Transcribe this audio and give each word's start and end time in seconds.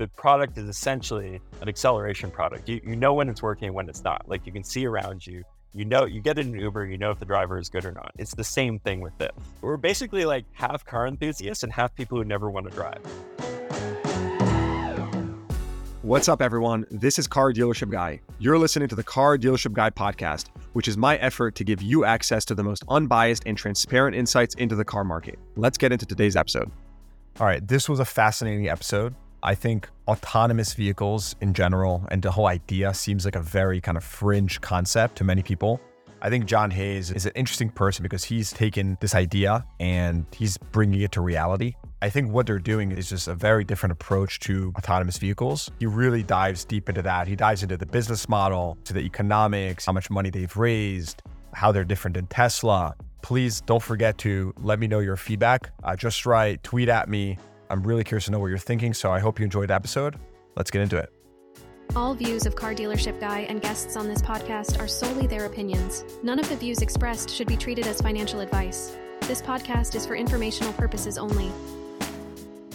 the 0.00 0.08
product 0.08 0.56
is 0.56 0.66
essentially 0.66 1.42
an 1.60 1.68
acceleration 1.68 2.30
product. 2.30 2.66
You, 2.70 2.80
you 2.82 2.96
know 2.96 3.12
when 3.12 3.28
it's 3.28 3.42
working 3.42 3.66
and 3.66 3.74
when 3.74 3.86
it's 3.86 4.02
not. 4.02 4.26
Like 4.26 4.46
you 4.46 4.52
can 4.52 4.64
see 4.64 4.86
around 4.86 5.26
you. 5.26 5.44
You 5.74 5.84
know, 5.84 6.06
you 6.06 6.22
get 6.22 6.38
in 6.38 6.54
an 6.54 6.58
Uber, 6.58 6.86
you 6.86 6.96
know 6.96 7.10
if 7.10 7.18
the 7.18 7.26
driver 7.26 7.58
is 7.58 7.68
good 7.68 7.84
or 7.84 7.92
not. 7.92 8.10
It's 8.18 8.34
the 8.34 8.42
same 8.42 8.78
thing 8.78 9.00
with 9.00 9.16
this. 9.18 9.30
We're 9.60 9.76
basically 9.76 10.24
like 10.24 10.46
half 10.52 10.86
car 10.86 11.06
enthusiasts 11.06 11.64
and 11.64 11.70
half 11.70 11.94
people 11.94 12.16
who 12.16 12.24
never 12.24 12.50
want 12.50 12.70
to 12.70 12.74
drive. 12.74 13.02
What's 16.00 16.30
up, 16.30 16.40
everyone? 16.40 16.86
This 16.90 17.18
is 17.18 17.26
Car 17.26 17.52
Dealership 17.52 17.90
Guy. 17.90 18.20
You're 18.38 18.58
listening 18.58 18.88
to 18.88 18.94
the 18.94 19.04
Car 19.04 19.36
Dealership 19.36 19.74
Guy 19.74 19.90
podcast, 19.90 20.46
which 20.72 20.88
is 20.88 20.96
my 20.96 21.18
effort 21.18 21.54
to 21.56 21.64
give 21.64 21.82
you 21.82 22.06
access 22.06 22.46
to 22.46 22.54
the 22.54 22.64
most 22.64 22.84
unbiased 22.88 23.42
and 23.44 23.54
transparent 23.54 24.16
insights 24.16 24.54
into 24.54 24.76
the 24.76 24.84
car 24.84 25.04
market. 25.04 25.38
Let's 25.56 25.76
get 25.76 25.92
into 25.92 26.06
today's 26.06 26.36
episode. 26.36 26.70
All 27.38 27.46
right, 27.46 27.66
this 27.68 27.86
was 27.86 28.00
a 28.00 28.06
fascinating 28.06 28.70
episode. 28.70 29.14
I 29.42 29.54
think 29.54 29.88
autonomous 30.06 30.74
vehicles 30.74 31.34
in 31.40 31.54
general 31.54 32.06
and 32.10 32.22
the 32.22 32.30
whole 32.30 32.46
idea 32.46 32.92
seems 32.92 33.24
like 33.24 33.36
a 33.36 33.40
very 33.40 33.80
kind 33.80 33.96
of 33.96 34.04
fringe 34.04 34.60
concept 34.60 35.16
to 35.16 35.24
many 35.24 35.42
people. 35.42 35.80
I 36.20 36.28
think 36.28 36.44
John 36.44 36.70
Hayes 36.70 37.10
is 37.10 37.24
an 37.24 37.32
interesting 37.34 37.70
person 37.70 38.02
because 38.02 38.22
he's 38.22 38.52
taken 38.52 38.98
this 39.00 39.14
idea 39.14 39.64
and 39.78 40.26
he's 40.32 40.58
bringing 40.58 41.00
it 41.00 41.12
to 41.12 41.22
reality. 41.22 41.74
I 42.02 42.10
think 42.10 42.30
what 42.30 42.46
they're 42.46 42.58
doing 42.58 42.92
is 42.92 43.08
just 43.08 43.28
a 43.28 43.34
very 43.34 43.64
different 43.64 43.92
approach 43.92 44.40
to 44.40 44.74
autonomous 44.76 45.16
vehicles. 45.16 45.70
He 45.78 45.86
really 45.86 46.22
dives 46.22 46.66
deep 46.66 46.90
into 46.90 47.00
that. 47.02 47.26
He 47.26 47.36
dives 47.36 47.62
into 47.62 47.78
the 47.78 47.86
business 47.86 48.28
model, 48.28 48.76
to 48.84 48.92
the 48.92 49.00
economics, 49.00 49.86
how 49.86 49.92
much 49.92 50.10
money 50.10 50.28
they've 50.28 50.54
raised, 50.54 51.22
how 51.54 51.72
they're 51.72 51.84
different 51.84 52.14
than 52.14 52.26
Tesla. 52.26 52.94
Please 53.22 53.62
don't 53.62 53.82
forget 53.82 54.18
to 54.18 54.52
let 54.58 54.78
me 54.78 54.86
know 54.86 54.98
your 54.98 55.16
feedback. 55.16 55.70
Uh, 55.82 55.96
just 55.96 56.26
write, 56.26 56.62
tweet 56.62 56.90
at 56.90 57.08
me. 57.08 57.38
I'm 57.70 57.82
really 57.82 58.04
curious 58.04 58.24
to 58.26 58.32
know 58.32 58.40
what 58.40 58.48
you're 58.48 58.58
thinking. 58.58 58.92
So 58.92 59.10
I 59.10 59.20
hope 59.20 59.38
you 59.38 59.44
enjoyed 59.44 59.70
the 59.70 59.74
episode. 59.74 60.16
Let's 60.56 60.70
get 60.70 60.82
into 60.82 60.96
it. 60.98 61.10
All 61.96 62.14
views 62.14 62.46
of 62.46 62.54
Car 62.54 62.74
Dealership 62.74 63.18
Guy 63.18 63.40
and 63.48 63.60
guests 63.62 63.96
on 63.96 64.08
this 64.08 64.20
podcast 64.22 64.80
are 64.80 64.86
solely 64.86 65.26
their 65.26 65.46
opinions. 65.46 66.04
None 66.22 66.38
of 66.38 66.48
the 66.48 66.56
views 66.56 66.82
expressed 66.82 67.30
should 67.30 67.48
be 67.48 67.56
treated 67.56 67.86
as 67.86 68.00
financial 68.00 68.40
advice. 68.40 68.96
This 69.22 69.40
podcast 69.40 69.94
is 69.94 70.06
for 70.06 70.14
informational 70.14 70.72
purposes 70.74 71.18
only. 71.18 71.50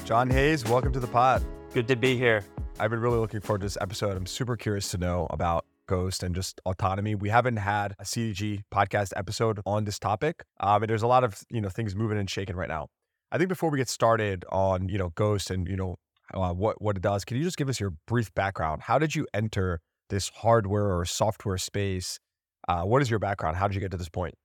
John 0.06 0.30
Hayes, 0.30 0.66
welcome 0.66 0.92
to 0.94 1.00
the 1.00 1.08
pod. 1.08 1.44
Good 1.74 1.88
to 1.88 1.96
be 1.96 2.18
here. 2.18 2.44
I've 2.80 2.90
been 2.90 3.00
really 3.00 3.18
looking 3.18 3.40
forward 3.40 3.60
to 3.62 3.66
this 3.66 3.78
episode. 3.80 4.18
I'm 4.18 4.26
super 4.26 4.58
curious 4.58 4.90
to 4.92 4.98
know 4.98 5.28
about 5.30 5.66
Ghost 5.88 6.24
and 6.24 6.36
just 6.36 6.60
autonomy. 6.66 7.16
We 7.16 7.30
haven't 7.30 7.58
had 7.58 7.96
a 8.00 8.04
CDG 8.04 8.64
podcast 8.74 9.14
episode 9.16 9.62
on 9.66 9.86
this 9.86 10.00
topic, 10.00 10.44
um, 10.60 10.84
and 10.84 10.90
there's 10.90 11.04
a 11.04 11.08
lot 11.08 11.24
of 11.24 11.42
you 11.50 11.62
know 11.62 11.70
things 11.70 11.96
moving 11.96 12.18
and 12.18 12.30
shaking 12.30 12.56
right 12.56 12.70
now. 12.70 12.88
I 13.32 13.38
think 13.38 13.50
before 13.50 13.70
we 13.70 13.78
get 13.78 13.90
started 13.90 14.46
on 14.52 14.90
you 14.90 14.98
know 14.98 15.10
Ghost 15.10 15.52
and 15.52 15.68
you 15.68 15.76
know 15.76 15.98
uh, 16.34 16.54
what 16.54 16.82
what 16.82 16.98
it 16.98 17.02
does. 17.02 17.26
Can 17.26 17.38
you 17.38 17.44
just 17.44 17.58
give 17.58 17.70
us 17.70 17.80
your 17.80 17.94
brief 18.08 18.34
background? 18.34 18.84
How 18.84 19.00
did 19.00 19.16
you 19.16 19.28
enter 19.34 19.82
this 20.10 20.30
hardware 20.30 20.98
or 20.98 21.06
software 21.06 21.58
space? 21.58 22.20
Uh, 22.68 22.84
what 22.84 23.02
is 23.02 23.10
your 23.10 23.20
background? 23.20 23.58
How 23.58 23.68
did 23.68 23.76
you 23.76 23.82
get 23.82 23.92
to 23.92 23.98
this 23.98 24.10
point? 24.10 24.36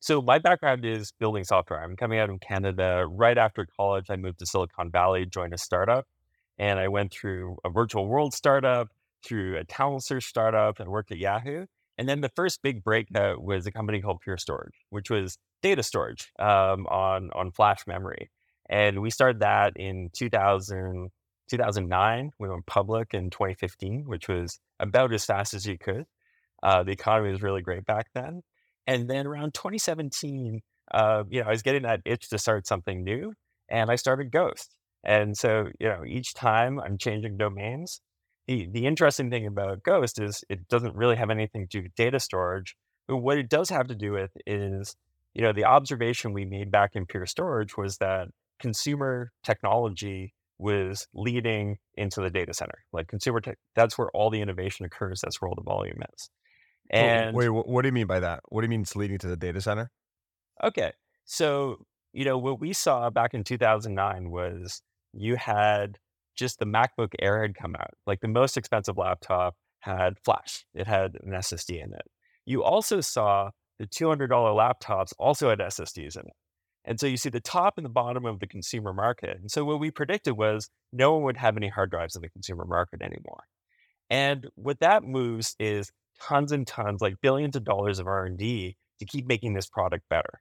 So 0.00 0.22
my 0.22 0.38
background 0.38 0.84
is 0.84 1.12
building 1.18 1.44
software. 1.44 1.82
I'm 1.82 1.94
coming 1.94 2.18
out 2.18 2.30
of 2.30 2.40
Canada 2.40 3.06
right 3.06 3.36
after 3.36 3.66
college. 3.76 4.06
I 4.08 4.16
moved 4.16 4.38
to 4.38 4.46
Silicon 4.46 4.90
Valley, 4.90 5.26
joined 5.26 5.52
a 5.52 5.58
startup, 5.58 6.06
and 6.58 6.78
I 6.78 6.88
went 6.88 7.12
through 7.12 7.58
a 7.64 7.70
virtual 7.70 8.06
world 8.06 8.32
startup, 8.32 8.88
through 9.22 9.58
a 9.58 9.64
talent 9.64 10.04
search 10.04 10.24
startup, 10.24 10.80
and 10.80 10.88
worked 10.88 11.12
at 11.12 11.18
Yahoo. 11.18 11.66
And 12.00 12.08
then 12.08 12.22
the 12.22 12.30
first 12.30 12.62
big 12.62 12.82
breakout 12.82 13.44
was 13.44 13.66
a 13.66 13.70
company 13.70 14.00
called 14.00 14.22
Pure 14.22 14.38
Storage, 14.38 14.86
which 14.88 15.10
was 15.10 15.36
data 15.60 15.82
storage 15.82 16.32
um, 16.38 16.86
on 16.86 17.28
on 17.34 17.50
flash 17.52 17.86
memory. 17.86 18.30
And 18.70 19.02
we 19.02 19.10
started 19.10 19.40
that 19.40 19.74
in 19.76 20.08
2000, 20.14 21.10
2009. 21.50 22.30
We 22.38 22.48
went 22.48 22.64
public 22.64 23.12
in 23.12 23.28
2015, 23.28 24.04
which 24.06 24.28
was 24.28 24.58
about 24.78 25.12
as 25.12 25.26
fast 25.26 25.52
as 25.52 25.66
you 25.66 25.76
could. 25.76 26.06
Uh, 26.62 26.84
the 26.84 26.92
economy 26.92 27.32
was 27.32 27.42
really 27.42 27.60
great 27.60 27.84
back 27.84 28.06
then. 28.14 28.40
And 28.86 29.10
then 29.10 29.26
around 29.26 29.52
2017, 29.52 30.62
uh, 30.92 31.24
you 31.28 31.42
know, 31.42 31.48
I 31.48 31.50
was 31.50 31.60
getting 31.60 31.82
that 31.82 32.00
itch 32.06 32.30
to 32.30 32.38
start 32.38 32.66
something 32.66 33.04
new, 33.04 33.34
and 33.68 33.90
I 33.90 33.96
started 33.96 34.32
Ghost. 34.32 34.74
And 35.04 35.36
so, 35.36 35.66
you 35.78 35.88
know, 35.88 36.04
each 36.06 36.32
time 36.32 36.80
I'm 36.80 36.96
changing 36.96 37.36
domains. 37.36 38.00
The, 38.46 38.66
the 38.66 38.86
interesting 38.86 39.30
thing 39.30 39.46
about 39.46 39.82
Ghost 39.82 40.20
is 40.20 40.44
it 40.48 40.68
doesn't 40.68 40.96
really 40.96 41.16
have 41.16 41.30
anything 41.30 41.68
to 41.68 41.78
do 41.78 41.82
with 41.84 41.94
data 41.94 42.18
storage. 42.18 42.76
But 43.06 43.18
what 43.18 43.38
it 43.38 43.48
does 43.48 43.70
have 43.70 43.88
to 43.88 43.94
do 43.94 44.12
with 44.12 44.30
is, 44.46 44.96
you 45.34 45.42
know, 45.42 45.52
the 45.52 45.64
observation 45.64 46.32
we 46.32 46.44
made 46.44 46.70
back 46.70 46.94
in 46.94 47.06
Pure 47.06 47.26
Storage 47.26 47.76
was 47.76 47.98
that 47.98 48.28
consumer 48.58 49.32
technology 49.42 50.34
was 50.58 51.08
leading 51.14 51.78
into 51.94 52.20
the 52.20 52.30
data 52.30 52.52
center. 52.54 52.84
Like 52.92 53.08
consumer 53.08 53.40
tech, 53.40 53.58
that's 53.74 53.96
where 53.96 54.10
all 54.10 54.30
the 54.30 54.40
innovation 54.40 54.84
occurs. 54.84 55.20
That's 55.20 55.40
where 55.40 55.48
all 55.48 55.54
the 55.54 55.62
volume 55.62 56.02
is. 56.14 56.30
And 56.90 57.34
wait, 57.34 57.48
what 57.48 57.82
do 57.82 57.88
you 57.88 57.92
mean 57.92 58.06
by 58.06 58.20
that? 58.20 58.40
What 58.48 58.60
do 58.60 58.66
you 58.66 58.70
mean 58.70 58.82
it's 58.82 58.96
leading 58.96 59.18
to 59.18 59.28
the 59.28 59.36
data 59.36 59.60
center? 59.60 59.90
Okay. 60.62 60.92
So, 61.24 61.86
you 62.12 62.24
know, 62.24 62.36
what 62.36 62.60
we 62.60 62.72
saw 62.72 63.08
back 63.10 63.32
in 63.32 63.44
2009 63.44 64.30
was 64.30 64.82
you 65.12 65.36
had 65.36 65.98
just 66.36 66.58
the 66.58 66.66
MacBook 66.66 67.14
Air 67.20 67.42
had 67.42 67.54
come 67.54 67.74
out. 67.76 67.94
Like 68.06 68.20
the 68.20 68.28
most 68.28 68.56
expensive 68.56 68.96
laptop 68.96 69.54
had 69.80 70.18
flash, 70.24 70.64
it 70.74 70.86
had 70.86 71.16
an 71.22 71.32
SSD 71.32 71.82
in 71.82 71.92
it. 71.92 72.06
You 72.44 72.62
also 72.62 73.00
saw 73.00 73.50
the 73.78 73.86
$200 73.86 74.28
laptops 74.28 75.12
also 75.18 75.48
had 75.48 75.58
SSDs 75.58 76.16
in 76.16 76.26
it. 76.26 76.34
And 76.84 76.98
so 76.98 77.06
you 77.06 77.16
see 77.16 77.28
the 77.28 77.40
top 77.40 77.74
and 77.76 77.84
the 77.84 77.90
bottom 77.90 78.24
of 78.24 78.40
the 78.40 78.46
consumer 78.46 78.92
market. 78.92 79.38
And 79.40 79.50
so 79.50 79.64
what 79.64 79.80
we 79.80 79.90
predicted 79.90 80.36
was 80.36 80.70
no 80.92 81.14
one 81.14 81.22
would 81.24 81.36
have 81.36 81.56
any 81.56 81.68
hard 81.68 81.90
drives 81.90 82.16
in 82.16 82.22
the 82.22 82.28
consumer 82.28 82.64
market 82.64 83.02
anymore. 83.02 83.44
And 84.08 84.48
what 84.54 84.80
that 84.80 85.04
moves 85.04 85.54
is 85.58 85.92
tons 86.20 86.52
and 86.52 86.66
tons, 86.66 87.00
like 87.00 87.20
billions 87.22 87.56
of 87.56 87.64
dollars 87.64 87.98
of 87.98 88.06
R&D 88.06 88.76
to 88.98 89.04
keep 89.04 89.26
making 89.26 89.54
this 89.54 89.66
product 89.66 90.04
better. 90.08 90.40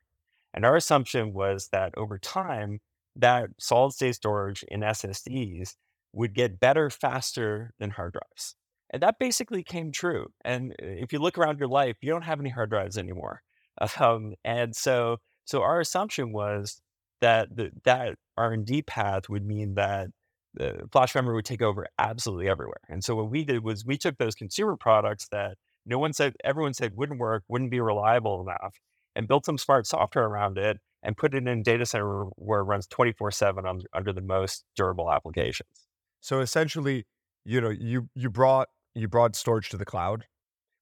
And 0.53 0.65
our 0.65 0.75
assumption 0.75 1.33
was 1.33 1.69
that 1.71 1.93
over 1.95 2.17
time, 2.17 2.79
that 3.15 3.49
solid 3.59 3.93
state 3.93 4.15
storage 4.15 4.63
in 4.67 4.81
SSDs 4.81 5.75
would 6.13 6.33
get 6.33 6.59
better 6.59 6.89
faster 6.89 7.73
than 7.79 7.91
hard 7.91 8.13
drives. 8.13 8.55
And 8.91 9.03
that 9.03 9.19
basically 9.19 9.63
came 9.63 9.91
true. 9.91 10.27
And 10.43 10.71
uh, 10.71 10.85
if 10.85 11.13
you 11.13 11.19
look 11.19 11.37
around 11.37 11.59
your 11.59 11.67
life, 11.67 11.97
you 12.01 12.09
don't 12.09 12.23
have 12.23 12.39
any 12.39 12.49
hard 12.49 12.69
drives 12.69 12.97
anymore. 12.97 13.41
Um, 13.97 14.33
and 14.43 14.75
so 14.75 15.19
so 15.45 15.61
our 15.61 15.79
assumption 15.79 16.33
was 16.33 16.81
that 17.21 17.55
the, 17.55 17.71
that 17.85 18.15
R 18.37 18.51
and 18.51 18.65
D 18.65 18.81
path 18.81 19.29
would 19.29 19.45
mean 19.45 19.75
that 19.75 20.09
the 20.53 20.87
flash 20.91 21.15
memory 21.15 21.33
would 21.35 21.45
take 21.45 21.61
over 21.61 21.87
absolutely 21.97 22.49
everywhere. 22.49 22.81
And 22.89 23.03
so 23.03 23.15
what 23.15 23.31
we 23.31 23.45
did 23.45 23.63
was 23.63 23.85
we 23.85 23.97
took 23.97 24.17
those 24.17 24.35
consumer 24.35 24.75
products 24.75 25.27
that 25.31 25.57
no 25.85 25.97
one 25.97 26.13
said, 26.13 26.35
everyone 26.43 26.73
said 26.73 26.95
wouldn't 26.95 27.19
work, 27.19 27.43
wouldn't 27.47 27.71
be 27.71 27.79
reliable 27.79 28.41
enough, 28.41 28.75
and 29.15 29.27
built 29.27 29.45
some 29.45 29.57
smart 29.57 29.87
software 29.87 30.25
around 30.25 30.57
it 30.57 30.77
and 31.03 31.17
put 31.17 31.33
it 31.33 31.47
in 31.47 31.63
data 31.63 31.85
center 31.85 32.25
where 32.35 32.59
it 32.59 32.63
runs 32.63 32.87
24 32.87 33.31
seven 33.31 33.65
under 33.93 34.13
the 34.13 34.21
most 34.21 34.65
durable 34.75 35.11
applications. 35.11 35.87
So 36.21 36.41
essentially, 36.41 37.05
you 37.45 37.61
know, 37.61 37.69
you, 37.69 38.09
you 38.15 38.29
brought, 38.29 38.67
you 38.95 39.07
brought 39.07 39.35
storage 39.35 39.69
to 39.69 39.77
the 39.77 39.85
cloud. 39.85 40.25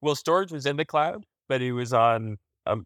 Well, 0.02 0.16
storage 0.16 0.52
was 0.52 0.66
in 0.66 0.78
the 0.78 0.86
cloud, 0.86 1.26
but 1.48 1.62
it 1.62 1.74
was 1.74 1.94
on 1.94 2.38
um, 2.66 2.86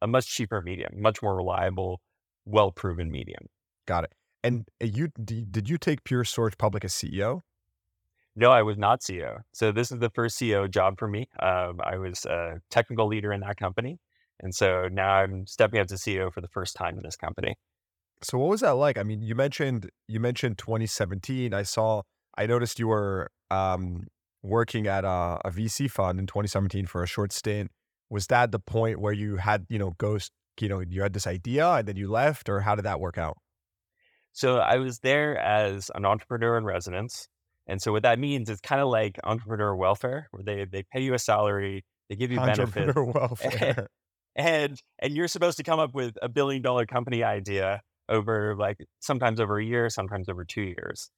a 0.00 0.06
much 0.06 0.26
cheaper 0.26 0.60
medium, 0.60 1.00
much 1.00 1.22
more 1.22 1.36
reliable, 1.36 2.00
well 2.44 2.72
proven 2.72 3.10
medium. 3.10 3.46
Got 3.86 4.04
it. 4.04 4.12
And 4.44 4.66
uh, 4.82 4.86
you 4.86 5.08
did 5.24 5.68
you 5.68 5.78
take 5.78 6.04
Pure 6.04 6.24
Storage 6.24 6.58
public 6.58 6.84
as 6.84 6.92
CEO? 6.92 7.42
No, 8.34 8.50
I 8.50 8.62
was 8.62 8.78
not 8.78 9.00
CEO. 9.00 9.40
So 9.52 9.72
this 9.72 9.92
is 9.92 9.98
the 9.98 10.10
first 10.10 10.38
CEO 10.38 10.70
job 10.70 10.98
for 10.98 11.06
me. 11.06 11.28
Um, 11.40 11.80
I 11.84 11.98
was 11.98 12.24
a 12.24 12.60
technical 12.70 13.06
leader 13.06 13.32
in 13.32 13.40
that 13.40 13.58
company, 13.58 13.98
and 14.42 14.54
so 14.54 14.88
now 14.90 15.10
I'm 15.14 15.46
stepping 15.46 15.80
up 15.80 15.86
to 15.88 15.94
CEO 15.94 16.32
for 16.32 16.40
the 16.40 16.48
first 16.48 16.76
time 16.76 16.96
in 16.96 17.02
this 17.02 17.16
company. 17.16 17.56
So 18.22 18.38
what 18.38 18.50
was 18.50 18.60
that 18.60 18.72
like? 18.72 18.98
I 18.98 19.02
mean, 19.02 19.22
you 19.22 19.34
mentioned 19.34 19.90
you 20.08 20.20
mentioned 20.20 20.58
2017. 20.58 21.54
I 21.54 21.62
saw. 21.62 22.02
I 22.36 22.46
noticed 22.46 22.78
you 22.78 22.88
were 22.88 23.30
um, 23.50 24.06
working 24.42 24.86
at 24.86 25.04
a, 25.04 25.38
a 25.44 25.50
VC 25.50 25.90
fund 25.90 26.18
in 26.18 26.26
2017 26.26 26.86
for 26.86 27.02
a 27.02 27.06
short 27.06 27.32
stint 27.32 27.70
was 28.12 28.26
that 28.26 28.52
the 28.52 28.58
point 28.58 29.00
where 29.00 29.12
you 29.12 29.36
had 29.36 29.64
you 29.68 29.78
know 29.78 29.94
ghost 29.98 30.32
you 30.60 30.68
know 30.68 30.80
you 30.80 31.02
had 31.02 31.14
this 31.14 31.26
idea 31.26 31.66
and 31.72 31.88
then 31.88 31.96
you 31.96 32.10
left 32.10 32.48
or 32.48 32.60
how 32.60 32.74
did 32.74 32.84
that 32.84 33.00
work 33.00 33.16
out 33.16 33.38
so 34.32 34.58
i 34.58 34.76
was 34.76 34.98
there 34.98 35.38
as 35.38 35.90
an 35.94 36.04
entrepreneur 36.04 36.58
in 36.58 36.64
residence 36.64 37.26
and 37.66 37.80
so 37.80 37.90
what 37.90 38.02
that 38.02 38.18
means 38.18 38.50
is 38.50 38.60
kind 38.60 38.82
of 38.82 38.88
like 38.88 39.18
entrepreneur 39.24 39.74
welfare 39.74 40.28
where 40.30 40.42
they 40.44 40.66
they 40.66 40.84
pay 40.92 41.00
you 41.00 41.14
a 41.14 41.18
salary 41.18 41.84
they 42.10 42.16
give 42.16 42.30
you 42.30 42.36
benefits 42.44 42.76
Entrepreneur 42.76 43.04
welfare. 43.04 43.88
And 44.36 44.80
and 44.98 45.14
you're 45.16 45.28
supposed 45.28 45.56
to 45.58 45.62
come 45.62 45.78
up 45.78 45.94
with 45.94 46.16
a 46.22 46.28
billion 46.28 46.62
dollar 46.62 46.86
company 46.86 47.22
idea 47.22 47.82
over 48.08 48.54
like 48.56 48.78
sometimes 49.00 49.40
over 49.40 49.58
a 49.58 49.64
year 49.64 49.88
sometimes 49.90 50.28
over 50.28 50.44
two 50.44 50.62
years. 50.62 51.10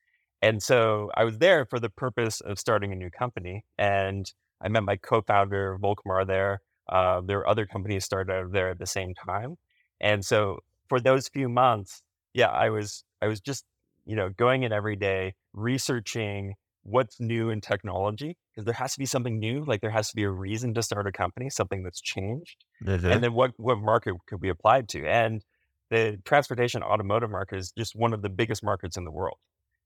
And 0.42 0.62
so 0.62 1.10
i 1.16 1.24
was 1.24 1.38
there 1.38 1.64
for 1.66 1.80
the 1.80 1.90
purpose 1.90 2.40
of 2.40 2.58
starting 2.58 2.92
a 2.92 2.96
new 2.96 3.10
company 3.10 3.64
and 3.78 4.32
i 4.60 4.68
met 4.68 4.82
my 4.84 4.96
co-founder 4.96 5.78
volkmar 5.82 6.26
there. 6.26 6.60
Uh, 6.88 7.20
there 7.22 7.38
were 7.38 7.48
other 7.48 7.66
companies 7.66 8.04
started 8.04 8.32
out 8.32 8.52
there 8.52 8.68
at 8.70 8.78
the 8.78 8.86
same 8.86 9.14
time, 9.14 9.56
and 10.00 10.24
so 10.24 10.60
for 10.88 11.00
those 11.00 11.28
few 11.28 11.48
months, 11.48 12.02
yeah, 12.34 12.48
I 12.48 12.68
was 12.68 13.04
I 13.22 13.26
was 13.26 13.40
just 13.40 13.64
you 14.06 14.16
know, 14.16 14.30
going 14.30 14.62
in 14.62 14.72
every 14.72 14.96
day, 14.96 15.34
researching 15.52 16.54
what's 16.84 17.18
new 17.18 17.50
in 17.50 17.60
technology, 17.60 18.36
because 18.52 18.64
there 18.64 18.74
has 18.74 18.92
to 18.92 18.98
be 18.98 19.06
something 19.06 19.38
new. 19.38 19.64
Like 19.64 19.80
there 19.80 19.90
has 19.90 20.08
to 20.10 20.16
be 20.16 20.22
a 20.22 20.30
reason 20.30 20.74
to 20.74 20.82
start 20.82 21.06
a 21.06 21.12
company, 21.12 21.50
something 21.50 21.82
that's 21.82 22.00
changed. 22.00 22.64
Mm-hmm. 22.84 23.06
And 23.06 23.24
then 23.24 23.34
what, 23.34 23.52
what 23.56 23.78
market 23.78 24.14
could 24.26 24.40
be 24.40 24.50
applied 24.50 24.88
to? 24.90 25.06
And 25.06 25.42
the 25.90 26.18
transportation 26.24 26.82
automotive 26.82 27.30
market 27.30 27.58
is 27.58 27.72
just 27.76 27.96
one 27.96 28.12
of 28.12 28.22
the 28.22 28.28
biggest 28.28 28.62
markets 28.62 28.96
in 28.96 29.04
the 29.04 29.10
world. 29.10 29.38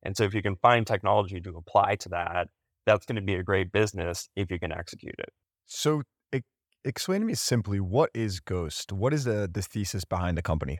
And 0.02 0.16
so 0.16 0.24
if 0.24 0.34
you 0.34 0.42
can 0.42 0.56
find 0.56 0.86
technology 0.86 1.40
to 1.40 1.56
apply 1.56 1.96
to 1.96 2.08
that, 2.10 2.48
that's 2.86 3.04
going 3.04 3.16
to 3.16 3.22
be 3.22 3.34
a 3.34 3.42
great 3.42 3.72
business 3.72 4.28
if 4.36 4.50
you 4.50 4.58
can 4.58 4.72
execute 4.72 5.14
it. 5.18 5.30
So 5.66 6.02
e- 6.34 6.40
explain 6.84 7.20
to 7.20 7.26
me 7.26 7.34
simply 7.34 7.80
what 7.80 8.10
is 8.14 8.40
Ghost? 8.40 8.92
What 8.92 9.12
is 9.12 9.24
the 9.24 9.50
the 9.52 9.60
thesis 9.60 10.04
behind 10.04 10.38
the 10.38 10.42
company? 10.42 10.78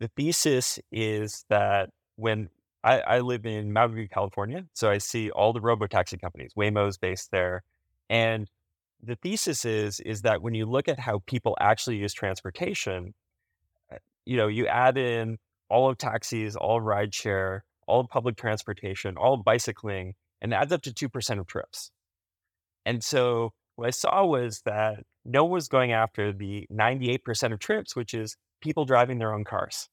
The 0.00 0.08
thesis 0.16 0.78
is 0.90 1.44
that 1.50 1.90
when 2.16 2.48
I, 2.84 3.00
I 3.00 3.20
live 3.20 3.46
in 3.46 3.72
Mountain 3.72 3.96
View, 3.96 4.08
California, 4.08 4.66
so 4.74 4.90
I 4.90 4.98
see 4.98 5.30
all 5.30 5.54
the 5.54 5.60
robo 5.60 5.86
taxi 5.86 6.18
companies. 6.18 6.52
Waymo's 6.56 6.98
based 6.98 7.30
there, 7.30 7.62
and 8.10 8.48
the 9.02 9.16
thesis 9.16 9.64
is 9.64 10.00
is 10.00 10.22
that 10.22 10.42
when 10.42 10.54
you 10.54 10.66
look 10.66 10.86
at 10.88 10.98
how 10.98 11.22
people 11.26 11.56
actually 11.58 11.96
use 11.96 12.12
transportation, 12.12 13.14
uh, 13.90 13.96
you 14.26 14.36
know, 14.36 14.48
you 14.48 14.66
add 14.66 14.98
in 14.98 15.38
all 15.70 15.88
of 15.88 15.96
taxis, 15.96 16.56
all 16.56 16.80
rideshare, 16.80 17.60
all 17.88 18.00
of 18.00 18.08
public 18.08 18.36
transportation, 18.36 19.16
all 19.16 19.34
of 19.34 19.44
bicycling, 19.44 20.14
and 20.42 20.52
adds 20.52 20.72
up 20.72 20.82
to 20.82 20.92
two 20.92 21.08
percent 21.08 21.40
of 21.40 21.46
trips. 21.46 21.90
And 22.84 23.02
so 23.02 23.54
what 23.76 23.88
I 23.88 23.90
saw 23.90 24.26
was 24.26 24.60
that 24.66 25.04
no 25.24 25.44
one 25.44 25.52
was 25.52 25.68
going 25.68 25.92
after 25.92 26.32
the 26.32 26.66
98% 26.70 27.52
of 27.52 27.58
trips, 27.58 27.96
which 27.96 28.12
is 28.12 28.36
people 28.60 28.84
driving 28.84 29.18
their 29.18 29.32
own 29.32 29.44
cars. 29.44 29.88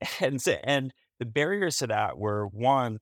And 0.20 0.40
so, 0.40 0.56
and 0.64 0.94
the 1.20 1.26
barriers 1.26 1.76
to 1.76 1.86
that 1.86 2.18
were 2.18 2.48
one, 2.48 2.98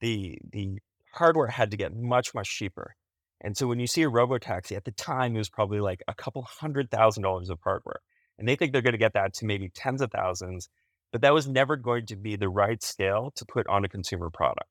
the 0.00 0.38
the 0.52 0.78
hardware 1.12 1.48
had 1.48 1.72
to 1.72 1.76
get 1.76 1.96
much, 1.96 2.34
much 2.34 2.48
cheaper. 2.48 2.94
And 3.40 3.56
so 3.56 3.66
when 3.66 3.80
you 3.80 3.88
see 3.88 4.02
a 4.02 4.08
robo 4.08 4.38
taxi 4.38 4.76
at 4.76 4.84
the 4.84 4.92
time, 4.92 5.34
it 5.34 5.38
was 5.38 5.50
probably 5.50 5.80
like 5.80 6.02
a 6.06 6.14
couple 6.14 6.42
hundred 6.42 6.90
thousand 6.90 7.24
dollars 7.24 7.50
of 7.50 7.58
hardware. 7.64 8.00
And 8.38 8.46
they 8.46 8.54
think 8.54 8.72
they're 8.72 8.82
going 8.82 8.92
to 8.92 8.98
get 8.98 9.14
that 9.14 9.34
to 9.34 9.46
maybe 9.46 9.68
tens 9.68 10.00
of 10.00 10.10
thousands, 10.10 10.68
but 11.10 11.22
that 11.22 11.34
was 11.34 11.48
never 11.48 11.76
going 11.76 12.06
to 12.06 12.16
be 12.16 12.36
the 12.36 12.48
right 12.48 12.82
scale 12.82 13.32
to 13.36 13.44
put 13.44 13.66
on 13.66 13.84
a 13.84 13.88
consumer 13.88 14.30
product. 14.30 14.68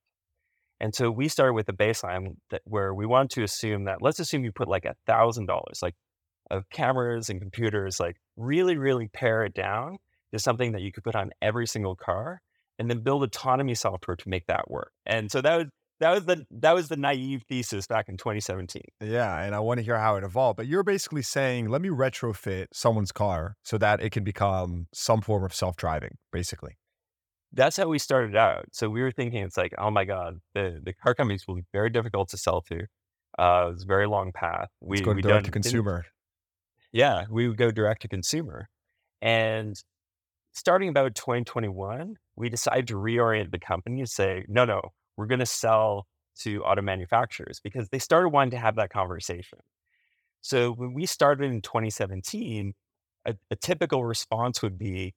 And 0.80 0.96
so 0.96 1.12
we 1.12 1.28
started 1.28 1.54
with 1.54 1.70
a 1.70 1.74
baseline 1.74 2.38
that 2.50 2.62
where 2.66 2.94
we 2.94 3.06
wanted 3.06 3.32
to 3.32 3.44
assume 3.44 3.86
that 3.86 4.02
let's 4.02 4.20
assume 4.20 4.44
you 4.44 4.52
put 4.52 4.68
like 4.68 4.86
a 4.86 4.96
thousand 5.06 5.48
dollars, 5.48 5.80
like 5.82 5.96
of 6.50 6.70
cameras 6.70 7.30
and 7.30 7.40
computers, 7.40 8.00
like 8.00 8.18
really, 8.38 8.78
really 8.78 9.08
pare 9.08 9.44
it 9.44 9.54
down 9.54 9.98
to 10.34 10.40
something 10.40 10.72
that 10.72 10.82
you 10.82 10.92
could 10.92 11.04
put 11.04 11.16
on 11.16 11.32
every 11.42 11.68
single 11.68 11.96
car 11.96 12.42
and 12.82 12.90
then 12.90 13.02
build 13.02 13.22
autonomy 13.22 13.76
software 13.76 14.16
to 14.16 14.28
make 14.28 14.48
that 14.48 14.70
work. 14.70 14.92
And 15.06 15.32
so 15.32 15.40
that 15.42 15.56
was 15.56 15.68
that 16.00 16.10
was 16.10 16.26
the 16.26 16.46
that 16.50 16.74
was 16.74 16.88
the 16.88 16.98
naive 16.98 17.44
thesis 17.48 17.86
back 17.86 18.10
in 18.10 18.18
2017. 18.18 18.82
Yeah, 19.02 19.40
and 19.40 19.54
I 19.54 19.60
want 19.60 19.78
to 19.78 19.84
hear 19.84 20.00
how 20.00 20.16
it 20.16 20.24
evolved. 20.24 20.58
But 20.58 20.66
you're 20.66 20.82
basically 20.82 21.22
saying, 21.22 21.70
let 21.70 21.80
me 21.80 21.90
retrofit 21.90 22.66
someone's 22.74 23.12
car 23.12 23.56
so 23.64 23.78
that 23.78 24.02
it 24.02 24.12
can 24.12 24.24
become 24.24 24.88
some 24.96 25.22
form 25.22 25.44
of 25.44 25.54
self-driving, 25.54 26.18
basically. 26.32 26.80
That's 27.54 27.78
how 27.78 27.88
we 27.88 28.00
started 28.00 28.36
out. 28.36 28.66
So 28.72 28.90
we 28.90 29.04
were 29.04 29.12
thinking 29.12 29.44
it's 29.44 29.58
like, 29.58 29.76
oh 29.78 29.92
my 29.92 30.06
God, 30.06 30.40
the, 30.56 30.82
the 30.84 30.94
car 30.94 31.14
companies 31.14 31.48
will 31.48 31.56
be 31.58 31.66
very 31.72 31.92
difficult 31.92 32.30
to 32.30 32.38
sell 32.38 32.62
to. 32.62 32.88
Uh, 33.38 33.70
it's 33.72 33.84
a 33.84 33.86
very 33.86 34.08
long 34.08 34.32
path. 34.32 34.70
We 34.82 34.98
Let's 34.98 35.06
go 35.06 35.14
we 35.14 35.22
direct 35.22 35.36
done- 35.36 35.44
to 35.44 35.52
consumer. 35.52 36.06
Yeah, 36.92 37.26
we 37.30 37.48
would 37.48 37.58
go 37.58 37.70
direct 37.70 38.02
to 38.02 38.08
consumer. 38.08 38.70
And 39.22 39.76
starting 40.52 40.90
about 40.90 41.16
2021, 41.16 42.16
we 42.42 42.50
decided 42.50 42.88
to 42.88 42.96
reorient 42.96 43.52
the 43.52 43.60
company 43.60 44.00
and 44.00 44.10
say, 44.10 44.44
no, 44.48 44.66
no, 44.66 44.82
we're 45.16 45.28
going 45.28 45.40
to 45.40 45.46
sell 45.46 46.08
to 46.40 46.64
auto 46.64 46.82
manufacturers 46.82 47.60
because 47.64 47.90
they 47.90 48.00
started 48.00 48.30
wanting 48.30 48.50
to 48.50 48.58
have 48.58 48.76
that 48.78 48.90
conversation. 48.90 49.60
So 50.42 50.72
when 50.72 50.96
we 50.96 51.06
started 51.06 51.52
in 51.52 51.62
2017, 51.62 52.74
a, 53.28 53.36
a 53.52 53.56
typical 53.56 54.04
response 54.04 54.64
would 54.64 54.80
be, 54.80 55.14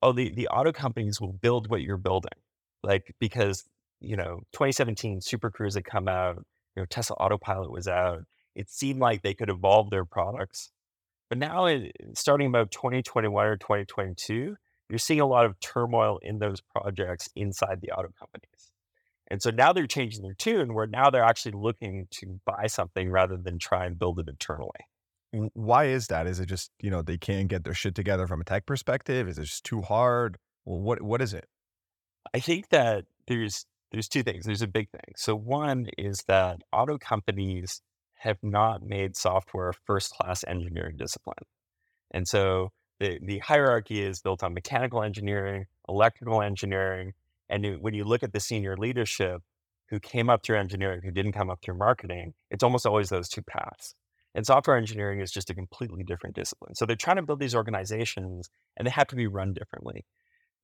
oh, 0.00 0.12
the, 0.12 0.30
the 0.30 0.48
auto 0.48 0.72
companies 0.72 1.20
will 1.20 1.34
build 1.34 1.68
what 1.68 1.82
you're 1.82 1.98
building. 1.98 2.38
Like, 2.82 3.14
because, 3.20 3.64
you 4.00 4.16
know, 4.16 4.40
2017, 4.52 5.20
Super 5.20 5.50
Cruise 5.50 5.74
had 5.74 5.84
come 5.84 6.08
out, 6.08 6.36
you 6.74 6.80
know, 6.80 6.86
Tesla 6.86 7.16
Autopilot 7.16 7.70
was 7.70 7.86
out. 7.86 8.24
It 8.54 8.70
seemed 8.70 9.00
like 9.00 9.20
they 9.20 9.34
could 9.34 9.50
evolve 9.50 9.90
their 9.90 10.06
products. 10.06 10.70
But 11.28 11.36
now, 11.36 11.68
starting 12.14 12.46
about 12.46 12.70
2021 12.70 13.46
or 13.46 13.56
2022, 13.58 14.56
you're 14.88 14.98
seeing 14.98 15.20
a 15.20 15.26
lot 15.26 15.46
of 15.46 15.58
turmoil 15.60 16.18
in 16.22 16.38
those 16.38 16.60
projects 16.60 17.28
inside 17.34 17.80
the 17.80 17.92
auto 17.92 18.10
companies. 18.18 18.70
And 19.28 19.42
so 19.42 19.50
now 19.50 19.72
they're 19.72 19.86
changing 19.86 20.22
their 20.22 20.34
tune 20.34 20.74
where 20.74 20.86
now 20.86 21.10
they're 21.10 21.24
actually 21.24 21.52
looking 21.52 22.06
to 22.12 22.40
buy 22.44 22.68
something 22.68 23.10
rather 23.10 23.36
than 23.36 23.58
try 23.58 23.84
and 23.84 23.98
build 23.98 24.20
it 24.20 24.28
internally. 24.28 24.70
Why 25.32 25.86
is 25.86 26.06
that? 26.06 26.26
Is 26.26 26.38
it 26.38 26.46
just, 26.46 26.70
you 26.80 26.90
know, 26.90 27.02
they 27.02 27.18
can't 27.18 27.48
get 27.48 27.64
their 27.64 27.74
shit 27.74 27.94
together 27.94 28.26
from 28.26 28.40
a 28.40 28.44
tech 28.44 28.66
perspective? 28.66 29.28
Is 29.28 29.38
it 29.38 29.44
just 29.44 29.64
too 29.64 29.82
hard? 29.82 30.38
Well, 30.64 30.80
what 30.80 31.02
what 31.02 31.20
is 31.20 31.34
it? 31.34 31.46
I 32.32 32.40
think 32.40 32.68
that 32.68 33.04
there's 33.26 33.66
there's 33.90 34.08
two 34.08 34.22
things. 34.22 34.46
There's 34.46 34.62
a 34.62 34.68
big 34.68 34.90
thing. 34.90 35.14
So 35.16 35.34
one 35.34 35.88
is 35.98 36.22
that 36.28 36.62
auto 36.72 36.96
companies 36.96 37.82
have 38.14 38.38
not 38.42 38.82
made 38.82 39.16
software 39.16 39.70
a 39.70 39.74
first 39.74 40.12
class 40.12 40.44
engineering 40.46 40.96
discipline. 40.96 41.44
And 42.12 42.26
so 42.26 42.72
the, 42.98 43.18
the 43.22 43.38
hierarchy 43.38 44.00
is 44.00 44.20
built 44.20 44.42
on 44.42 44.54
mechanical 44.54 45.02
engineering, 45.02 45.66
electrical 45.88 46.42
engineering. 46.42 47.12
And 47.48 47.80
when 47.80 47.94
you 47.94 48.04
look 48.04 48.22
at 48.22 48.32
the 48.32 48.40
senior 48.40 48.76
leadership 48.76 49.42
who 49.88 50.00
came 50.00 50.28
up 50.30 50.42
through 50.42 50.58
engineering, 50.58 51.00
who 51.04 51.10
didn't 51.10 51.32
come 51.32 51.50
up 51.50 51.60
through 51.62 51.78
marketing, 51.78 52.34
it's 52.50 52.62
almost 52.62 52.86
always 52.86 53.08
those 53.08 53.28
two 53.28 53.42
paths. 53.42 53.94
And 54.34 54.46
software 54.46 54.76
engineering 54.76 55.20
is 55.20 55.30
just 55.30 55.48
a 55.48 55.54
completely 55.54 56.04
different 56.04 56.36
discipline. 56.36 56.74
So 56.74 56.84
they're 56.84 56.96
trying 56.96 57.16
to 57.16 57.22
build 57.22 57.40
these 57.40 57.54
organizations 57.54 58.50
and 58.76 58.86
they 58.86 58.90
have 58.90 59.06
to 59.08 59.16
be 59.16 59.26
run 59.26 59.54
differently. 59.54 60.04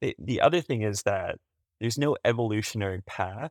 The, 0.00 0.14
the 0.18 0.40
other 0.40 0.60
thing 0.60 0.82
is 0.82 1.02
that 1.04 1.36
there's 1.80 1.96
no 1.96 2.16
evolutionary 2.24 3.02
path 3.02 3.50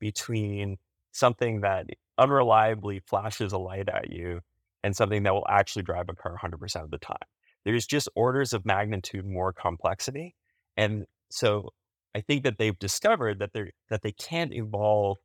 between 0.00 0.78
something 1.12 1.60
that 1.60 1.86
unreliably 2.18 3.00
flashes 3.06 3.52
a 3.52 3.58
light 3.58 3.88
at 3.88 4.10
you 4.10 4.40
and 4.82 4.96
something 4.96 5.22
that 5.24 5.34
will 5.34 5.46
actually 5.48 5.82
drive 5.82 6.08
a 6.08 6.14
car 6.14 6.36
100% 6.42 6.82
of 6.82 6.90
the 6.90 6.98
time. 6.98 7.16
There's 7.64 7.86
just 7.86 8.08
orders 8.14 8.52
of 8.52 8.64
magnitude 8.64 9.26
more 9.26 9.52
complexity. 9.52 10.34
And 10.76 11.06
so 11.30 11.70
I 12.14 12.20
think 12.20 12.44
that 12.44 12.58
they've 12.58 12.78
discovered 12.78 13.38
that 13.38 13.52
they 13.52 13.72
that 13.88 14.02
they 14.02 14.12
can't 14.12 14.52
evolve 14.52 15.18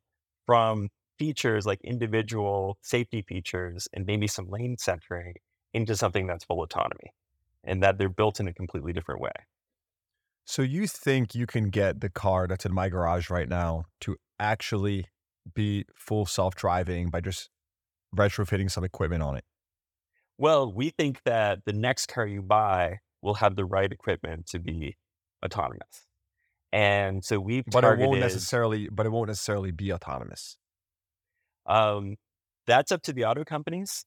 from 0.44 0.88
features 1.18 1.66
like 1.66 1.80
individual 1.82 2.78
safety 2.82 3.22
features 3.22 3.88
and 3.92 4.04
maybe 4.06 4.26
some 4.26 4.48
lane 4.48 4.76
centering 4.78 5.34
into 5.72 5.96
something 5.96 6.26
that's 6.26 6.44
full 6.44 6.62
autonomy 6.62 7.12
and 7.64 7.82
that 7.82 7.98
they're 7.98 8.08
built 8.08 8.38
in 8.38 8.46
a 8.48 8.52
completely 8.52 8.92
different 8.92 9.20
way. 9.20 9.32
So 10.44 10.62
you 10.62 10.86
think 10.86 11.34
you 11.34 11.46
can 11.46 11.70
get 11.70 12.00
the 12.00 12.08
car 12.08 12.46
that's 12.46 12.64
in 12.64 12.72
my 12.72 12.88
garage 12.88 13.30
right 13.30 13.48
now 13.48 13.86
to 14.02 14.16
actually 14.38 15.06
be 15.54 15.84
full 15.94 16.26
self-driving 16.26 17.10
by 17.10 17.20
just 17.20 17.50
retrofitting 18.14 18.70
some 18.70 18.84
equipment 18.84 19.22
on 19.22 19.36
it? 19.36 19.44
Well, 20.38 20.72
we 20.72 20.90
think 20.90 21.22
that 21.24 21.64
the 21.64 21.72
next 21.72 22.06
car 22.08 22.26
you 22.26 22.42
buy 22.42 23.00
will 23.22 23.34
have 23.34 23.56
the 23.56 23.64
right 23.64 23.90
equipment 23.90 24.46
to 24.48 24.58
be 24.58 24.96
autonomous. 25.44 26.06
And 26.72 27.24
so 27.24 27.40
we've 27.40 27.64
But 27.66 27.84
it 27.84 27.98
won't 27.98 28.20
necessarily 28.20 28.88
but 28.90 29.06
it 29.06 29.10
won't 29.10 29.28
necessarily 29.28 29.72
be 29.72 29.92
autonomous. 29.92 30.56
um, 31.66 32.16
that's 32.66 32.92
up 32.92 33.02
to 33.02 33.12
the 33.12 33.24
auto 33.24 33.44
companies. 33.44 34.04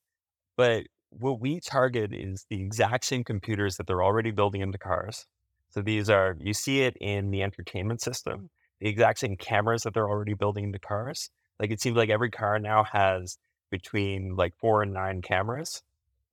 But 0.58 0.86
what 1.12 1.40
we 1.42 1.60
target 1.62 2.14
is 2.14 2.46
the 2.50 2.62
exact 2.62 3.06
same 3.06 3.24
computers 3.24 3.78
that 3.78 3.88
they're 3.88 4.04
already 4.04 4.32
building 4.32 4.62
into 4.62 4.78
cars. 4.78 5.26
So 5.70 5.82
these 5.82 6.10
are, 6.10 6.38
you 6.40 6.54
see 6.54 6.82
it 6.82 6.98
in 7.02 7.32
the 7.32 7.44
entertainment 7.44 8.02
system, 8.02 8.50
the 8.80 8.90
exact 8.90 9.20
same 9.20 9.38
cameras 9.38 9.84
that 9.84 9.94
they're 9.94 10.10
already 10.10 10.34
building 10.34 10.66
into 10.66 10.80
cars. 10.80 11.30
Like 11.60 11.72
it 11.72 11.82
seems 11.82 11.98
like 11.98 12.10
every 12.10 12.32
car 12.32 12.60
now 12.60 12.84
has 12.86 13.38
between 13.72 14.36
like 14.36 14.56
four 14.60 14.84
and 14.84 14.94
nine 14.94 15.22
cameras 15.22 15.82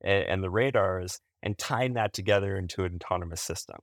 and, 0.02 0.24
and 0.24 0.42
the 0.42 0.50
radars 0.50 1.20
and 1.42 1.58
tying 1.58 1.94
that 1.94 2.12
together 2.12 2.56
into 2.56 2.84
an 2.84 2.98
autonomous 3.02 3.40
system. 3.40 3.78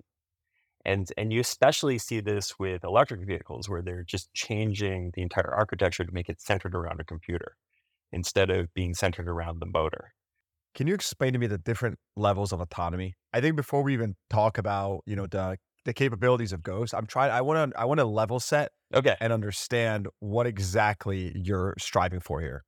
And, 0.85 1.07
and 1.17 1.31
you 1.31 1.39
especially 1.39 1.97
see 1.97 2.19
this 2.19 2.59
with 2.59 2.83
electric 2.83 3.25
vehicles 3.25 3.69
where 3.69 3.81
they're 3.81 4.03
just 4.03 4.33
changing 4.33 5.11
the 5.13 5.21
entire 5.21 5.53
architecture 5.53 6.03
to 6.03 6.11
make 6.11 6.29
it 6.29 6.41
centered 6.41 6.75
around 6.75 6.99
a 6.99 7.05
computer 7.05 7.55
instead 8.11 8.49
of 8.49 8.73
being 8.73 8.93
centered 8.93 9.27
around 9.27 9.59
the 9.59 9.65
motor. 9.65 10.13
Can 10.75 10.87
you 10.87 10.93
explain 10.93 11.33
to 11.33 11.39
me 11.39 11.47
the 11.47 11.57
different 11.57 11.99
levels 12.15 12.51
of 12.51 12.59
autonomy? 12.59 13.15
I 13.31 13.41
think 13.41 13.55
before 13.55 13.83
we 13.83 13.93
even 13.93 14.15
talk 14.29 14.57
about, 14.57 15.01
you 15.05 15.15
know, 15.15 15.27
the 15.27 15.57
the 15.85 15.93
capabilities 15.93 16.53
of 16.53 16.63
Ghost, 16.63 16.93
I'm 16.93 17.05
trying 17.05 17.31
I 17.31 17.41
want 17.41 17.71
to 17.73 17.79
I 17.79 17.85
want 17.85 17.99
to 17.99 18.05
level 18.05 18.39
set 18.39 18.71
Okay. 18.93 19.15
and 19.19 19.33
understand 19.33 20.07
what 20.19 20.47
exactly 20.47 21.33
you're 21.35 21.75
striving 21.77 22.19
for 22.19 22.41
here. 22.41 22.63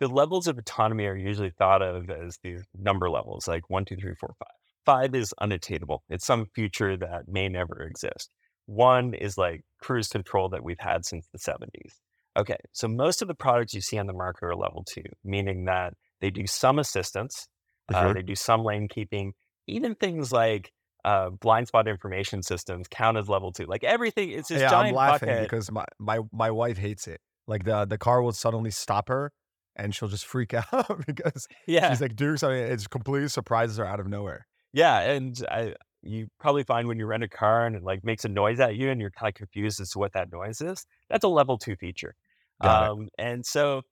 The 0.00 0.08
levels 0.08 0.46
of 0.46 0.58
autonomy 0.58 1.06
are 1.06 1.16
usually 1.16 1.50
thought 1.50 1.82
of 1.82 2.08
as 2.10 2.38
the 2.42 2.62
number 2.74 3.10
levels, 3.10 3.48
like 3.48 3.68
one, 3.68 3.84
two, 3.84 3.96
three, 3.96 4.14
four, 4.18 4.34
five. 4.38 4.48
Five 4.84 5.14
is 5.14 5.34
unattainable. 5.40 6.02
It's 6.08 6.24
some 6.26 6.46
future 6.54 6.96
that 6.96 7.28
may 7.28 7.48
never 7.48 7.82
exist. 7.82 8.30
One 8.66 9.14
is 9.14 9.36
like 9.36 9.62
cruise 9.82 10.08
control 10.08 10.48
that 10.50 10.62
we've 10.64 10.80
had 10.80 11.04
since 11.04 11.26
the 11.32 11.38
70s. 11.38 12.00
Okay, 12.38 12.56
so 12.72 12.86
most 12.88 13.20
of 13.20 13.28
the 13.28 13.34
products 13.34 13.74
you 13.74 13.80
see 13.80 13.98
on 13.98 14.06
the 14.06 14.12
market 14.12 14.44
are 14.44 14.54
level 14.54 14.84
two, 14.88 15.02
meaning 15.24 15.64
that 15.64 15.94
they 16.20 16.30
do 16.30 16.46
some 16.46 16.78
assistance, 16.78 17.48
uh, 17.92 18.04
Mhm. 18.04 18.14
they 18.14 18.22
do 18.22 18.34
some 18.36 18.62
lane 18.62 18.86
keeping, 18.88 19.32
even 19.66 19.94
things 19.94 20.32
like 20.32 20.72
uh, 21.04 21.30
blind 21.30 21.66
spot 21.68 21.88
information 21.88 22.42
systems 22.42 22.86
count 22.90 23.16
as 23.16 23.28
level 23.28 23.52
two. 23.52 23.64
Like 23.64 23.84
everything, 23.84 24.30
it's 24.30 24.48
just 24.48 24.62
yeah, 24.62 24.76
I'm 24.78 24.94
laughing 24.94 25.28
bucket. 25.28 25.42
because 25.44 25.70
my, 25.70 25.84
my 25.98 26.20
my 26.32 26.50
wife 26.50 26.76
hates 26.76 27.06
it. 27.08 27.20
Like 27.46 27.64
the 27.64 27.84
the 27.86 27.98
car 27.98 28.20
will 28.22 28.32
suddenly 28.32 28.70
stop 28.70 29.08
her 29.08 29.32
and 29.78 29.94
she'll 29.94 30.08
just 30.08 30.26
freak 30.26 30.54
out 30.72 31.06
because 31.06 31.46
yeah, 31.66 31.90
she's 31.90 32.00
like 32.00 32.16
doing 32.16 32.36
something. 32.36 32.58
It's 32.58 32.86
completely 32.86 33.28
surprises 33.28 33.78
her 33.78 33.86
out 33.86 34.00
of 34.00 34.08
nowhere. 34.08 34.46
Yeah, 34.72 35.00
and 35.00 35.40
I 35.50 35.74
you 36.02 36.28
probably 36.38 36.62
find 36.62 36.86
when 36.86 36.98
you 36.98 37.06
rent 37.06 37.24
a 37.24 37.28
car 37.28 37.66
and 37.66 37.74
it 37.74 37.82
like 37.82 38.04
makes 38.04 38.24
a 38.24 38.28
noise 38.28 38.60
at 38.60 38.76
you 38.76 38.90
and 38.90 39.00
you're 39.00 39.10
kind 39.10 39.28
of 39.28 39.34
confused 39.34 39.80
as 39.80 39.90
to 39.90 39.98
what 39.98 40.12
that 40.12 40.30
noise 40.30 40.60
is. 40.60 40.86
That's 41.10 41.24
a 41.24 41.28
level 41.28 41.58
two 41.58 41.76
feature. 41.76 42.14
Um, 42.60 43.08
and 43.18 43.44
so 43.44 43.82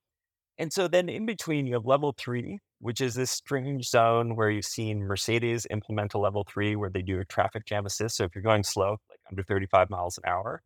and 0.57 0.73
so 0.73 0.87
then 0.87 1.09
in 1.09 1.25
between 1.25 1.67
you 1.67 1.75
have 1.75 1.85
level 1.85 2.13
three, 2.17 2.59
which 2.79 3.01
is 3.01 3.15
this 3.15 3.31
strange 3.31 3.89
zone 3.89 4.35
where 4.35 4.49
you've 4.49 4.65
seen 4.65 4.99
Mercedes 4.99 5.67
implement 5.69 6.13
a 6.13 6.17
level 6.17 6.45
three 6.47 6.75
where 6.75 6.89
they 6.89 7.01
do 7.01 7.19
a 7.19 7.25
traffic 7.25 7.65
jam 7.65 7.85
assist. 7.85 8.17
So 8.17 8.23
if 8.23 8.35
you're 8.35 8.41
going 8.41 8.63
slow, 8.63 8.97
like 9.09 9.19
under 9.31 9.43
35 9.43 9.89
miles 9.89 10.17
an 10.17 10.29
hour, 10.29 10.61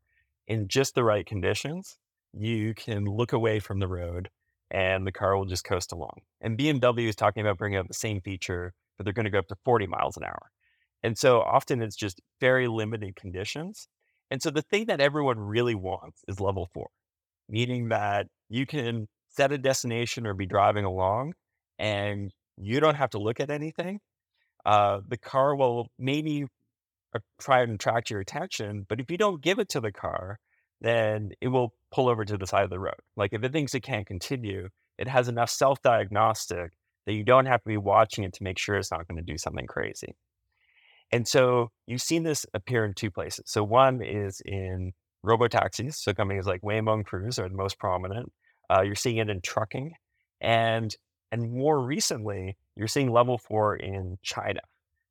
in 0.48 0.68
just 0.68 0.96
the 0.96 1.04
right 1.04 1.26
conditions, 1.26 1.98
you 2.34 2.74
can 2.74 3.06
look 3.06 3.34
away 3.34 3.60
from 3.60 3.80
the 3.80 3.88
road 3.88 4.30
and 4.72 5.06
the 5.06 5.12
car 5.12 5.38
will 5.38 5.46
just 5.46 5.66
coast 5.66 5.92
along. 5.92 6.22
And 6.40 6.58
BMW 6.58 7.08
is 7.08 7.16
talking 7.16 7.42
about 7.42 7.58
bringing 7.58 7.78
out 7.78 7.88
the 7.90 7.94
same 7.94 8.22
feature, 8.22 8.74
but 8.98 9.04
they're 9.04 9.14
going 9.14 9.26
to 9.26 9.30
go 9.30 9.40
up 9.40 9.48
to 9.50 9.56
40 9.66 9.86
miles 9.88 10.18
an 10.18 10.24
hour. 10.24 10.50
And 11.04 11.18
so 11.18 11.42
often 11.42 11.82
it's 11.82 11.96
just 11.96 12.22
very 12.40 12.68
limited 12.68 13.16
conditions. 13.16 13.88
And 14.30 14.42
so 14.42 14.50
the 14.50 14.62
thing 14.62 14.86
that 14.86 15.02
everyone 15.02 15.40
really 15.40 15.76
wants 15.76 16.22
is 16.28 16.40
level 16.40 16.70
four, 16.74 16.88
meaning 17.50 17.90
that 17.90 18.28
you 18.50 18.66
can 18.66 19.08
set 19.30 19.52
a 19.52 19.58
destination 19.58 20.26
or 20.26 20.34
be 20.34 20.46
driving 20.46 20.86
along 20.86 21.34
and 21.78 22.32
you 22.58 22.80
don't 22.80 22.96
have 22.96 23.10
to 23.10 23.20
look 23.20 23.40
at 23.40 23.50
anything. 23.50 24.00
Uh, 24.66 25.02
the 25.08 25.18
car 25.18 25.56
will 25.56 25.88
maybe 26.00 26.46
try 27.40 27.62
and 27.62 27.74
attract 27.74 28.10
your 28.10 28.22
attention, 28.22 28.86
but 28.88 29.02
if 29.02 29.12
you 29.12 29.18
don't 29.18 29.42
give 29.42 29.60
it 29.60 29.70
to 29.70 29.82
the 29.82 29.92
car, 29.92 30.40
then 30.80 31.32
it 31.42 31.50
will 31.50 31.74
pull 31.92 32.10
over 32.10 32.26
to 32.26 32.38
the 32.38 32.48
side 32.48 32.64
of 32.64 32.70
the 32.70 32.80
road. 32.80 32.96
Like 33.16 33.34
if 33.34 33.44
it 33.44 33.52
thinks 33.52 33.76
it 33.76 33.82
can't 33.82 34.08
continue, 34.08 34.70
it 34.98 35.08
has 35.08 35.28
enough 35.28 35.50
self 35.50 35.82
diagnostic 35.82 36.72
that 37.06 37.14
you 37.14 37.24
don't 37.24 37.46
have 37.46 37.62
to 37.64 37.70
be 37.70 37.78
watching 37.78 38.24
it 38.24 38.34
to 38.34 38.44
make 38.44 38.60
sure 38.60 38.76
it's 38.76 38.92
not 38.92 39.08
going 39.08 39.18
to 39.18 39.24
do 39.24 39.38
something 39.38 39.66
crazy. 39.66 40.16
And 41.12 41.28
so 41.28 41.72
you've 41.88 42.02
seen 42.02 42.24
this 42.24 42.46
appear 42.54 42.86
in 42.86 42.94
two 42.94 43.12
places. 43.12 43.46
So 43.48 43.64
one 43.64 44.02
is 44.02 44.42
in 44.46 44.94
robo 45.24 45.48
taxis. 45.48 45.98
So 45.98 46.14
companies 46.14 46.46
like 46.46 46.62
Waymo 46.62 46.94
and 46.94 47.06
Cruise 47.06 47.38
are 47.40 47.50
the 47.50 47.56
most 47.56 47.78
prominent. 47.80 48.32
Uh, 48.70 48.82
you're 48.82 48.96
seeing 48.96 49.18
it 49.18 49.30
in 49.30 49.42
trucking, 49.42 49.94
and 50.40 50.96
and 51.34 51.52
more 51.52 51.80
recently, 51.80 52.58
you're 52.76 52.88
seeing 52.88 53.12
level 53.12 53.38
four 53.38 53.76
in 53.76 54.18
China. 54.24 54.62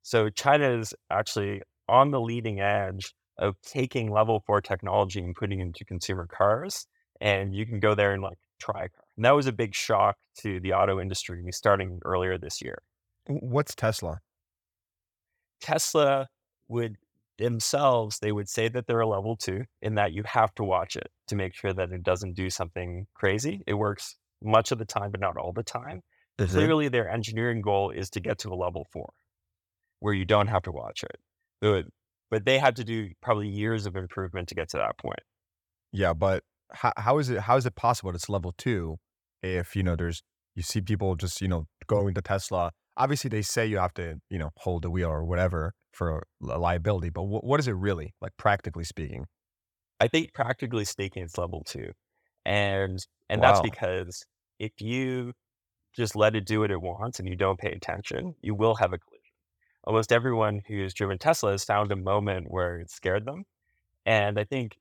So 0.01 0.29
China 0.29 0.79
is 0.79 0.93
actually 1.11 1.61
on 1.87 2.09
the 2.09 2.19
leading 2.19 2.59
edge 2.59 3.13
of 3.41 3.55
taking 3.61 4.09
level 4.09 4.41
four 4.45 4.61
technology 4.61 5.19
and 5.19 5.35
putting 5.35 5.59
it 5.59 5.63
into 5.63 5.83
consumer 5.83 6.27
cars. 6.27 6.87
And 7.19 7.53
you 7.53 7.65
can 7.65 7.81
go 7.81 7.93
there 7.93 8.13
and 8.13 8.23
like 8.23 8.37
try 8.59 8.85
a 8.85 8.89
car. 8.89 9.03
And 9.17 9.25
that 9.25 9.35
was 9.35 9.47
a 9.47 9.51
big 9.51 9.75
shock 9.75 10.15
to 10.39 10.61
the 10.61 10.73
auto 10.73 11.01
industry 11.01 11.43
starting 11.51 11.99
earlier 12.05 12.37
this 12.37 12.61
year. 12.61 12.81
What's 13.27 13.75
Tesla? 13.75 14.19
Tesla 15.59 16.29
would 16.69 16.95
themselves, 17.37 18.19
they 18.19 18.31
would 18.31 18.47
say 18.47 18.67
that 18.69 18.87
they're 18.87 18.99
a 19.01 19.07
level 19.07 19.35
two 19.35 19.65
in 19.81 19.95
that 19.95 20.13
you 20.13 20.23
have 20.25 20.53
to 20.55 20.63
watch 20.63 20.95
it 20.95 21.09
to 21.27 21.35
make 21.35 21.53
sure 21.53 21.73
that 21.73 21.91
it 21.91 22.03
doesn't 22.03 22.33
do 22.33 22.49
something 22.49 23.07
crazy. 23.15 23.61
It 23.67 23.73
works 23.73 24.15
much 24.43 24.71
of 24.71 24.77
the 24.77 24.85
time, 24.85 25.11
but 25.11 25.19
not 25.19 25.37
all 25.37 25.51
the 25.51 25.63
time. 25.63 26.01
Clearly, 26.37 26.87
their 26.87 27.09
engineering 27.09 27.61
goal 27.61 27.91
is 27.91 28.09
to 28.11 28.19
get 28.19 28.39
to 28.39 28.49
a 28.49 28.55
level 28.55 28.87
four 28.91 29.13
where 29.99 30.13
you 30.13 30.25
don't 30.25 30.47
have 30.47 30.63
to 30.63 30.71
watch 30.71 31.03
it. 31.03 31.19
But, 31.61 31.85
but 32.31 32.45
they 32.45 32.57
had 32.57 32.75
to 32.77 32.83
do 32.83 33.09
probably 33.21 33.47
years 33.47 33.85
of 33.85 33.95
improvement 33.95 34.49
to 34.49 34.55
get 34.55 34.69
to 34.69 34.77
that 34.77 34.97
point. 34.97 35.19
Yeah, 35.91 36.13
but 36.13 36.43
how, 36.71 36.93
how 36.97 37.17
is 37.19 37.29
it 37.29 37.41
how 37.41 37.57
is 37.57 37.65
it 37.65 37.75
possible 37.75 38.11
it's 38.15 38.29
level 38.29 38.53
two 38.57 38.97
if 39.43 39.75
you 39.75 39.83
know 39.83 39.95
there's 39.95 40.23
you 40.55 40.63
see 40.63 40.81
people 40.81 41.15
just 41.15 41.41
you 41.41 41.47
know 41.47 41.67
going 41.85 42.15
to 42.15 42.21
Tesla? 42.21 42.71
Obviously, 42.97 43.29
they 43.29 43.41
say 43.41 43.65
you 43.67 43.77
have 43.77 43.93
to 43.95 44.15
you 44.29 44.39
know 44.39 44.49
hold 44.57 44.81
the 44.83 44.89
wheel 44.89 45.09
or 45.09 45.23
whatever 45.25 45.73
for 45.91 46.23
liability, 46.39 47.09
but 47.09 47.23
wh- 47.23 47.43
what 47.43 47.59
is 47.59 47.67
it 47.67 47.75
really 47.75 48.13
like 48.21 48.31
practically 48.37 48.85
speaking? 48.85 49.25
I 49.99 50.07
think 50.07 50.33
practically 50.33 50.85
speaking, 50.85 51.23
it's 51.23 51.37
level 51.37 51.63
two. 51.65 51.91
And 52.45 53.05
and 53.29 53.43
that's 53.43 53.59
because 53.59 54.25
if 54.57 54.71
you 54.79 55.33
just 55.95 56.15
let 56.15 56.35
it 56.35 56.45
do 56.45 56.61
what 56.61 56.71
it 56.71 56.81
wants 56.81 57.19
and 57.19 57.27
you 57.27 57.35
don't 57.35 57.59
pay 57.59 57.71
attention, 57.71 58.35
you 58.41 58.55
will 58.55 58.75
have 58.75 58.93
a. 58.93 58.97
Almost 59.83 60.11
everyone 60.11 60.61
who's 60.67 60.93
driven 60.93 61.17
Tesla 61.17 61.51
has 61.51 61.63
found 61.63 61.91
a 61.91 61.95
moment 61.95 62.51
where 62.51 62.79
it 62.79 62.91
scared 62.91 63.25
them. 63.25 63.45
And 64.05 64.39
I 64.39 64.43
think, 64.43 64.77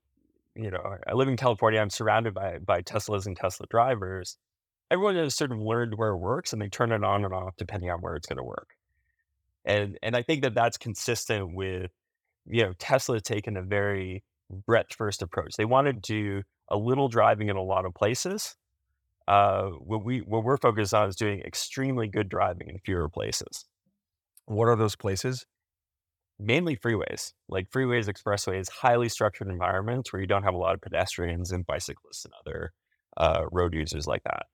you 0.55 0.71
know, 0.71 0.97
I 1.07 1.15
live 1.15 1.29
in 1.29 1.37
California, 1.37 1.81
I'm 1.81 1.91
surrounded 1.91 2.35
by 2.35 2.59
by 2.59 2.83
Teslas 2.83 3.27
and 3.27 3.37
Tesla 3.37 3.67
drivers. 3.71 4.37
Everyone 4.91 5.17
has 5.17 5.35
sort 5.35 5.53
of 5.53 5.59
learned 5.59 5.95
where 5.97 6.11
it 6.11 6.19
works 6.19 6.53
and 6.53 6.61
they 6.61 6.69
turn 6.69 6.93
it 6.93 7.05
on 7.05 7.25
and 7.25 7.33
off 7.33 7.55
depending 7.57 7.91
on 7.91 8.01
where 8.01 8.17
it's 8.17 8.27
going 8.27 8.39
to 8.39 8.45
work. 8.45 8.77
And 9.65 9.99
and 10.03 10.17
I 10.17 10.23
think 10.23 10.43
that 10.43 10.55
that's 10.55 10.77
consistent 10.77 11.55
with, 11.55 11.91
you 12.47 12.65
know, 12.65 12.73
Tesla 12.79 13.21
taken 13.21 13.57
a 13.57 13.63
very 13.63 14.25
breadth 14.51 14.95
first 14.95 15.23
approach. 15.23 15.57
They 15.57 15.65
want 15.65 15.87
to 15.87 15.93
do 15.93 16.43
a 16.69 16.77
little 16.77 17.09
driving 17.09 17.49
in 17.49 17.57
a 17.57 17.63
lot 17.63 17.85
of 17.85 17.95
places. 17.95 18.57
Uh, 19.29 19.71
what 19.71 20.05
we 20.05 20.19
what 20.21 20.43
we're 20.43 20.57
focused 20.57 20.95
on 20.95 21.09
is 21.09 21.17
doing 21.17 21.41
extremely 21.41 22.09
good 22.09 22.29
driving 22.29 22.69
in 22.69 22.79
fewer 22.79 23.09
places, 23.09 23.65
What 24.51 24.69
are 24.69 24.77
those 24.77 24.97
places? 24.97 25.47
mainly 26.41 26.77
freeways, 26.77 27.33
like 27.49 27.71
freeways, 27.71 28.09
expressways, 28.09 28.71
highly 28.71 29.09
structured 29.09 29.49
environments 29.49 30.13
where 30.13 30.21
you 30.21 30.27
don't 30.27 30.43
have 30.43 30.55
a 30.55 30.59
lot 30.59 30.75
of 30.75 30.81
pedestrians 30.81 31.53
and 31.53 31.67
bicyclists 31.67 32.25
and 32.25 32.33
other 32.41 32.73
uh, 33.17 33.45
road 33.53 33.75
users 33.75 34.07
like 34.07 34.23
that. 34.25 34.47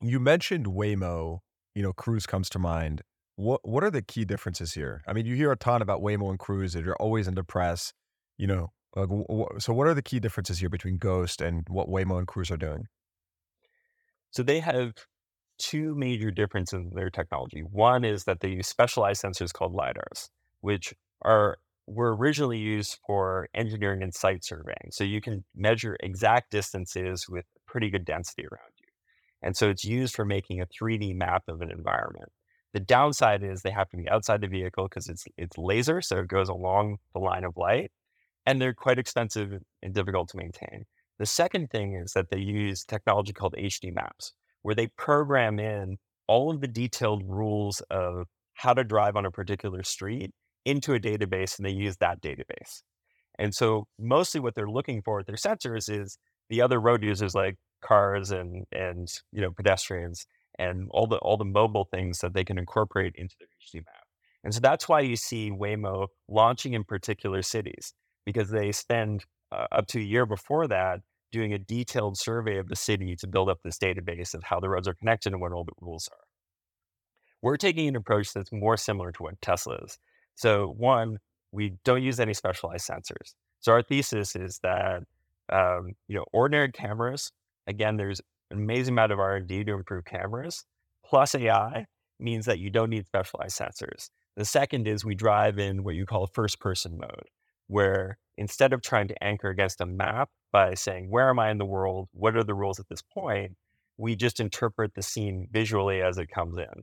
You 0.00 0.20
mentioned 0.20 0.66
Waymo. 0.66 1.40
You 1.74 1.82
know, 1.82 1.92
Cruise 1.92 2.26
comes 2.26 2.48
to 2.50 2.58
mind. 2.58 3.02
What 3.36 3.60
what 3.66 3.84
are 3.84 3.90
the 3.90 4.02
key 4.02 4.24
differences 4.24 4.74
here? 4.74 5.02
I 5.06 5.12
mean, 5.12 5.26
you 5.26 5.34
hear 5.34 5.52
a 5.52 5.56
ton 5.56 5.82
about 5.82 6.00
Waymo 6.02 6.30
and 6.30 6.38
Cruise, 6.38 6.74
and 6.74 6.84
you're 6.84 6.96
always 6.96 7.28
in 7.28 7.34
the 7.34 7.44
press. 7.44 7.92
You 8.36 8.46
know, 8.46 8.72
like, 8.94 9.08
wh- 9.08 9.58
so 9.60 9.72
what 9.72 9.86
are 9.88 9.94
the 9.94 10.02
key 10.02 10.20
differences 10.20 10.58
here 10.58 10.68
between 10.68 10.98
Ghost 10.98 11.40
and 11.40 11.64
what 11.68 11.88
Waymo 11.88 12.18
and 12.18 12.26
Cruise 12.26 12.50
are 12.50 12.56
doing? 12.56 12.86
So 14.30 14.42
they 14.42 14.60
have 14.60 14.92
two 15.58 15.94
major 15.94 16.30
differences 16.30 16.80
in 16.80 16.90
their 16.94 17.10
technology. 17.10 17.60
One 17.60 18.04
is 18.04 18.24
that 18.24 18.40
they 18.40 18.48
use 18.48 18.66
specialized 18.66 19.22
sensors 19.22 19.52
called 19.52 19.74
lidars, 19.74 20.28
which 20.60 20.94
are 21.22 21.58
were 21.86 22.14
originally 22.14 22.58
used 22.58 22.98
for 23.06 23.48
engineering 23.54 24.02
and 24.02 24.14
site 24.14 24.44
surveying. 24.44 24.90
So 24.90 25.04
you 25.04 25.22
can 25.22 25.44
measure 25.56 25.96
exact 26.00 26.50
distances 26.50 27.26
with 27.28 27.46
pretty 27.66 27.88
good 27.88 28.04
density 28.04 28.42
around 28.42 28.72
you. 28.78 28.86
And 29.40 29.56
so 29.56 29.70
it's 29.70 29.84
used 29.84 30.14
for 30.14 30.26
making 30.26 30.60
a 30.60 30.66
3D 30.66 31.14
map 31.14 31.44
of 31.48 31.62
an 31.62 31.70
environment. 31.70 32.30
The 32.74 32.80
downside 32.80 33.42
is 33.42 33.62
they 33.62 33.70
have 33.70 33.88
to 33.90 33.96
be 33.96 34.08
outside 34.08 34.42
the 34.42 34.48
vehicle 34.48 34.84
because 34.84 35.08
it's 35.08 35.24
it's 35.38 35.56
laser, 35.56 36.02
so 36.02 36.18
it 36.18 36.28
goes 36.28 36.50
along 36.50 36.98
the 37.14 37.20
line 37.20 37.44
of 37.44 37.56
light, 37.56 37.90
and 38.44 38.60
they're 38.60 38.74
quite 38.74 38.98
expensive 38.98 39.52
and 39.82 39.94
difficult 39.94 40.28
to 40.30 40.36
maintain. 40.36 40.84
The 41.18 41.26
second 41.26 41.70
thing 41.70 41.94
is 41.94 42.12
that 42.12 42.30
they 42.30 42.38
use 42.38 42.84
technology 42.84 43.32
called 43.32 43.54
HD 43.58 43.92
maps, 43.92 44.34
where 44.62 44.74
they 44.74 44.88
program 44.88 45.58
in 45.58 45.98
all 46.26 46.50
of 46.50 46.60
the 46.60 46.68
detailed 46.68 47.22
rules 47.26 47.80
of 47.90 48.26
how 48.54 48.74
to 48.74 48.84
drive 48.84 49.16
on 49.16 49.24
a 49.24 49.30
particular 49.30 49.82
street 49.82 50.30
into 50.64 50.94
a 50.94 51.00
database, 51.00 51.58
and 51.58 51.66
they 51.66 51.72
use 51.72 51.96
that 51.98 52.20
database. 52.20 52.82
And 53.38 53.54
so 53.54 53.86
mostly 53.98 54.40
what 54.40 54.54
they're 54.54 54.68
looking 54.68 55.00
for 55.02 55.16
with 55.16 55.26
their 55.26 55.36
sensors 55.36 55.88
is 55.88 56.18
the 56.50 56.60
other 56.60 56.80
road 56.80 57.02
users 57.02 57.34
like 57.34 57.56
cars 57.80 58.32
and 58.32 58.64
and 58.72 59.08
you 59.32 59.40
know 59.40 59.52
pedestrians 59.52 60.26
and 60.58 60.88
all 60.90 61.06
the 61.06 61.16
all 61.18 61.36
the 61.36 61.44
mobile 61.44 61.88
things 61.92 62.18
that 62.18 62.34
they 62.34 62.44
can 62.44 62.58
incorporate 62.58 63.14
into 63.16 63.36
their 63.38 63.48
HD 63.64 63.84
map. 63.86 64.04
And 64.44 64.54
so 64.54 64.60
that's 64.60 64.88
why 64.88 65.00
you 65.00 65.16
see 65.16 65.50
Waymo 65.50 66.08
launching 66.28 66.74
in 66.74 66.84
particular 66.84 67.42
cities 67.42 67.92
because 68.24 68.50
they 68.50 68.72
spend 68.72 69.24
uh, 69.52 69.66
up 69.72 69.86
to 69.88 69.98
a 69.98 70.02
year 70.02 70.26
before 70.26 70.66
that 70.68 71.00
doing 71.30 71.52
a 71.52 71.58
detailed 71.58 72.18
survey 72.18 72.58
of 72.58 72.68
the 72.68 72.76
city 72.76 73.16
to 73.16 73.26
build 73.26 73.48
up 73.48 73.58
this 73.62 73.78
database 73.78 74.34
of 74.34 74.44
how 74.44 74.60
the 74.60 74.68
roads 74.68 74.88
are 74.88 74.94
connected 74.94 75.32
and 75.32 75.40
what 75.40 75.52
all 75.52 75.64
the 75.64 75.72
rules 75.80 76.08
are. 76.12 76.24
We're 77.42 77.56
taking 77.56 77.88
an 77.88 77.96
approach 77.96 78.32
that's 78.32 78.52
more 78.52 78.76
similar 78.76 79.12
to 79.12 79.22
what 79.22 79.40
Tesla 79.40 79.78
is. 79.84 79.98
So, 80.34 80.74
one, 80.76 81.18
we 81.52 81.74
don't 81.84 82.02
use 82.02 82.20
any 82.20 82.34
specialized 82.34 82.88
sensors. 82.88 83.34
So, 83.60 83.72
our 83.72 83.82
thesis 83.82 84.34
is 84.34 84.58
that 84.62 85.02
um, 85.50 85.92
you 86.08 86.16
know 86.16 86.24
ordinary 86.32 86.72
cameras. 86.72 87.32
Again, 87.66 87.96
there's 87.96 88.20
an 88.50 88.58
amazing 88.58 88.94
amount 88.94 89.12
of 89.12 89.20
R 89.20 89.36
and 89.36 89.46
D 89.46 89.64
to 89.64 89.72
improve 89.74 90.04
cameras. 90.04 90.64
Plus 91.04 91.34
AI 91.34 91.86
means 92.18 92.46
that 92.46 92.58
you 92.58 92.70
don't 92.70 92.90
need 92.90 93.06
specialized 93.06 93.58
sensors. 93.58 94.10
The 94.36 94.44
second 94.44 94.86
is 94.86 95.04
we 95.04 95.14
drive 95.14 95.58
in 95.58 95.84
what 95.84 95.94
you 95.94 96.06
call 96.06 96.26
first 96.26 96.60
person 96.60 96.98
mode, 96.98 97.28
where 97.68 98.18
instead 98.36 98.72
of 98.72 98.82
trying 98.82 99.08
to 99.08 99.24
anchor 99.24 99.48
against 99.48 99.80
a 99.80 99.86
map 99.86 100.30
by 100.52 100.74
saying, 100.74 101.08
where 101.10 101.28
am 101.28 101.38
I 101.38 101.50
in 101.50 101.58
the 101.58 101.64
world? 101.64 102.08
What 102.12 102.36
are 102.36 102.44
the 102.44 102.54
rules 102.54 102.80
at 102.80 102.88
this 102.88 103.02
point? 103.02 103.56
We 103.96 104.16
just 104.16 104.40
interpret 104.40 104.94
the 104.94 105.02
scene 105.02 105.48
visually 105.50 106.02
as 106.02 106.18
it 106.18 106.30
comes 106.30 106.56
in. 106.58 106.82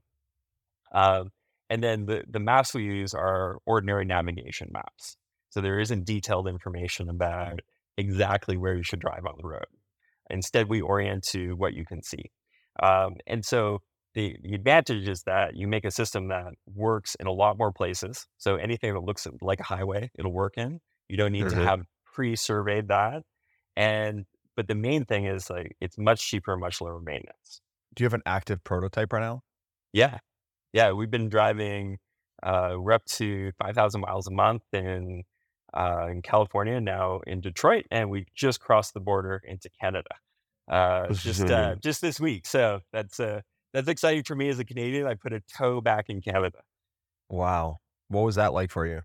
Um, 0.93 1.29
and 1.69 1.83
then 1.83 2.05
the, 2.05 2.23
the 2.29 2.39
maps 2.39 2.73
we 2.73 2.83
use 2.83 3.13
are 3.13 3.57
ordinary 3.65 4.05
navigation 4.05 4.69
maps. 4.71 5.17
So 5.49 5.61
there 5.61 5.79
isn't 5.79 6.05
detailed 6.05 6.47
information 6.47 7.09
about 7.09 7.61
exactly 7.97 8.57
where 8.57 8.75
you 8.75 8.83
should 8.83 8.99
drive 8.99 9.25
on 9.25 9.35
the 9.37 9.47
road. 9.47 9.65
Instead, 10.29 10.69
we 10.69 10.81
orient 10.81 11.23
to 11.31 11.53
what 11.53 11.73
you 11.73 11.85
can 11.85 12.03
see. 12.03 12.31
Um, 12.81 13.15
and 13.25 13.45
so 13.45 13.81
the, 14.15 14.37
the 14.41 14.55
advantage 14.55 15.07
is 15.07 15.23
that 15.23 15.55
you 15.55 15.67
make 15.67 15.85
a 15.85 15.91
system 15.91 16.29
that 16.29 16.53
works 16.73 17.15
in 17.15 17.27
a 17.27 17.31
lot 17.31 17.57
more 17.57 17.71
places. 17.71 18.27
So 18.37 18.55
anything 18.55 18.93
that 18.93 19.01
looks 19.01 19.27
like 19.41 19.59
a 19.59 19.63
highway, 19.63 20.09
it'll 20.17 20.33
work 20.33 20.53
in. 20.57 20.79
You 21.09 21.17
don't 21.17 21.31
need 21.31 21.45
mm-hmm. 21.45 21.59
to 21.59 21.65
have 21.65 21.81
pre-surveyed 22.13 22.87
that. 22.87 23.23
And 23.75 24.25
but 24.55 24.67
the 24.67 24.75
main 24.75 25.05
thing 25.05 25.25
is 25.25 25.49
like 25.49 25.75
it's 25.81 25.97
much 25.97 26.27
cheaper, 26.27 26.55
much 26.57 26.81
lower 26.81 26.99
maintenance. 26.99 27.61
Do 27.93 28.03
you 28.03 28.05
have 28.05 28.13
an 28.13 28.23
active 28.25 28.63
prototype 28.63 29.13
right 29.13 29.21
now? 29.21 29.41
Yeah. 29.93 30.19
Yeah. 30.73 30.93
We've 30.93 31.11
been 31.11 31.29
driving 31.29 31.99
uh, 32.41 32.75
we're 32.77 32.93
up 32.93 33.05
to 33.05 33.51
five 33.59 33.75
thousand 33.75 34.01
miles 34.01 34.27
a 34.27 34.31
month 34.31 34.63
in 34.71 35.23
uh, 35.73 36.07
in 36.09 36.21
California, 36.21 36.79
now 36.79 37.19
in 37.27 37.41
Detroit, 37.41 37.85
and 37.91 38.09
we 38.09 38.25
just 38.33 38.61
crossed 38.61 38.93
the 38.93 38.99
border 39.01 39.41
into 39.45 39.69
Canada 39.81 40.09
uh, 40.67 41.13
just 41.13 41.49
uh, 41.49 41.75
just 41.83 42.01
this 42.01 42.19
week. 42.19 42.45
So 42.45 42.81
that's 42.91 43.19
uh, 43.19 43.41
that's 43.75 43.87
exciting 43.89 44.23
for 44.23 44.35
me 44.35 44.49
as 44.49 44.59
a 44.59 44.65
Canadian. 44.65 45.05
I 45.05 45.15
put 45.15 45.33
a 45.33 45.41
toe 45.57 45.81
back 45.81 46.05
in 46.09 46.21
Canada. 46.21 46.59
Wow, 47.29 47.77
what 48.07 48.21
was 48.21 48.35
that 48.35 48.53
like 48.53 48.71
for 48.71 48.85
you? 48.85 49.01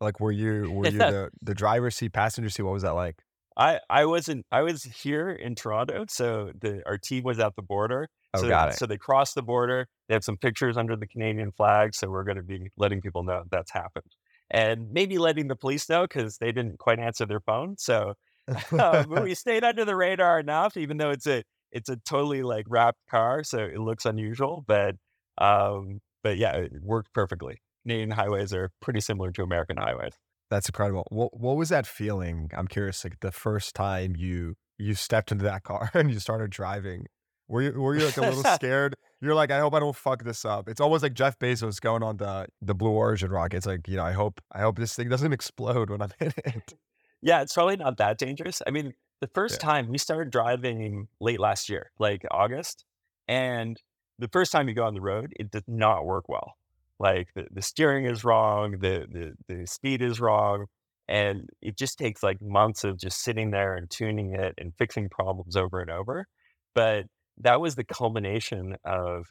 Like, 0.00 0.18
were 0.20 0.32
you 0.32 0.70
were 0.70 0.86
you 0.86 0.98
the 0.98 1.30
the 1.42 1.54
driver's 1.54 1.96
seat, 1.96 2.12
passenger 2.12 2.50
seat? 2.50 2.62
What 2.62 2.72
was 2.72 2.82
that 2.82 2.94
like? 2.94 3.16
I 3.56 3.80
I 3.90 4.06
wasn't. 4.06 4.46
I 4.50 4.62
was 4.62 4.82
here 4.82 5.30
in 5.30 5.54
Toronto, 5.54 6.06
so 6.08 6.52
the 6.58 6.82
our 6.86 6.98
team 6.98 7.24
was 7.24 7.38
at 7.38 7.54
the 7.56 7.62
border. 7.62 8.08
Oh, 8.32 8.40
so, 8.40 8.48
got 8.48 8.70
it. 8.70 8.76
So 8.76 8.86
they 8.86 8.96
crossed 8.96 9.34
the 9.34 9.42
border. 9.42 9.86
They 10.08 10.14
have 10.14 10.24
some 10.24 10.36
pictures 10.36 10.76
under 10.76 10.96
the 10.96 11.06
Canadian 11.06 11.52
flag. 11.52 11.94
So 11.94 12.08
we're 12.08 12.24
going 12.24 12.36
to 12.36 12.42
be 12.42 12.70
letting 12.76 13.00
people 13.00 13.22
know 13.22 13.44
that's 13.50 13.70
happened, 13.70 14.10
and 14.50 14.90
maybe 14.90 15.18
letting 15.18 15.48
the 15.48 15.56
police 15.56 15.88
know 15.88 16.02
because 16.02 16.38
they 16.38 16.50
didn't 16.50 16.78
quite 16.78 16.98
answer 16.98 17.26
their 17.26 17.40
phone. 17.40 17.76
So 17.78 18.14
um, 18.78 19.10
we 19.22 19.34
stayed 19.34 19.64
under 19.64 19.84
the 19.84 19.96
radar 19.96 20.40
enough, 20.40 20.76
even 20.76 20.96
though 20.96 21.10
it's 21.10 21.26
a 21.26 21.44
it's 21.74 21.88
a 21.88 21.96
totally 21.96 22.42
like 22.42 22.64
wrapped 22.68 23.00
car, 23.10 23.44
so 23.44 23.58
it 23.58 23.78
looks 23.78 24.06
unusual. 24.06 24.64
But 24.66 24.96
um, 25.36 26.00
but 26.22 26.38
yeah, 26.38 26.52
it 26.56 26.72
worked 26.80 27.12
perfectly. 27.12 27.58
Canadian 27.82 28.12
highways 28.12 28.54
are 28.54 28.70
pretty 28.80 29.00
similar 29.00 29.30
to 29.32 29.42
American 29.42 29.76
highways. 29.76 30.14
That's 30.50 30.68
incredible. 30.68 31.06
What 31.10 31.38
what 31.38 31.56
was 31.56 31.68
that 31.68 31.86
feeling? 31.86 32.50
I'm 32.56 32.68
curious. 32.68 33.04
Like 33.04 33.20
the 33.20 33.32
first 33.32 33.74
time 33.74 34.14
you 34.16 34.54
you 34.78 34.94
stepped 34.94 35.32
into 35.32 35.44
that 35.44 35.64
car 35.64 35.90
and 35.94 36.10
you 36.10 36.20
started 36.20 36.50
driving, 36.50 37.06
were 37.48 37.62
you 37.62 37.72
were 37.72 37.96
you 37.96 38.06
like 38.06 38.16
a 38.16 38.22
little 38.22 38.44
scared? 38.54 38.94
You're 39.20 39.34
like, 39.34 39.50
I 39.50 39.58
hope 39.58 39.74
I 39.74 39.80
don't 39.80 39.96
fuck 39.96 40.22
this 40.22 40.44
up. 40.44 40.68
It's 40.68 40.80
almost 40.80 41.02
like 41.02 41.14
Jeff 41.14 41.38
Bezos 41.38 41.80
going 41.80 42.02
on 42.02 42.18
the 42.18 42.46
the 42.62 42.74
Blue 42.74 42.90
Origin 42.90 43.30
rocket. 43.30 43.56
It's 43.56 43.66
like 43.66 43.88
you 43.88 43.96
know, 43.96 44.04
I 44.04 44.12
hope 44.12 44.40
I 44.52 44.60
hope 44.60 44.78
this 44.78 44.94
thing 44.94 45.08
doesn't 45.08 45.32
explode 45.40 45.90
when 45.90 46.00
I'm 46.00 46.12
in 46.20 46.32
it. 46.44 46.74
Yeah, 47.20 47.40
it's 47.40 47.54
probably 47.54 47.76
not 47.76 47.96
that 47.96 48.18
dangerous. 48.18 48.60
I 48.66 48.70
mean, 48.70 48.92
the 49.20 49.28
first 49.28 49.56
yeah. 49.60 49.68
time 49.68 49.88
we 49.88 49.98
started 49.98 50.30
driving 50.30 51.08
late 51.20 51.40
last 51.40 51.68
year, 51.68 51.90
like 51.98 52.22
August, 52.30 52.84
and 53.28 53.80
the 54.18 54.28
first 54.28 54.52
time 54.52 54.68
you 54.68 54.74
go 54.74 54.84
on 54.84 54.94
the 54.94 55.00
road, 55.00 55.32
it 55.36 55.50
does 55.50 55.64
not 55.66 56.04
work 56.04 56.28
well. 56.28 56.54
Like 56.98 57.28
the, 57.34 57.46
the 57.50 57.62
steering 57.62 58.06
is 58.06 58.24
wrong, 58.24 58.72
the, 58.78 59.06
the 59.10 59.34
the 59.48 59.66
speed 59.66 60.02
is 60.02 60.20
wrong, 60.20 60.66
and 61.08 61.48
it 61.60 61.76
just 61.76 61.98
takes 61.98 62.22
like 62.22 62.40
months 62.40 62.84
of 62.84 62.98
just 62.98 63.22
sitting 63.22 63.50
there 63.50 63.74
and 63.74 63.90
tuning 63.90 64.34
it 64.34 64.54
and 64.58 64.72
fixing 64.78 65.08
problems 65.08 65.56
over 65.56 65.80
and 65.80 65.90
over. 65.90 66.26
But 66.74 67.06
that 67.38 67.60
was 67.60 67.74
the 67.74 67.84
culmination 67.84 68.76
of 68.84 69.26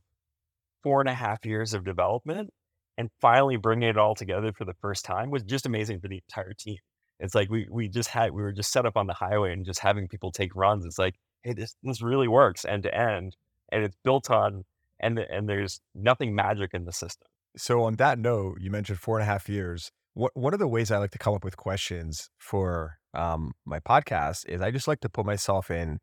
four 0.82 1.00
and 1.00 1.10
a 1.10 1.14
half 1.14 1.46
years 1.46 1.74
of 1.74 1.86
development 1.86 2.52
and 2.98 3.10
finally 3.22 3.56
bringing 3.56 3.90
it 3.90 3.98
all 3.98 4.16
together 4.16 4.52
for 4.54 4.66
the 4.66 4.76
first 4.82 5.06
time 5.06 5.32
was 5.32 5.44
just 5.44 5.66
amazing 5.66 6.00
for 6.00 6.08
the 6.08 6.22
entire 6.28 6.54
team. 6.54 6.78
It's 7.20 7.36
like 7.36 7.50
we 7.50 7.68
we 7.70 7.88
just 7.88 8.10
had 8.10 8.32
we 8.32 8.42
were 8.42 8.52
just 8.52 8.72
set 8.72 8.86
up 8.86 8.98
on 8.98 9.08
the 9.08 9.14
highway 9.14 9.54
and 9.54 9.66
just 9.66 9.80
having 9.80 10.08
people 10.08 10.32
take 10.32 10.56
runs. 10.56 10.86
It's 10.86 11.00
like, 11.00 11.16
hey, 11.44 11.54
this 11.54 11.76
this 11.84 12.02
really 12.02 12.28
works 12.28 12.66
end 12.66 12.84
to 12.84 12.94
end, 12.96 13.36
and 13.72 13.84
it's 13.84 13.98
built 14.04 14.30
on 14.30 14.66
and 15.04 15.20
and 15.20 15.48
there's 15.48 15.82
nothing 15.94 16.34
magic 16.34 16.72
in 16.74 16.86
the 16.86 16.94
system. 16.94 17.28
So 17.56 17.84
on 17.84 17.96
that 17.98 18.18
note, 18.18 18.58
you 18.60 18.72
mentioned 18.72 19.00
four 19.00 19.20
and 19.20 19.24
a 19.24 19.26
half 19.26 19.48
years. 19.48 19.92
What 20.14 20.32
one 20.36 20.54
of 20.54 20.60
the 20.60 20.68
ways 20.68 20.92
I 20.92 20.98
like 20.98 21.12
to 21.12 21.18
come 21.18 21.34
up 21.34 21.44
with 21.44 21.58
questions 21.58 22.30
for 22.38 22.98
um, 23.14 23.52
my 23.66 23.80
podcast 23.80 24.48
is 24.48 24.62
I 24.62 24.72
just 24.72 24.88
like 24.88 25.02
to 25.02 25.10
put 25.10 25.26
myself 25.26 25.70
in 25.70 26.00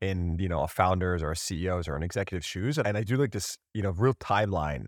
in 0.00 0.36
you 0.38 0.48
know 0.48 0.62
a 0.62 0.68
founder's 0.68 1.22
or 1.22 1.30
a 1.30 1.36
CEO's 1.36 1.88
or 1.88 1.96
an 1.96 2.02
executive's 2.02 2.46
shoes, 2.46 2.78
and 2.78 2.96
I 2.96 3.02
do 3.02 3.16
like 3.16 3.32
this 3.32 3.56
you 3.72 3.82
know 3.82 3.90
real 3.90 4.14
timeline. 4.14 4.86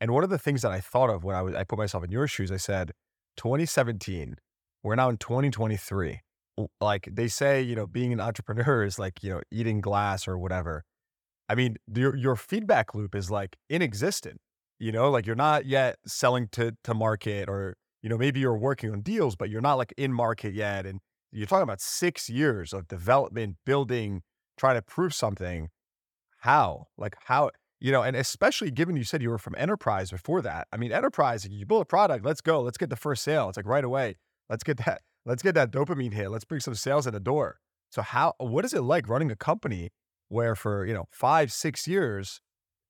And 0.00 0.10
one 0.10 0.24
of 0.24 0.30
the 0.30 0.38
things 0.38 0.62
that 0.62 0.72
I 0.72 0.80
thought 0.80 1.10
of 1.10 1.24
when 1.24 1.36
I 1.36 1.42
was 1.42 1.54
I 1.54 1.64
put 1.64 1.78
myself 1.78 2.02
in 2.04 2.10
your 2.10 2.26
shoes, 2.26 2.50
I 2.50 2.56
said 2.56 2.92
2017 3.36 4.36
we're 4.84 4.94
now 4.94 5.08
in 5.08 5.16
2023. 5.16 6.20
Like 6.80 7.08
they 7.10 7.26
say, 7.26 7.62
you 7.62 7.74
know, 7.74 7.86
being 7.86 8.12
an 8.12 8.20
entrepreneur 8.20 8.84
is 8.84 8.98
like, 8.98 9.24
you 9.24 9.30
know, 9.30 9.40
eating 9.50 9.80
glass 9.80 10.28
or 10.28 10.38
whatever. 10.38 10.84
I 11.48 11.56
mean, 11.56 11.76
your 11.92 12.14
your 12.14 12.36
feedback 12.36 12.94
loop 12.94 13.14
is 13.14 13.30
like 13.30 13.56
inexistent. 13.68 14.40
You 14.78 14.92
know, 14.92 15.10
like 15.10 15.26
you're 15.26 15.34
not 15.34 15.66
yet 15.66 15.96
selling 16.06 16.48
to 16.52 16.76
to 16.84 16.94
market 16.94 17.48
or, 17.48 17.76
you 18.02 18.08
know, 18.08 18.18
maybe 18.18 18.38
you're 18.38 18.56
working 18.56 18.92
on 18.92 19.00
deals, 19.00 19.34
but 19.34 19.50
you're 19.50 19.60
not 19.60 19.74
like 19.74 19.92
in 19.96 20.12
market 20.12 20.54
yet. 20.54 20.86
And 20.86 21.00
you're 21.32 21.46
talking 21.46 21.64
about 21.64 21.80
six 21.80 22.30
years 22.30 22.72
of 22.72 22.86
development, 22.86 23.56
building, 23.66 24.22
trying 24.56 24.76
to 24.76 24.82
prove 24.82 25.12
something. 25.12 25.70
How? 26.40 26.86
Like 26.96 27.16
how 27.24 27.50
you 27.80 27.90
know, 27.90 28.02
and 28.02 28.16
especially 28.16 28.70
given 28.70 28.96
you 28.96 29.04
said 29.04 29.22
you 29.22 29.30
were 29.30 29.38
from 29.38 29.54
enterprise 29.58 30.10
before 30.10 30.40
that. 30.42 30.68
I 30.72 30.76
mean, 30.76 30.92
enterprise, 30.92 31.46
you 31.46 31.66
build 31.66 31.82
a 31.82 31.86
product, 31.86 32.24
let's 32.24 32.40
go, 32.40 32.60
let's 32.60 32.78
get 32.78 32.90
the 32.90 32.96
first 32.96 33.24
sale. 33.24 33.48
It's 33.48 33.56
like 33.56 33.66
right 33.66 33.84
away. 33.84 34.16
Let's 34.48 34.64
get 34.64 34.78
that. 34.84 35.02
Let's 35.26 35.42
get 35.42 35.54
that 35.54 35.70
dopamine 35.70 36.12
hit. 36.12 36.30
Let's 36.30 36.44
bring 36.44 36.60
some 36.60 36.74
sales 36.74 37.06
in 37.06 37.14
the 37.14 37.20
door. 37.20 37.58
So 37.90 38.02
how? 38.02 38.34
What 38.38 38.64
is 38.64 38.74
it 38.74 38.82
like 38.82 39.08
running 39.08 39.30
a 39.30 39.36
company 39.36 39.90
where 40.28 40.54
for 40.54 40.84
you 40.84 40.94
know 40.94 41.06
five, 41.10 41.52
six 41.52 41.86
years, 41.86 42.40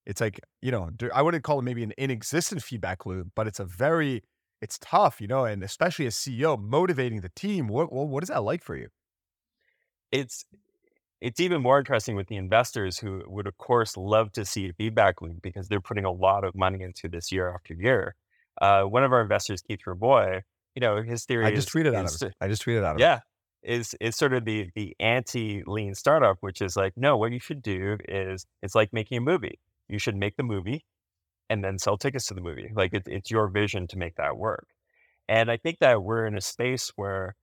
it's 0.07 0.21
like 0.21 0.41
you 0.63 0.71
know 0.71 0.91
I 1.15 1.23
wouldn't 1.23 1.45
call 1.45 1.59
it 1.59 1.63
maybe 1.63 1.83
an 1.83 1.93
inexistent 1.97 2.63
feedback 2.63 3.07
loop, 3.07 3.29
but 3.35 3.47
it's 3.47 3.61
a 3.61 3.65
very 3.65 4.23
it's 4.61 4.79
tough, 4.79 5.21
you 5.21 5.27
know, 5.27 5.45
and 5.45 5.63
especially 5.63 6.07
as 6.07 6.15
CEO, 6.15 6.59
motivating 6.59 7.21
the 7.21 7.31
team. 7.37 7.69
What 7.69 7.93
what 7.93 8.23
is 8.23 8.31
that 8.31 8.43
like 8.43 8.63
for 8.63 8.77
you? 8.77 8.89
It's 10.11 10.45
it's 11.21 11.41
even 11.41 11.63
more 11.63 11.79
interesting 11.79 12.17
with 12.17 12.29
the 12.29 12.37
investors 12.37 12.99
who 12.99 13.23
would 13.27 13.47
of 13.47 13.57
course 13.59 13.97
love 13.97 14.33
to 14.33 14.45
see 14.45 14.69
a 14.69 14.73
feedback 14.73 15.23
loop 15.23 15.43
because 15.43 15.69
they're 15.69 15.81
putting 15.81 16.05
a 16.05 16.13
lot 16.13 16.45
of 16.45 16.55
money 16.55 16.83
into 16.83 17.09
this 17.09 17.31
year 17.31 17.53
after 17.55 17.75
year. 17.75 18.15
Uh, 18.61 18.83
one 18.83 19.05
of 19.05 19.13
our 19.13 19.21
investors, 19.21 19.63
Keith 19.63 19.81
Rabois, 19.87 20.43
you 20.75 20.81
know, 20.81 21.03
his 21.03 21.25
theory. 21.25 21.47
I 21.47 21.55
just 21.55 21.73
tweeted 21.73 21.95
out 21.95 22.13
of 22.13 22.23
it. 22.23 22.35
I 22.41 22.49
just 22.49 22.65
tweeted 22.65 22.85
out 22.85 22.97
of 22.97 23.01
yeah, 23.01 23.21
it. 23.63 23.73
is 23.75 23.95
is 24.01 24.17
sort 24.17 24.33
of 24.33 24.45
the 24.45 24.71
the 24.75 24.97
anti 24.99 25.63
lean 25.67 25.95
startup, 25.95 26.39
which 26.41 26.61
is 26.61 26.77
like, 26.77 26.93
no, 26.97 27.17
what 27.17 27.33
you 27.33 27.41
should 27.41 27.63
do 27.63 27.99
is 28.09 28.47
it's 28.63 28.75
like 28.75 28.93
making 28.93 29.19
a 29.19 29.21
movie. 29.21 29.59
You 29.89 29.99
should 29.99 30.17
make 30.17 30.37
the 30.37 30.43
movie, 30.43 30.85
and 31.49 31.63
then 31.63 31.79
sell 31.79 31.97
tickets 31.97 32.27
to 32.27 32.35
the 32.35 32.41
movie. 32.41 32.71
Like 32.75 32.95
it, 32.95 33.05
it's 33.07 33.31
your 33.31 33.49
vision 33.49 33.87
to 33.89 33.99
make 33.99 34.17
that 34.17 34.37
work. 34.37 34.69
And 35.29 35.51
I 35.51 35.57
think 35.57 35.79
that 35.79 36.03
we're 36.03 36.27
in 36.27 36.37
a 36.37 36.41
space 36.41 36.93
where 36.97 37.35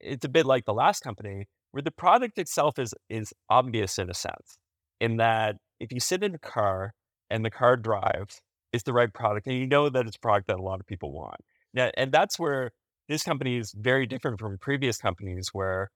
it's 0.00 0.24
a 0.24 0.28
bit 0.28 0.46
like 0.46 0.64
the 0.64 0.74
last 0.74 1.00
company, 1.00 1.46
where 1.70 1.82
the 1.82 1.90
product 1.90 2.38
itself 2.38 2.78
is 2.78 2.92
is 3.08 3.32
obvious 3.48 3.98
in 3.98 4.10
a 4.10 4.14
sense, 4.14 4.58
in 5.00 5.18
that 5.18 5.56
if 5.78 5.92
you 5.92 6.00
sit 6.00 6.22
in 6.22 6.34
a 6.34 6.38
car 6.38 6.92
and 7.30 7.44
the 7.44 7.50
car 7.50 7.76
drives, 7.76 8.40
it's 8.72 8.82
the 8.82 8.92
right 8.92 9.12
product, 9.12 9.46
and 9.46 9.56
you 9.56 9.66
know 9.66 9.88
that 9.88 10.06
it's 10.06 10.16
a 10.16 10.20
product 10.20 10.48
that 10.48 10.58
a 10.58 10.62
lot 10.62 10.80
of 10.80 10.86
people 10.86 11.12
want. 11.12 11.40
Yeah, 11.76 11.92
and 11.98 12.12
that's 12.12 12.38
where 12.38 12.72
this 13.08 13.24
company 13.24 13.58
is 13.58 13.72
very 13.76 14.06
different 14.06 14.40
from 14.40 14.58
previous 14.58 14.98
companies 14.98 15.50
where 15.52 15.90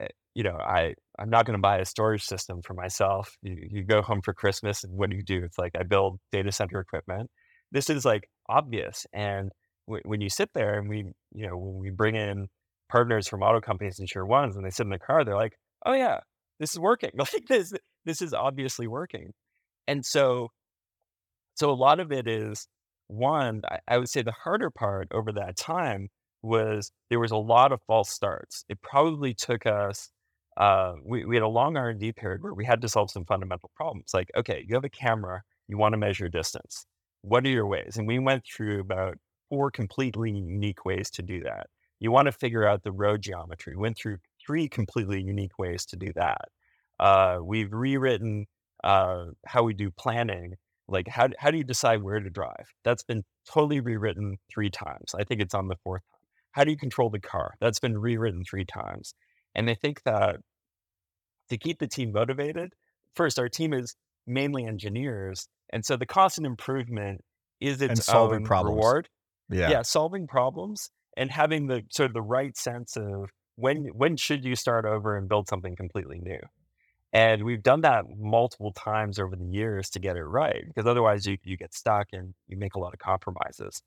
eh, 0.00 0.08
you 0.34 0.44
know 0.44 0.56
i 0.58 0.94
i'm 1.20 1.30
not 1.30 1.46
going 1.46 1.58
to 1.58 1.62
buy 1.62 1.78
a 1.78 1.86
storage 1.86 2.24
system 2.24 2.62
for 2.62 2.74
myself. 2.74 3.36
You, 3.42 3.56
you 3.70 3.84
go 3.84 4.02
home 4.02 4.22
for 4.22 4.34
christmas 4.34 4.84
and 4.84 4.94
what 4.98 5.10
do 5.10 5.16
you 5.16 5.24
do? 5.24 5.44
It's 5.44 5.58
like 5.58 5.72
i 5.78 5.84
build 5.84 6.20
data 6.32 6.52
center 6.52 6.80
equipment. 6.80 7.30
This 7.72 7.90
is 7.90 8.04
like 8.06 8.28
obvious 8.48 9.06
and 9.14 9.52
w- 9.88 10.02
when 10.06 10.22
you 10.22 10.30
sit 10.30 10.50
there 10.54 10.78
and 10.80 10.88
we 10.90 11.06
you 11.34 11.48
know 11.48 11.58
when 11.58 11.78
we 11.80 11.90
bring 11.90 12.16
in 12.16 12.48
partners 12.90 13.28
from 13.28 13.42
auto 13.42 13.60
companies 13.62 14.00
and 14.00 14.08
tier 14.08 14.26
ones 14.26 14.56
and 14.56 14.64
they 14.66 14.70
sit 14.70 14.84
in 14.84 14.90
the 14.90 14.98
car 15.00 15.24
they're 15.24 15.36
like 15.36 15.56
oh 15.86 15.94
yeah 15.94 16.20
this 16.60 16.72
is 16.74 16.80
working. 16.80 17.12
Like 17.18 17.46
this 17.48 17.72
this 18.06 18.22
is 18.22 18.34
obviously 18.34 18.88
working. 18.88 19.32
And 19.88 20.04
so 20.06 20.50
so 21.54 21.70
a 21.70 21.72
lot 21.74 22.00
of 22.00 22.12
it 22.12 22.26
is 22.28 22.66
one, 23.08 23.62
I, 23.88 23.98
would 23.98 24.08
say 24.08 24.22
the 24.22 24.32
harder 24.32 24.70
part 24.70 25.08
over 25.12 25.32
that 25.32 25.56
time 25.56 26.08
was 26.42 26.92
there 27.10 27.20
was 27.20 27.30
a 27.30 27.36
lot 27.36 27.72
of 27.72 27.80
false 27.86 28.10
starts. 28.10 28.64
It 28.68 28.80
probably 28.82 29.34
took 29.34 29.66
us 29.66 30.10
uh, 30.56 30.94
we, 31.04 31.24
we 31.24 31.36
had 31.36 31.44
a 31.44 31.48
long 31.48 31.76
r&d 31.76 32.12
period 32.14 32.42
where 32.42 32.52
we 32.52 32.64
had 32.64 32.80
to 32.80 32.88
solve 32.88 33.12
some 33.12 33.24
fundamental 33.24 33.70
problems 33.76 34.10
like 34.12 34.28
okay 34.36 34.64
you 34.66 34.74
have 34.74 34.82
a 34.82 34.88
camera 34.88 35.40
you 35.68 35.78
want 35.78 35.92
to 35.92 35.96
measure 35.96 36.28
distance 36.28 36.84
what 37.22 37.44
are 37.44 37.48
your 37.48 37.68
ways 37.68 37.96
and 37.96 38.08
we 38.08 38.18
went 38.18 38.42
through 38.44 38.80
about 38.80 39.16
four 39.48 39.70
completely 39.70 40.32
unique 40.32 40.84
ways 40.84 41.12
to 41.12 41.22
do 41.22 41.40
that 41.44 41.68
you 42.00 42.12
want 42.12 42.26
to 42.26 42.32
figure 42.32 42.66
out 42.66 42.82
the 42.82 42.92
road 42.92 43.22
geometry. 43.22 43.74
We 43.74 43.82
went 43.82 43.98
through 43.98 44.18
three 44.44 44.68
completely 44.68 45.20
unique 45.20 45.58
ways 45.58 45.84
to 45.86 45.96
do 45.96 46.12
that. 46.14 46.48
Uh, 47.00 47.38
we've 47.42 47.72
rewritten 47.72 48.46
uh, 48.84 49.26
how 49.46 49.62
we 49.64 49.74
do 49.74 49.90
planning. 49.90 50.54
Like 50.88 51.08
how 51.08 51.28
how 51.38 51.50
do 51.50 51.58
you 51.58 51.64
decide 51.64 52.02
where 52.02 52.20
to 52.20 52.30
drive? 52.30 52.72
That's 52.84 53.02
been 53.02 53.22
totally 53.50 53.80
rewritten 53.80 54.36
three 54.52 54.70
times. 54.70 55.14
I 55.18 55.24
think 55.24 55.40
it's 55.40 55.54
on 55.54 55.68
the 55.68 55.76
fourth 55.84 56.02
time. 56.10 56.20
How 56.52 56.64
do 56.64 56.70
you 56.70 56.76
control 56.76 57.10
the 57.10 57.20
car? 57.20 57.54
That's 57.60 57.78
been 57.78 57.98
rewritten 57.98 58.42
three 58.48 58.64
times. 58.64 59.14
And 59.54 59.68
I 59.68 59.74
think 59.74 60.02
that 60.04 60.36
to 61.50 61.58
keep 61.58 61.78
the 61.78 61.86
team 61.86 62.12
motivated, 62.12 62.72
first 63.14 63.38
our 63.38 63.48
team 63.48 63.72
is 63.72 63.96
mainly 64.26 64.64
engineers, 64.64 65.48
and 65.70 65.84
so 65.84 65.96
the 65.96 66.06
constant 66.06 66.46
improvement 66.46 67.22
is 67.60 67.80
its 67.82 67.88
And 67.90 67.98
solving 68.02 68.36
own 68.38 68.44
problems. 68.44 68.76
reward. 68.76 69.08
Yeah. 69.50 69.70
yeah, 69.70 69.82
solving 69.82 70.26
problems 70.26 70.90
and 71.16 71.30
having 71.30 71.66
the 71.68 71.82
sort 71.90 72.10
of 72.10 72.14
the 72.14 72.22
right 72.22 72.56
sense 72.56 72.96
of 72.96 73.30
when 73.56 73.86
when 73.94 74.16
should 74.16 74.44
you 74.44 74.54
start 74.54 74.84
over 74.84 75.16
and 75.16 75.28
build 75.28 75.48
something 75.48 75.74
completely 75.74 76.18
new. 76.22 76.38
And 77.12 77.44
we've 77.44 77.62
done 77.62 77.80
that 77.82 78.04
multiple 78.18 78.72
times 78.72 79.18
over 79.18 79.34
the 79.34 79.46
years 79.46 79.88
to 79.90 79.98
get 79.98 80.16
it 80.16 80.24
right, 80.24 80.64
because 80.66 80.86
otherwise 80.86 81.26
you 81.26 81.38
you 81.42 81.56
get 81.56 81.74
stuck 81.74 82.08
and 82.12 82.34
you 82.48 82.56
make 82.58 82.74
a 82.74 82.78
lot 82.78 82.92
of 82.92 82.98
compromises. 82.98 83.82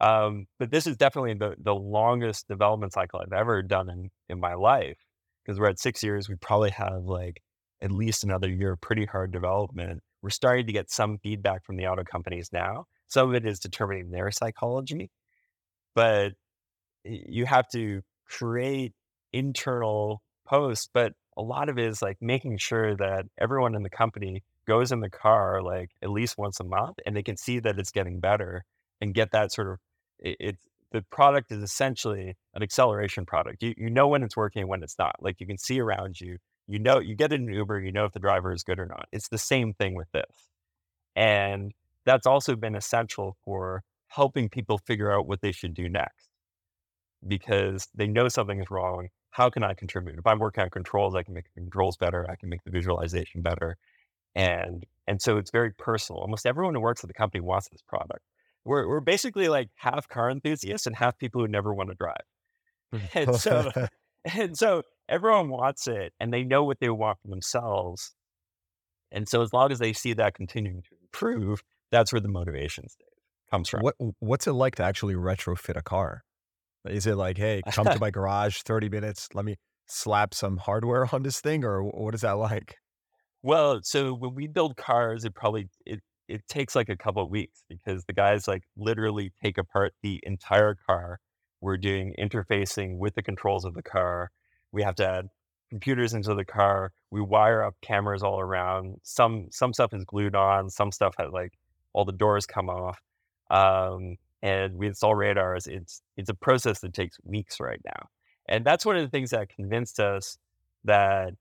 Um, 0.00 0.46
but 0.58 0.70
this 0.70 0.86
is 0.86 0.96
definitely 0.96 1.34
the 1.34 1.56
the 1.58 1.74
longest 1.74 2.48
development 2.48 2.92
cycle 2.92 3.20
I've 3.20 3.32
ever 3.32 3.62
done 3.62 3.90
in 3.90 4.10
in 4.28 4.40
my 4.40 4.54
life. 4.54 4.98
Because 5.44 5.60
we're 5.60 5.68
at 5.68 5.78
six 5.78 6.02
years, 6.02 6.28
we 6.28 6.36
probably 6.36 6.70
have 6.70 7.04
like 7.04 7.42
at 7.82 7.90
least 7.90 8.24
another 8.24 8.48
year 8.48 8.72
of 8.72 8.80
pretty 8.80 9.04
hard 9.04 9.30
development. 9.30 10.02
We're 10.22 10.30
starting 10.30 10.66
to 10.66 10.72
get 10.72 10.90
some 10.90 11.18
feedback 11.18 11.64
from 11.66 11.76
the 11.76 11.86
auto 11.86 12.02
companies 12.02 12.48
now. 12.50 12.86
Some 13.08 13.28
of 13.28 13.34
it 13.34 13.46
is 13.46 13.60
determining 13.60 14.10
their 14.10 14.30
psychology, 14.30 15.10
but 15.94 16.32
you 17.04 17.44
have 17.44 17.68
to 17.72 18.00
create 18.26 18.94
internal 19.34 20.22
posts. 20.46 20.88
But 20.92 21.12
a 21.36 21.42
lot 21.42 21.68
of 21.68 21.78
it 21.78 21.86
is 21.86 22.00
like 22.00 22.16
making 22.20 22.58
sure 22.58 22.96
that 22.96 23.26
everyone 23.38 23.74
in 23.74 23.82
the 23.82 23.90
company 23.90 24.42
goes 24.66 24.92
in 24.92 25.00
the 25.00 25.10
car 25.10 25.62
like 25.62 25.90
at 26.02 26.10
least 26.10 26.38
once 26.38 26.60
a 26.60 26.64
month 26.64 26.98
and 27.04 27.16
they 27.16 27.22
can 27.22 27.36
see 27.36 27.58
that 27.58 27.78
it's 27.78 27.90
getting 27.90 28.20
better 28.20 28.64
and 29.00 29.14
get 29.14 29.30
that 29.32 29.52
sort 29.52 29.68
of 29.68 29.78
it, 30.18 30.36
it's 30.40 30.66
the 30.94 31.02
product 31.02 31.50
is 31.50 31.60
essentially 31.60 32.36
an 32.54 32.62
acceleration 32.62 33.26
product. 33.26 33.62
You 33.62 33.74
you 33.76 33.90
know 33.90 34.06
when 34.06 34.22
it's 34.22 34.36
working 34.36 34.60
and 34.60 34.68
when 34.68 34.84
it's 34.84 34.96
not. 34.96 35.16
Like 35.20 35.40
you 35.40 35.46
can 35.46 35.58
see 35.58 35.80
around 35.80 36.20
you. 36.20 36.38
You 36.68 36.78
know 36.78 37.00
you 37.00 37.16
get 37.16 37.32
in 37.32 37.48
an 37.48 37.52
Uber, 37.52 37.80
you 37.80 37.90
know 37.90 38.04
if 38.04 38.12
the 38.12 38.20
driver 38.20 38.52
is 38.52 38.62
good 38.62 38.78
or 38.78 38.86
not. 38.86 39.08
It's 39.10 39.28
the 39.28 39.36
same 39.36 39.74
thing 39.74 39.94
with 39.94 40.06
this. 40.12 40.48
And 41.16 41.72
that's 42.06 42.28
also 42.28 42.54
been 42.54 42.76
essential 42.76 43.36
for 43.44 43.82
helping 44.06 44.48
people 44.48 44.78
figure 44.78 45.12
out 45.12 45.26
what 45.26 45.40
they 45.40 45.50
should 45.50 45.74
do 45.74 45.88
next 45.88 46.28
because 47.26 47.88
they 47.92 48.06
know 48.06 48.28
something 48.28 48.60
is 48.60 48.70
wrong. 48.70 49.08
How 49.34 49.50
can 49.50 49.64
I 49.64 49.74
contribute? 49.74 50.16
If 50.16 50.28
I'm 50.28 50.38
working 50.38 50.62
on 50.62 50.70
controls, 50.70 51.16
I 51.16 51.24
can 51.24 51.34
make 51.34 51.52
the 51.52 51.60
controls 51.60 51.96
better. 51.96 52.24
I 52.30 52.36
can 52.36 52.48
make 52.48 52.62
the 52.62 52.70
visualization 52.70 53.42
better. 53.42 53.76
And 54.36 54.86
and 55.08 55.20
so 55.20 55.38
it's 55.38 55.50
very 55.50 55.72
personal. 55.72 56.22
Almost 56.22 56.46
everyone 56.46 56.74
who 56.74 56.80
works 56.80 57.02
at 57.02 57.08
the 57.08 57.14
company 57.14 57.40
wants 57.40 57.68
this 57.68 57.82
product. 57.82 58.20
We're 58.64 58.88
we're 58.88 59.00
basically 59.00 59.48
like 59.48 59.70
half 59.74 60.06
car 60.08 60.30
enthusiasts 60.30 60.86
and 60.86 60.94
half 60.94 61.18
people 61.18 61.40
who 61.40 61.48
never 61.48 61.74
want 61.74 61.90
to 61.90 61.96
drive. 61.96 62.22
Mm. 62.94 63.00
And 63.14 63.36
so 63.40 63.88
and 64.36 64.56
so 64.56 64.82
everyone 65.08 65.48
wants 65.48 65.88
it 65.88 66.12
and 66.20 66.32
they 66.32 66.44
know 66.44 66.62
what 66.62 66.78
they 66.78 66.88
want 66.88 67.18
for 67.20 67.26
themselves. 67.26 68.14
And 69.10 69.28
so 69.28 69.42
as 69.42 69.52
long 69.52 69.72
as 69.72 69.80
they 69.80 69.92
see 69.92 70.12
that 70.12 70.34
continuing 70.34 70.82
to 70.82 70.90
improve, 71.02 71.64
that's 71.90 72.12
where 72.12 72.20
the 72.20 72.28
motivation 72.28 72.88
stays, 72.88 73.08
comes 73.50 73.68
from. 73.68 73.80
what 73.80 73.96
what's 74.20 74.46
it 74.46 74.52
like 74.52 74.76
to 74.76 74.84
actually 74.84 75.14
retrofit 75.14 75.76
a 75.76 75.82
car? 75.82 76.22
Is 76.88 77.06
it 77.06 77.16
like, 77.16 77.38
hey, 77.38 77.62
come 77.70 77.86
to 77.86 77.98
my 77.98 78.10
garage, 78.12 78.62
30 78.62 78.88
minutes, 78.88 79.28
let 79.34 79.44
me 79.44 79.56
slap 79.86 80.34
some 80.34 80.58
hardware 80.58 81.08
on 81.12 81.22
this 81.22 81.40
thing, 81.40 81.64
or 81.64 81.82
what 81.82 82.14
is 82.14 82.22
that 82.22 82.32
like? 82.32 82.76
Well, 83.42 83.80
so 83.82 84.14
when 84.14 84.34
we 84.34 84.46
build 84.46 84.76
cars, 84.76 85.24
it 85.24 85.34
probably 85.34 85.68
it 85.84 86.00
it 86.28 86.46
takes 86.48 86.74
like 86.74 86.88
a 86.88 86.96
couple 86.96 87.22
of 87.22 87.30
weeks 87.30 87.62
because 87.68 88.04
the 88.06 88.14
guys 88.14 88.48
like 88.48 88.62
literally 88.76 89.32
take 89.42 89.58
apart 89.58 89.92
the 90.02 90.20
entire 90.22 90.74
car. 90.74 91.20
We're 91.60 91.76
doing 91.76 92.14
interfacing 92.18 92.96
with 92.98 93.14
the 93.14 93.22
controls 93.22 93.64
of 93.64 93.74
the 93.74 93.82
car. 93.82 94.30
We 94.72 94.82
have 94.82 94.94
to 94.96 95.06
add 95.06 95.28
computers 95.70 96.14
into 96.14 96.34
the 96.34 96.44
car. 96.44 96.92
We 97.10 97.20
wire 97.20 97.62
up 97.62 97.74
cameras 97.82 98.22
all 98.22 98.40
around. 98.40 99.00
Some 99.02 99.48
some 99.50 99.72
stuff 99.74 99.92
is 99.92 100.04
glued 100.04 100.34
on. 100.34 100.70
Some 100.70 100.90
stuff 100.92 101.14
has 101.18 101.30
like 101.32 101.52
all 101.92 102.04
the 102.04 102.12
doors 102.12 102.46
come 102.46 102.70
off. 102.70 102.98
Um, 103.50 104.16
and 104.44 104.76
we 104.76 104.86
install 104.86 105.14
radars. 105.14 105.66
It's 105.66 106.02
it's 106.18 106.28
a 106.28 106.34
process 106.34 106.80
that 106.80 106.92
takes 106.92 107.16
weeks 107.24 107.58
right 107.60 107.80
now. 107.84 108.10
And 108.46 108.62
that's 108.64 108.84
one 108.84 108.96
of 108.96 109.02
the 109.02 109.08
things 109.08 109.30
that 109.30 109.48
convinced 109.48 109.98
us 109.98 110.36
that 110.84 111.32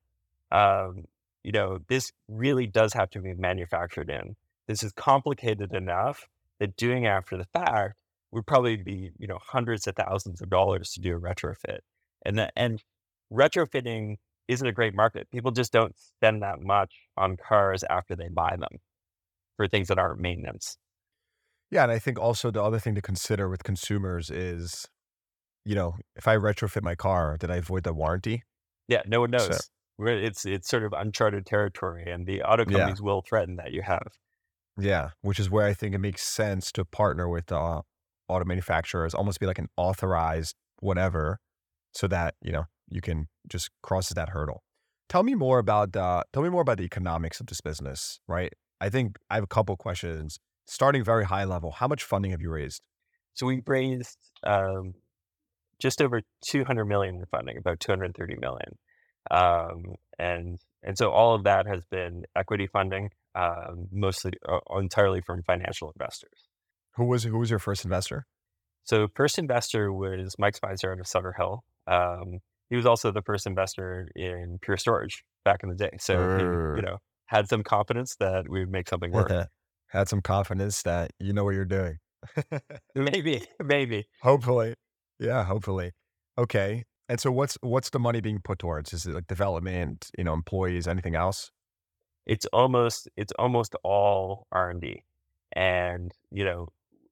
um, 0.52 1.04
you 1.44 1.52
know, 1.52 1.80
this 1.90 2.14
really 2.30 2.66
does 2.66 2.94
have 2.94 3.10
to 3.12 3.20
be 3.20 3.34
manufactured 3.34 4.10
in. 4.10 4.38
This 4.68 4.84
is 4.84 4.94
complicated 4.94 5.74
enough 5.74 6.30
that 6.60 6.78
doing 6.78 7.06
after 7.06 7.38
the 7.38 7.48
fact 7.54 8.00
would 8.32 8.48
probably 8.48 8.78
be, 8.78 9.12
you 9.20 9.28
know, 9.28 9.40
hundreds 9.42 9.86
of 9.86 9.96
thousands 9.96 10.42
of 10.42 10.50
dollars 10.50 10.94
to 10.94 11.02
do 11.02 11.18
a 11.18 11.20
retrofit. 11.20 11.80
And 12.26 12.38
that 12.38 12.54
and 12.56 12.82
retrofitting 13.32 14.16
isn't 14.48 14.66
a 14.66 14.72
great 14.72 14.96
market. 14.96 15.30
People 15.30 15.52
just 15.52 15.74
don't 15.74 15.96
spend 16.00 16.42
that 16.42 16.62
much 16.62 16.94
on 17.18 17.36
cars 17.36 17.84
after 17.90 18.16
they 18.16 18.30
buy 18.30 18.56
them 18.58 18.80
for 19.58 19.68
things 19.68 19.90
that 19.90 20.00
aren't 20.00 20.22
maintenance. 20.22 20.78
Yeah, 21.74 21.84
and 21.84 21.92
I 21.92 21.98
think 22.00 22.20
also 22.20 22.52
the 22.52 22.62
other 22.64 22.78
thing 22.80 22.94
to 22.96 23.02
consider 23.02 23.50
with 23.50 23.64
consumers 23.64 24.30
is, 24.30 24.88
you 25.66 25.74
know, 25.74 25.96
if 26.16 26.28
I 26.28 26.36
retrofit 26.38 26.84
my 26.84 26.94
car, 26.94 27.36
did 27.38 27.50
I 27.50 27.56
avoid 27.56 27.84
the 27.84 27.94
warranty? 27.94 28.44
Yeah, 28.88 29.02
no 29.08 29.22
one 29.22 29.32
So- 29.32 29.48
knows. 29.50 29.70
We're, 29.98 30.18
it's 30.18 30.44
it's 30.46 30.68
sort 30.70 30.84
of 30.84 30.92
uncharted 30.94 31.46
territory, 31.46 32.12
and 32.12 32.26
the 32.26 32.42
auto 32.42 32.64
Yeah. 32.68 32.78
companies 32.80 33.02
will 33.02 33.22
threaten 33.22 33.58
that 33.58 33.72
you 33.74 33.84
have. 33.84 34.08
Yeah, 34.78 35.12
which 35.22 35.40
is 35.40 35.52
where 35.52 35.68
I 35.68 35.74
think 35.76 35.94
it 35.94 36.00
makes 36.00 36.24
sense 36.24 36.72
to 36.74 36.84
partner 36.84 37.30
with 37.30 37.46
the 37.48 37.58
uh, 37.60 37.82
auto 38.28 38.46
manufacturers, 38.46 39.14
almost 39.14 39.40
be 39.40 39.46
like 39.46 39.60
an 39.60 39.70
authorized 39.78 40.56
whatever, 40.80 41.40
so 41.94 42.08
that 42.08 42.34
you 42.42 42.52
know 42.52 42.66
you 42.90 43.02
can 43.02 43.28
just 43.48 43.70
cross 43.84 44.10
that 44.10 44.30
hurdle. 44.30 44.64
Tell 45.10 45.22
me 45.24 45.36
more 45.36 45.60
about 45.60 45.96
uh, 45.96 46.24
tell 46.34 46.42
me 46.42 46.50
more 46.50 46.62
about 46.62 46.78
the 46.80 46.86
economics 46.86 47.40
of 47.40 47.46
this 47.46 47.62
business, 47.62 48.20
right? 48.28 48.52
I 48.82 48.90
think 48.90 49.18
I 49.30 49.36
have 49.36 49.44
a 49.44 49.48
couple 49.48 49.78
questions. 49.78 50.40
Starting 50.66 51.04
very 51.04 51.26
high 51.26 51.44
level, 51.44 51.72
how 51.72 51.88
much 51.88 52.04
funding 52.04 52.32
have 52.32 52.42
you 52.42 52.50
raised? 52.50 52.82
So 53.34 53.46
we 53.46 53.62
raised 53.66 54.18
um, 54.44 54.94
just 55.80 56.02
over 56.02 56.22
200 56.46 56.86
million 56.86 57.16
in 57.16 57.26
funding, 57.26 57.58
about 57.58 57.80
230 57.80 58.36
million, 58.36 58.78
um, 59.32 59.96
and 60.20 60.60
and 60.84 60.98
so 60.98 61.12
all 61.12 61.34
of 61.34 61.44
that 61.44 61.66
has 61.68 61.84
been 61.86 62.26
equity 62.36 62.68
funding, 62.68 63.10
um, 63.36 63.88
mostly 63.92 64.34
uh, 64.48 64.60
entirely 64.78 65.22
from 65.22 65.44
financial 65.44 65.92
investors. 65.92 66.48
Who 66.96 67.06
was 67.06 67.24
who 67.24 67.40
was 67.40 67.50
your 67.50 67.60
first 67.60 67.84
investor? 67.84 68.26
So 68.84 69.08
first 69.16 69.40
investor 69.40 69.92
was 69.92 70.36
Mike 70.38 70.60
Speiser 70.60 70.92
out 70.92 71.00
of 71.00 71.08
Sutter 71.08 71.34
Hill. 71.38 71.64
Um, 71.88 72.40
he 72.70 72.76
was 72.76 72.86
also 72.86 73.12
the 73.12 73.22
first 73.22 73.46
investor 73.48 74.10
in 74.16 74.60
Pure 74.62 74.78
Storage 74.78 75.24
back 75.46 75.64
in 75.64 75.70
the 75.70 75.76
day. 75.76 75.92
So 76.00 76.38
he, 76.38 76.44
you 76.44 76.82
know, 76.82 76.98
had 77.26 77.48
some 77.48 77.64
confidence 77.64 78.16
that 78.20 78.50
we 78.50 78.60
would 78.60 78.72
make 78.72 78.90
something 78.90 79.12
work. 79.12 79.32
Had 79.94 80.10
some 80.10 80.22
confidence 80.22 80.82
that 80.84 81.12
you 81.20 81.34
know 81.34 81.46
what 81.46 81.54
you're 81.56 81.66
doing. 81.66 82.00
maybe, 82.96 83.44
maybe. 83.64 84.06
Hopefully. 84.22 84.76
Yeah, 85.20 85.46
hopefully. 85.46 85.92
Okay. 86.38 86.84
And 87.08 87.20
so 87.20 87.32
what's 87.32 87.58
what's 87.62 87.92
the 87.92 88.00
money 88.00 88.20
being 88.20 88.40
put 88.44 88.60
towards? 88.60 88.92
Is 88.92 89.06
it 89.06 89.14
like 89.14 89.28
development, 89.28 90.10
you 90.18 90.24
know, 90.24 90.34
employees, 90.34 90.88
anything 90.88 91.16
else? 91.16 91.52
it's 92.26 92.46
almost 92.48 93.10
it's 93.18 93.34
almost 93.38 93.76
all 93.84 94.48
R 94.52 94.70
and 94.70 94.82
D, 94.82 95.04
and 95.54 96.12
you 96.32 96.46
know 96.46 96.70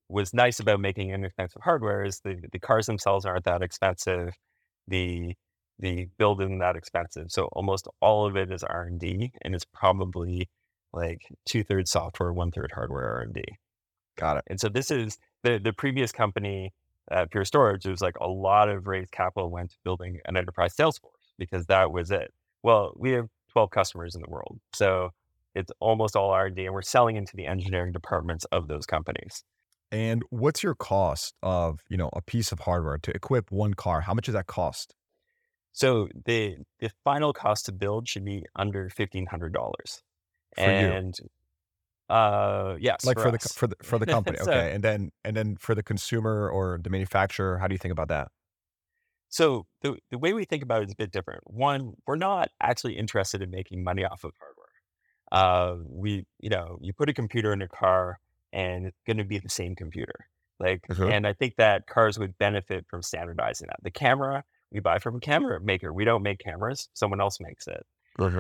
what's 0.08 0.34
nice 0.34 0.60
about 0.60 0.80
making 0.80 1.12
inexpensive 1.12 1.62
hardware 1.64 2.04
is 2.04 2.20
the 2.24 2.42
the 2.52 2.60
cars 2.60 2.86
themselves 2.86 3.26
aren't 3.26 3.46
that 3.46 3.62
expensive, 3.62 4.34
the 4.88 5.36
the 5.80 6.08
build 6.18 6.42
isn't 6.42 6.60
that 6.60 6.76
expensive, 6.76 7.28
so 7.30 7.46
almost 7.54 7.88
all 8.02 8.26
of 8.26 8.36
it 8.38 8.52
is 8.52 8.64
R 8.64 8.84
and 8.84 9.00
D, 9.00 9.32
and 9.42 9.56
it's 9.56 9.66
probably 9.66 10.50
like 10.94 11.22
two 11.46 11.64
thirds 11.64 11.92
software, 11.92 12.34
one 12.34 12.52
third 12.52 12.72
hardware 12.74 13.16
R 13.16 13.22
and 13.22 13.34
D. 13.34 13.44
Got 14.18 14.38
it. 14.38 14.44
And 14.48 14.60
so 14.60 14.70
this 14.70 14.92
is 14.92 15.18
the 15.44 15.60
the 15.60 15.74
previous 15.74 16.12
company, 16.12 16.74
uh, 17.12 17.26
Pure 17.32 17.46
Storage. 17.46 17.86
It 17.86 17.92
was 17.92 18.02
like 18.02 18.18
a 18.20 18.28
lot 18.28 18.70
of 18.70 18.88
raised 18.88 19.12
capital 19.12 19.50
went 19.50 19.72
to 19.72 19.78
building 19.84 20.20
an 20.26 20.38
enterprise 20.38 20.76
sales 20.76 20.98
force 20.98 21.34
because 21.38 21.66
that 21.68 21.92
was 21.92 22.12
it. 22.12 22.34
Well, 22.64 22.94
we 22.96 23.12
have 23.12 23.28
12 23.54 23.72
customers 23.72 24.16
in 24.16 24.22
the 24.22 24.30
world, 24.30 24.60
so 24.74 25.12
it's 25.56 25.72
almost 25.80 26.16
all 26.16 26.32
R 26.32 26.48
and 26.48 26.56
D, 26.56 26.66
and 26.66 26.74
we're 26.74 26.82
selling 26.82 27.16
into 27.16 27.36
the 27.36 27.46
engineering 27.46 27.92
departments 27.92 28.46
of 28.52 28.68
those 28.68 28.86
companies. 28.86 29.44
And 29.92 30.24
what's 30.30 30.64
your 30.64 30.76
cost 30.76 31.36
of, 31.44 31.82
you 31.90 31.98
know, 31.98 32.10
a 32.14 32.22
piece 32.22 32.54
of 32.54 32.60
hardware 32.60 32.98
to 33.00 33.12
equip 33.12 33.52
one 33.52 33.74
car? 33.74 34.02
How 34.02 34.14
much 34.14 34.26
does 34.26 34.36
that 34.36 34.48
cost? 34.48 34.96
So 35.74 36.08
the 36.26 36.58
the 36.80 36.92
final 37.04 37.34
cost 37.34 37.66
to 37.66 37.72
build 37.72 38.08
should 38.08 38.26
be 38.26 38.46
under 38.56 38.90
fifteen 38.90 39.26
hundred 39.26 39.54
dollars. 39.54 40.02
For 40.56 40.64
you. 40.64 40.68
And 40.70 41.16
uh, 42.10 42.76
yes, 42.80 43.06
Like 43.06 43.20
for, 43.20 43.32
the 43.32 43.40
for 43.40 43.68
the 43.68 43.76
for 43.84 43.98
the 44.00 44.06
company. 44.16 44.38
So- 44.42 44.52
okay. 44.52 44.74
And 44.74 44.84
then 44.84 45.12
and 45.24 45.36
then 45.36 45.56
for 45.58 45.76
the 45.76 45.84
consumer 45.84 46.50
or 46.50 46.80
the 46.84 46.90
manufacturer, 46.90 47.58
how 47.58 47.68
do 47.68 47.74
you 47.74 47.80
think 47.80 47.92
about 47.92 48.10
that? 48.10 48.30
So 49.30 49.66
the, 49.82 49.96
the 50.10 50.18
way 50.18 50.34
we 50.34 50.44
think 50.44 50.62
about 50.62 50.82
it 50.82 50.88
is 50.90 50.92
a 50.94 50.98
bit 50.98 51.12
different. 51.12 51.42
One, 51.46 51.94
we're 52.06 52.18
not 52.18 52.50
actually 52.62 52.98
interested 52.98 53.42
in 53.42 53.50
making 53.50 53.82
money 53.82 54.04
off 54.04 54.26
of 54.26 54.34
hardware. 54.38 54.58
Uh, 55.32 55.78
we, 55.88 56.26
you 56.42 56.50
know, 56.50 56.78
you 56.82 56.92
put 56.92 57.08
a 57.08 57.14
computer 57.14 57.54
in 57.54 57.62
a 57.62 57.68
car 57.70 58.20
and 58.52 58.88
it's 58.88 59.02
going 59.08 59.16
to 59.18 59.24
be 59.24 59.38
the 59.40 59.48
same 59.48 59.74
computer. 59.74 60.28
Like, 60.60 60.86
Mhm. 60.90 61.10
and 61.10 61.26
I 61.26 61.32
think 61.32 61.56
that 61.56 61.88
cars 61.88 62.20
would 62.20 62.38
benefit 62.38 62.86
from 62.90 63.02
standardizing 63.02 63.68
that. 63.68 63.78
The 63.84 63.90
camera 63.92 64.44
we 64.70 64.82
buy 64.82 65.00
from 65.00 65.16
a 65.16 65.20
camera 65.22 65.60
maker. 65.62 65.94
We 65.94 66.04
don't 66.06 66.24
make 66.24 66.40
cameras; 66.40 66.90
someone 66.94 67.20
else 67.22 67.40
makes 67.40 67.68
it. 67.68 67.86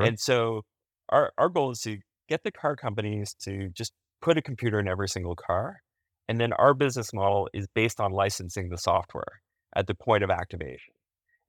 And 0.06 0.20
so 0.20 0.66
our 1.12 1.32
our 1.38 1.50
goal 1.50 1.72
is 1.72 1.82
to 1.82 2.00
get 2.30 2.44
the 2.44 2.52
car 2.52 2.76
companies 2.76 3.36
to 3.42 3.70
just 3.70 3.94
put 4.22 4.38
a 4.38 4.42
computer 4.42 4.80
in 4.80 4.88
every 4.88 5.10
single 5.10 5.36
car. 5.36 5.82
And 6.28 6.40
then 6.40 6.54
our 6.54 6.74
business 6.74 7.14
model 7.14 7.50
is 7.54 7.68
based 7.74 8.00
on 8.00 8.12
licensing 8.12 8.70
the 8.70 8.78
software 8.78 9.42
at 9.76 9.88
the 9.88 9.96
point 9.96 10.24
of 10.24 10.30
activation. 10.30 10.94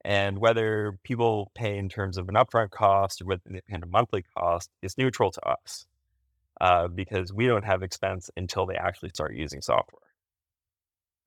And 0.03 0.39
whether 0.39 0.97
people 1.03 1.51
pay 1.55 1.77
in 1.77 1.87
terms 1.87 2.17
of 2.17 2.27
an 2.27 2.35
upfront 2.35 2.71
cost 2.71 3.21
or 3.21 3.25
whether 3.25 3.41
they 3.45 3.61
pay 3.65 3.79
a 3.81 3.85
monthly 3.85 4.25
cost 4.37 4.69
is 4.81 4.97
neutral 4.97 5.31
to 5.31 5.47
us 5.47 5.85
uh, 6.59 6.89
because 6.89 7.31
we 7.31 7.47
don't 7.47 7.63
have 7.63 7.83
expense 7.83 8.29
until 8.35 8.65
they 8.65 8.75
actually 8.75 9.09
start 9.09 9.35
using 9.35 9.61
software. 9.61 10.01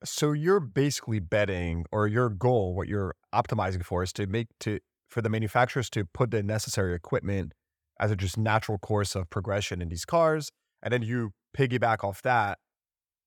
So 0.04 0.32
you're 0.32 0.60
basically 0.60 1.20
betting, 1.20 1.86
or 1.90 2.06
your 2.06 2.28
goal, 2.28 2.74
what 2.74 2.86
you're 2.86 3.14
optimizing 3.34 3.82
for, 3.82 4.02
is 4.02 4.12
to 4.14 4.26
make 4.26 4.48
to 4.60 4.78
for 5.08 5.22
the 5.22 5.30
manufacturers 5.30 5.88
to 5.90 6.04
put 6.04 6.30
the 6.30 6.42
necessary 6.42 6.94
equipment 6.94 7.52
as 7.98 8.10
a 8.10 8.16
just 8.16 8.36
natural 8.36 8.78
course 8.78 9.14
of 9.14 9.28
progression 9.30 9.80
in 9.80 9.88
these 9.88 10.04
cars, 10.04 10.50
and 10.82 10.92
then 10.92 11.02
you 11.02 11.32
piggyback 11.56 12.04
off 12.04 12.22
that 12.22 12.58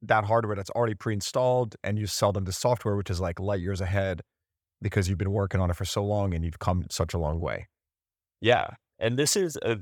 that 0.01 0.25
hardware 0.25 0.55
that's 0.55 0.69
already 0.71 0.95
pre-installed, 0.95 1.75
and 1.83 1.99
you 1.99 2.07
sell 2.07 2.31
them 2.31 2.45
the 2.45 2.53
software, 2.53 2.95
which 2.95 3.09
is 3.09 3.19
like 3.19 3.39
light 3.39 3.59
years 3.59 3.81
ahead 3.81 4.21
because 4.81 5.09
you've 5.09 5.17
been 5.17 5.31
working 5.31 5.59
on 5.59 5.69
it 5.69 5.75
for 5.75 5.85
so 5.85 6.03
long 6.03 6.33
and 6.33 6.45
you've 6.45 6.59
come 6.59 6.85
such 6.89 7.13
a 7.13 7.17
long 7.17 7.39
way. 7.39 7.67
Yeah. 8.41 8.67
And 8.97 9.17
this 9.19 9.35
is 9.35 9.57
a 9.61 9.77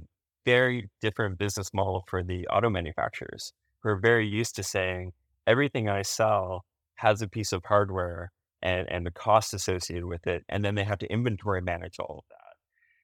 very 0.45 0.89
different 1.01 1.37
business 1.37 1.69
model 1.73 2.03
for 2.07 2.23
the 2.23 2.47
auto 2.47 2.69
manufacturers 2.69 3.53
who 3.83 3.89
are 3.89 3.99
very 3.99 4.27
used 4.27 4.55
to 4.55 4.63
saying 4.63 5.13
everything 5.45 5.87
I 5.87 6.01
sell 6.01 6.65
has 6.95 7.21
a 7.21 7.27
piece 7.27 7.51
of 7.51 7.63
hardware 7.65 8.31
and, 8.63 8.89
and 8.89 9.05
the 9.05 9.11
cost 9.11 9.53
associated 9.53 10.05
with 10.05 10.25
it. 10.25 10.43
And 10.49 10.65
then 10.65 10.73
they 10.73 10.83
have 10.83 10.97
to 10.99 11.11
inventory 11.11 11.61
manage 11.61 11.99
all 11.99 12.19
of 12.19 12.25
that. 12.29 12.36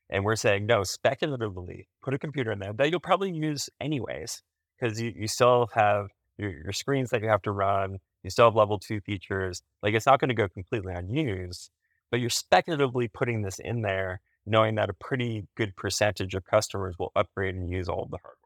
And 0.10 0.24
we're 0.24 0.36
saying, 0.36 0.66
no, 0.66 0.84
speculatively, 0.84 1.88
put 2.04 2.14
a 2.14 2.20
computer 2.20 2.52
in 2.52 2.60
there 2.60 2.74
that 2.74 2.92
you'll 2.92 3.00
probably 3.00 3.32
use 3.32 3.70
anyways, 3.82 4.44
because 4.80 5.02
you, 5.02 5.14
you 5.16 5.28
still 5.28 5.70
have 5.74 6.08
your, 6.38 6.52
your 6.52 6.74
screens 6.74 7.10
that 7.10 7.22
you 7.22 7.30
have 7.30 7.42
to 7.44 7.52
run. 7.52 7.98
You 8.24 8.30
still 8.30 8.46
have 8.46 8.56
level 8.56 8.80
two 8.80 9.02
features. 9.02 9.62
Like 9.82 9.94
it's 9.94 10.06
not 10.06 10.20
going 10.20 10.30
to 10.30 10.36
go 10.36 10.48
completely 10.48 10.94
unused, 10.94 11.72
but 12.12 12.20
you're 12.20 12.30
speculatively 12.30 13.08
putting 13.08 13.42
this 13.42 13.60
in 13.60 13.82
there, 13.82 14.22
knowing 14.46 14.76
that 14.76 14.90
a 14.90 14.94
pretty 14.94 15.48
good 15.56 15.76
percentage 15.76 16.34
of 16.34 16.46
customers 16.46 16.96
will 16.98 17.12
upgrade 17.16 17.56
and 17.56 17.70
use 17.70 17.90
all 17.90 18.04
of 18.04 18.12
the 18.12 18.18
hardware. 18.18 18.38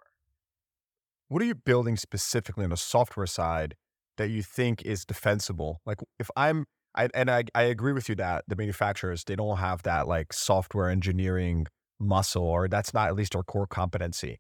What 1.28 1.42
are 1.42 1.46
you 1.46 1.56
building 1.56 1.98
specifically 1.98 2.64
on 2.64 2.70
the 2.70 2.78
software 2.78 3.28
side 3.28 3.76
that 4.16 4.30
you 4.30 4.42
think 4.42 4.82
is 4.84 5.06
defensible? 5.06 5.82
Like 5.86 6.00
if 6.18 6.30
I'm 6.36 6.66
I, 6.98 7.10
and 7.14 7.30
I, 7.30 7.44
I 7.56 7.64
agree 7.64 7.94
with 7.94 8.10
you 8.10 8.16
that 8.16 8.44
the 8.48 8.56
manufacturers 8.56 9.24
they 9.24 9.36
don't 9.36 9.58
have 9.58 9.84
that 9.84 10.08
like 10.08 10.34
software 10.34 10.90
engineering 10.90 11.68
muscle 12.00 12.44
or 12.44 12.68
that's 12.68 12.94
not 12.94 13.08
at 13.08 13.16
least 13.16 13.36
our 13.36 13.44
core 13.44 13.68
competency. 13.68 14.40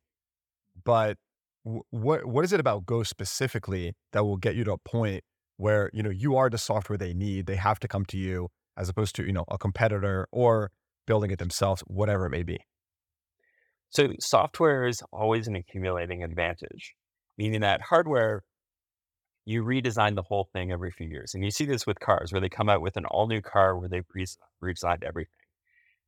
But 0.84 1.17
wh- 1.63 1.86
what 1.91 2.26
what 2.26 2.43
is 2.43 2.52
it 2.54 2.60
about 2.60 2.86
Ghost 2.86 3.10
specifically 3.10 3.93
that 4.12 4.24
will 4.26 4.38
get 4.38 4.56
you 4.56 4.63
to 4.65 4.74
a 4.74 4.78
point 4.78 5.24
where 5.58 5.89
you 5.93 6.04
know 6.04 6.10
you 6.10 6.36
are 6.36 6.50
the 6.50 6.58
software 6.58 6.98
they 6.98 7.13
need? 7.13 7.46
They 7.46 7.56
have 7.56 7.80
to 7.80 7.88
come 7.88 8.06
to 8.06 8.17
you 8.17 8.50
as 8.76 8.89
opposed 8.89 9.15
to 9.17 9.26
you 9.26 9.34
know 9.34 9.46
a 9.50 9.58
competitor 9.58 10.28
or 10.32 10.72
building 11.06 11.32
it 11.32 11.39
themselves, 11.39 11.84
whatever 11.88 12.26
it 12.26 12.32
may 12.32 12.43
be. 12.43 12.60
So 13.89 14.10
software 14.20 14.86
is 14.86 15.02
always 15.13 15.48
an 15.48 15.56
accumulating 15.56 16.24
advantage, 16.24 16.93
meaning 17.38 17.62
that 17.62 17.82
hardware, 17.82 18.43
you 19.47 19.63
redesign 19.63 20.13
the 20.15 20.21
whole 20.21 20.49
thing 20.51 20.73
every 20.73 20.91
few 20.91 21.07
years. 21.07 21.33
And 21.33 21.41
you 21.41 21.51
see 21.51 21.63
this 21.63 21.88
with 21.88 22.01
cars 22.01 22.33
where 22.33 22.41
they 22.41 22.49
come 22.49 22.67
out 22.67 22.81
with 22.81 22.97
an 22.97 23.05
all 23.05 23.27
new 23.27 23.41
car 23.41 23.77
where 23.77 23.88
they've 23.88 24.05
re- 24.13 24.25
redesigned 24.62 25.05
everything. 25.05 25.31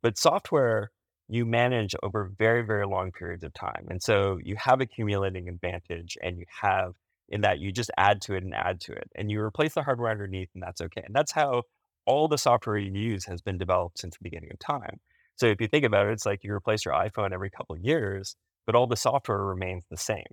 But 0.03 0.17
software, 0.17 0.91
you 1.29 1.45
manage 1.45 1.95
over 2.03 2.29
very, 2.37 2.63
very 2.63 2.85
long 2.85 3.13
periods 3.13 3.45
of 3.45 3.53
time. 3.53 3.87
And 3.89 4.03
so 4.03 4.39
you 4.43 4.57
have 4.57 4.81
accumulating 4.81 5.47
advantage 5.47 6.17
and 6.21 6.37
you 6.37 6.43
have 6.61 6.95
in 7.29 7.39
that 7.41 7.59
you 7.59 7.71
just 7.71 7.91
add 7.97 8.19
to 8.23 8.33
it 8.33 8.43
and 8.43 8.53
add 8.53 8.81
to 8.81 8.91
it. 8.91 9.09
And 9.15 9.31
you 9.31 9.39
replace 9.39 9.73
the 9.73 9.83
hardware 9.83 10.11
underneath, 10.11 10.49
and 10.53 10.61
that's 10.61 10.81
okay. 10.81 11.03
And 11.05 11.15
that's 11.15 11.31
how 11.31 11.63
all 12.05 12.27
the 12.27 12.37
software 12.37 12.77
you 12.77 12.91
use 12.91 13.23
has 13.23 13.41
been 13.41 13.57
developed 13.57 13.99
since 13.99 14.17
the 14.17 14.23
beginning 14.23 14.49
of 14.51 14.59
time. 14.59 14.99
So 15.37 15.45
if 15.45 15.61
you 15.61 15.67
think 15.67 15.85
about 15.85 16.07
it, 16.07 16.11
it's 16.11 16.25
like 16.25 16.43
you 16.43 16.51
replace 16.51 16.83
your 16.83 16.93
iPhone 16.93 17.31
every 17.31 17.51
couple 17.51 17.77
of 17.77 17.81
years, 17.81 18.35
but 18.65 18.75
all 18.75 18.87
the 18.87 18.97
software 18.97 19.45
remains 19.45 19.85
the 19.89 19.95
same. 19.95 20.25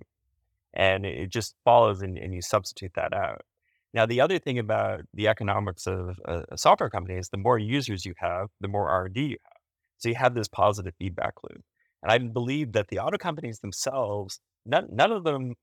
And 0.73 1.05
it 1.05 1.29
just 1.29 1.55
follows 1.65 2.01
and, 2.01 2.17
and 2.17 2.33
you 2.33 2.41
substitute 2.41 2.91
that 2.95 3.13
out. 3.13 3.41
Now, 3.93 4.05
the 4.05 4.21
other 4.21 4.37
thing 4.37 4.59
about 4.59 5.01
the 5.13 5.27
economics 5.27 5.87
of 5.87 6.19
a, 6.25 6.43
a 6.51 6.57
software 6.57 6.89
company 6.89 7.17
is 7.17 7.29
the 7.29 7.37
more 7.37 7.57
users 7.57 8.05
you 8.05 8.13
have, 8.17 8.49
the 8.59 8.67
more 8.67 8.89
R&D 8.89 9.19
you 9.21 9.37
have. 9.43 9.61
So 9.97 10.09
you 10.09 10.15
have 10.15 10.35
this 10.35 10.47
positive 10.47 10.93
feedback 10.99 11.33
loop. 11.43 11.63
And 12.03 12.11
I 12.11 12.17
believe 12.19 12.73
that 12.73 12.89
the 12.89 12.99
auto 12.99 13.17
companies 13.17 13.59
themselves, 13.59 14.39
none, 14.65 14.87
none 14.91 15.11
of 15.11 15.23
them 15.23 15.55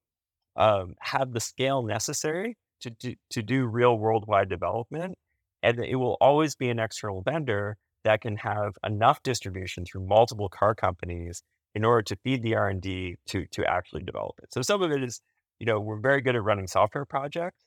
um, 0.57 0.95
have 1.01 1.33
the 1.33 1.41
scale 1.41 1.83
necessary 1.83 2.57
to 2.81 2.91
do, 2.91 3.15
to 3.31 3.43
do 3.43 3.67
real 3.67 3.97
worldwide 3.97 4.49
development. 4.49 5.17
And 5.63 5.79
it 5.79 5.97
will 5.97 6.17
always 6.21 6.57
be 6.57 6.71
an 6.71 6.79
external 6.79 7.23
vendor 7.23 7.77
that 8.05 8.21
can 8.21 8.37
have 8.37 8.75
enough 8.85 9.23
distribution 9.23 9.85
through 9.85 10.07
multiple 10.07 10.49
car 10.49 10.75
companies 10.75 11.43
in 11.75 11.85
order 11.85 12.03
to 12.03 12.17
feed 12.17 12.43
the 12.43 12.55
R&D 12.55 13.17
to, 13.27 13.47
to 13.47 13.65
actually 13.65 14.03
develop 14.03 14.39
it. 14.43 14.53
So 14.53 14.63
some 14.63 14.83
of 14.83 14.93
it 14.93 15.03
is, 15.03 15.21
you 15.59 15.67
know, 15.67 15.81
we're 15.81 15.99
very 15.99 16.21
good 16.21 16.37
at 16.37 16.43
running 16.43 16.67
software 16.67 17.05
projects, 17.05 17.65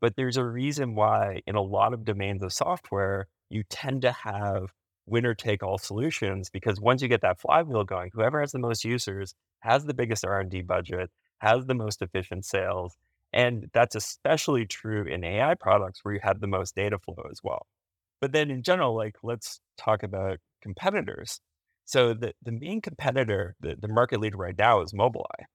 but 0.00 0.16
there's 0.16 0.36
a 0.36 0.44
reason 0.44 0.94
why 0.94 1.42
in 1.46 1.54
a 1.54 1.62
lot 1.62 1.92
of 1.92 2.04
domains 2.04 2.42
of 2.42 2.52
software, 2.52 3.28
you 3.50 3.62
tend 3.68 4.02
to 4.02 4.12
have 4.12 4.72
winner 5.06 5.34
take 5.34 5.62
all 5.62 5.78
solutions 5.78 6.48
because 6.48 6.80
once 6.80 7.02
you 7.02 7.08
get 7.08 7.20
that 7.20 7.40
flywheel 7.40 7.84
going, 7.84 8.10
whoever 8.12 8.40
has 8.40 8.52
the 8.52 8.58
most 8.58 8.84
users 8.84 9.34
has 9.60 9.84
the 9.84 9.94
biggest 9.94 10.24
R&D 10.24 10.62
budget, 10.62 11.10
has 11.38 11.66
the 11.66 11.74
most 11.74 12.02
efficient 12.02 12.44
sales, 12.44 12.96
and 13.32 13.68
that's 13.72 13.94
especially 13.94 14.66
true 14.66 15.04
in 15.04 15.24
AI 15.24 15.54
products 15.54 16.04
where 16.04 16.14
you 16.14 16.20
have 16.22 16.40
the 16.40 16.46
most 16.46 16.74
data 16.74 16.98
flow 16.98 17.26
as 17.30 17.40
well. 17.42 17.66
But 18.20 18.32
then 18.32 18.50
in 18.50 18.62
general, 18.62 18.94
like 18.94 19.16
let's 19.22 19.60
talk 19.76 20.02
about 20.02 20.38
competitors. 20.60 21.40
So 21.84 22.14
the, 22.14 22.32
the 22.42 22.52
main 22.52 22.80
competitor, 22.80 23.56
the, 23.60 23.76
the 23.80 23.88
market 23.88 24.20
leader 24.20 24.36
right 24.36 24.56
now 24.56 24.82
is 24.82 24.92
Mobileye. 24.92 25.46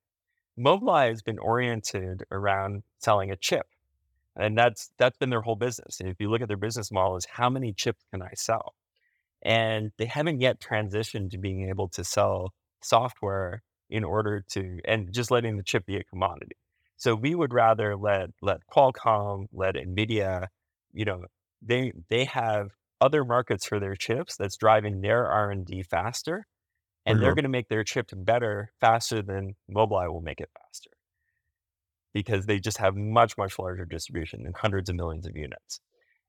Mobileye 0.59 1.09
has 1.09 1.21
been 1.21 1.39
oriented 1.39 2.23
around 2.31 2.83
selling 2.99 3.31
a 3.31 3.35
chip. 3.35 3.67
And 4.35 4.57
that's 4.57 4.91
that's 4.99 5.17
been 5.17 5.31
their 5.31 5.41
whole 5.41 5.55
business. 5.55 5.99
And 5.99 6.09
if 6.09 6.17
you 6.19 6.29
look 6.29 6.41
at 6.41 6.47
their 6.47 6.57
business 6.57 6.91
model, 6.91 7.17
is 7.17 7.25
how 7.25 7.49
many 7.49 7.73
chips 7.73 8.03
can 8.11 8.21
I 8.21 8.31
sell? 8.35 8.75
And 9.41 9.91
they 9.97 10.05
haven't 10.05 10.41
yet 10.41 10.59
transitioned 10.59 11.31
to 11.31 11.37
being 11.37 11.69
able 11.69 11.89
to 11.89 12.03
sell 12.03 12.53
software 12.81 13.63
in 13.89 14.03
order 14.03 14.43
to 14.51 14.79
and 14.85 15.11
just 15.11 15.31
letting 15.31 15.57
the 15.57 15.63
chip 15.63 15.85
be 15.85 15.97
a 15.97 16.03
commodity. 16.03 16.55
So 16.97 17.15
we 17.15 17.33
would 17.33 17.53
rather 17.53 17.95
let 17.95 18.29
let 18.41 18.59
Qualcomm, 18.71 19.47
let 19.53 19.75
Nvidia, 19.75 20.47
you 20.93 21.05
know, 21.05 21.25
they 21.61 21.93
they 22.09 22.25
have 22.25 22.71
other 23.01 23.23
markets 23.25 23.65
for 23.67 23.79
their 23.79 23.95
chips 23.95 24.35
that's 24.37 24.57
driving 24.57 25.01
their 25.01 25.27
R 25.27 25.51
and 25.51 25.65
D 25.65 25.83
faster, 25.83 26.47
and 27.05 27.21
they're 27.21 27.33
Mhm. 27.33 27.35
going 27.35 27.43
to 27.43 27.49
make 27.49 27.69
their 27.69 27.83
chip 27.85 28.09
better 28.13 28.71
faster 28.81 29.21
than 29.23 29.55
Mobileye 29.71 30.11
will 30.11 30.21
make 30.21 30.41
it 30.41 30.51
faster 30.53 30.91
because 32.13 32.45
they 32.45 32.59
just 32.59 32.77
have 32.77 32.95
much 32.95 33.37
much 33.37 33.57
larger 33.59 33.85
distribution 33.85 34.45
and 34.45 34.55
hundreds 34.57 34.89
of 34.89 34.95
millions 34.95 35.27
of 35.27 35.35
units. 35.35 35.79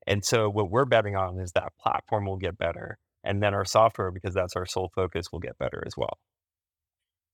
And 0.07 0.25
so 0.25 0.49
what 0.49 0.71
we're 0.71 0.85
betting 0.85 1.15
on 1.15 1.39
is 1.39 1.53
that 1.53 1.73
platform 1.79 2.25
will 2.25 2.37
get 2.37 2.57
better, 2.57 2.99
and 3.23 3.43
then 3.43 3.53
our 3.55 3.65
software, 3.65 4.11
because 4.11 4.35
that's 4.35 4.57
our 4.57 4.67
sole 4.67 4.91
focus, 4.95 5.31
will 5.31 5.39
get 5.39 5.57
better 5.59 5.83
as 5.87 5.93
well. 5.97 6.19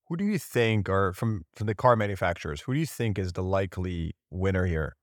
Who 0.07 0.17
do 0.17 0.23
you 0.25 0.37
think, 0.39 0.87
or 0.89 1.13
from 1.13 1.45
from 1.55 1.67
the 1.67 1.75
car 1.75 1.95
manufacturers, 1.95 2.61
who 2.61 2.73
do 2.73 2.79
you 2.79 2.85
think 2.85 3.17
is 3.17 3.33
the 3.33 3.43
likely 3.43 4.15
winner 4.29 4.65
here, 4.65 4.95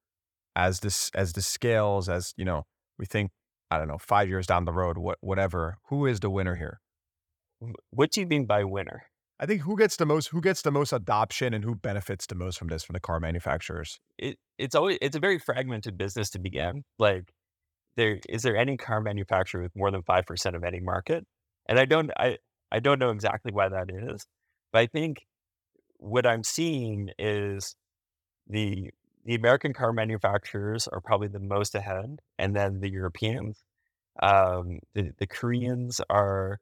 as 0.56 0.80
this 0.80 1.10
as 1.14 1.34
the 1.34 1.42
scales, 1.42 2.08
as 2.08 2.34
you 2.36 2.44
know, 2.46 2.64
we 2.98 3.06
think, 3.06 3.32
I 3.72 3.78
don't 3.78 3.88
know, 3.88 3.98
five 3.98 4.28
years 4.28 4.46
down 4.46 4.66
the 4.66 4.72
road, 4.72 4.98
what 4.98 5.18
whatever, 5.20 5.78
who 5.88 6.06
is 6.06 6.20
the 6.20 6.28
winner 6.28 6.56
here? 6.56 6.80
What 7.90 8.10
do 8.10 8.20
you 8.20 8.26
mean 8.26 8.44
by 8.44 8.64
winner? 8.64 9.04
I 9.40 9.46
think 9.46 9.62
who 9.62 9.76
gets 9.76 9.96
the 9.96 10.04
most, 10.04 10.28
who 10.28 10.40
gets 10.40 10.62
the 10.62 10.70
most 10.70 10.92
adoption, 10.92 11.54
and 11.54 11.64
who 11.64 11.74
benefits 11.74 12.26
the 12.26 12.34
most 12.34 12.58
from 12.58 12.68
this 12.68 12.84
from 12.84 12.92
the 12.94 13.00
car 13.00 13.18
manufacturers. 13.18 13.98
it, 14.18 14.38
it's 14.58 14.74
always 14.74 14.98
it's 15.00 15.16
a 15.16 15.20
very 15.20 15.38
fragmented 15.38 15.96
business 15.96 16.30
to 16.30 16.38
begin. 16.38 16.84
Like 16.98 17.32
there 17.96 18.20
is 18.28 18.42
there 18.42 18.56
any 18.56 18.76
car 18.76 19.00
manufacturer 19.00 19.62
with 19.62 19.74
more 19.74 19.90
than 19.90 20.02
five 20.02 20.26
percent 20.26 20.54
of 20.54 20.64
any 20.64 20.80
market? 20.80 21.26
And 21.66 21.78
I 21.78 21.86
don't 21.86 22.10
I 22.18 22.38
I 22.70 22.80
don't 22.80 22.98
know 22.98 23.10
exactly 23.10 23.52
why 23.52 23.68
that 23.70 23.90
is, 23.90 24.26
but 24.72 24.80
I 24.80 24.86
think 24.86 25.26
what 25.96 26.26
I'm 26.26 26.44
seeing 26.44 27.10
is 27.18 27.74
the 28.46 28.90
the 29.24 29.34
American 29.34 29.72
car 29.72 29.92
manufacturers 29.92 30.88
are 30.88 31.00
probably 31.00 31.28
the 31.28 31.40
most 31.40 31.74
ahead, 31.74 32.20
and 32.38 32.54
then 32.56 32.80
the 32.80 32.90
Europeans. 32.90 33.64
Um, 34.22 34.80
the, 34.94 35.12
the 35.18 35.26
Koreans 35.26 36.00
are, 36.10 36.60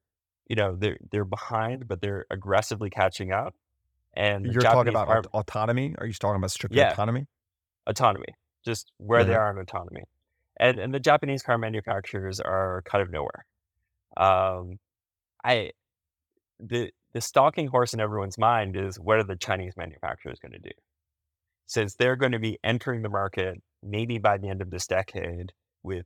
you 0.48 0.56
know, 0.56 0.76
they're 0.76 0.98
they're 1.12 1.24
behind, 1.24 1.88
but 1.88 2.00
they're 2.02 2.26
aggressively 2.30 2.90
catching 2.90 3.32
up. 3.32 3.56
And 4.14 4.50
You're 4.52 4.60
Japanese 4.60 4.66
talking 4.66 4.88
about 4.94 5.08
car- 5.08 5.24
autonomy? 5.32 5.94
Are 5.98 6.06
you 6.06 6.12
talking 6.12 6.36
about 6.36 6.50
strictly 6.50 6.82
Yeah. 6.82 6.82
autonomy? 6.82 7.26
autonomy, 7.86 8.34
just 8.64 8.92
where 8.98 9.24
they 9.24 9.34
Mhm. 9.34 9.34
are 9.34 9.50
in 9.50 9.58
autonomy. 9.58 10.04
And 10.58 10.78
and 10.78 10.94
the 10.94 11.00
Japanese 11.00 11.42
car 11.42 11.58
manufacturers 11.58 12.40
are 12.40 12.82
kind 12.84 13.02
of 13.02 13.10
nowhere. 13.10 13.46
Um, 14.16 14.78
I 15.44 15.72
the 16.60 16.92
the 17.12 17.20
stalking 17.22 17.68
horse 17.68 17.94
in 17.94 18.00
everyone's 18.00 18.38
mind 18.38 18.76
is 18.76 18.98
what 19.00 19.18
are 19.18 19.24
the 19.24 19.36
Chinese 19.36 19.76
manufacturers 19.76 20.38
going 20.40 20.52
to 20.52 20.58
do? 20.60 20.70
Since 21.70 21.94
they're 21.94 22.16
going 22.16 22.32
to 22.32 22.40
be 22.40 22.58
entering 22.64 23.02
the 23.02 23.08
market 23.08 23.62
maybe 23.80 24.18
by 24.18 24.38
the 24.38 24.48
end 24.48 24.60
of 24.60 24.70
this 24.70 24.88
decade 24.88 25.52
with 25.84 26.04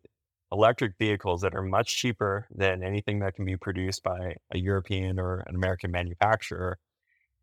electric 0.53 0.99
vehicles 0.99 1.41
that 1.41 1.55
are 1.55 1.63
much 1.63 1.97
cheaper 1.97 2.47
than 2.55 2.83
anything 2.83 3.21
that 3.21 3.35
can 3.35 3.47
be 3.47 3.57
produced 3.57 4.03
by 4.03 4.35
a 4.53 4.59
European 4.59 5.19
or 5.19 5.43
an 5.47 5.55
American 5.55 5.91
manufacturer, 5.91 6.77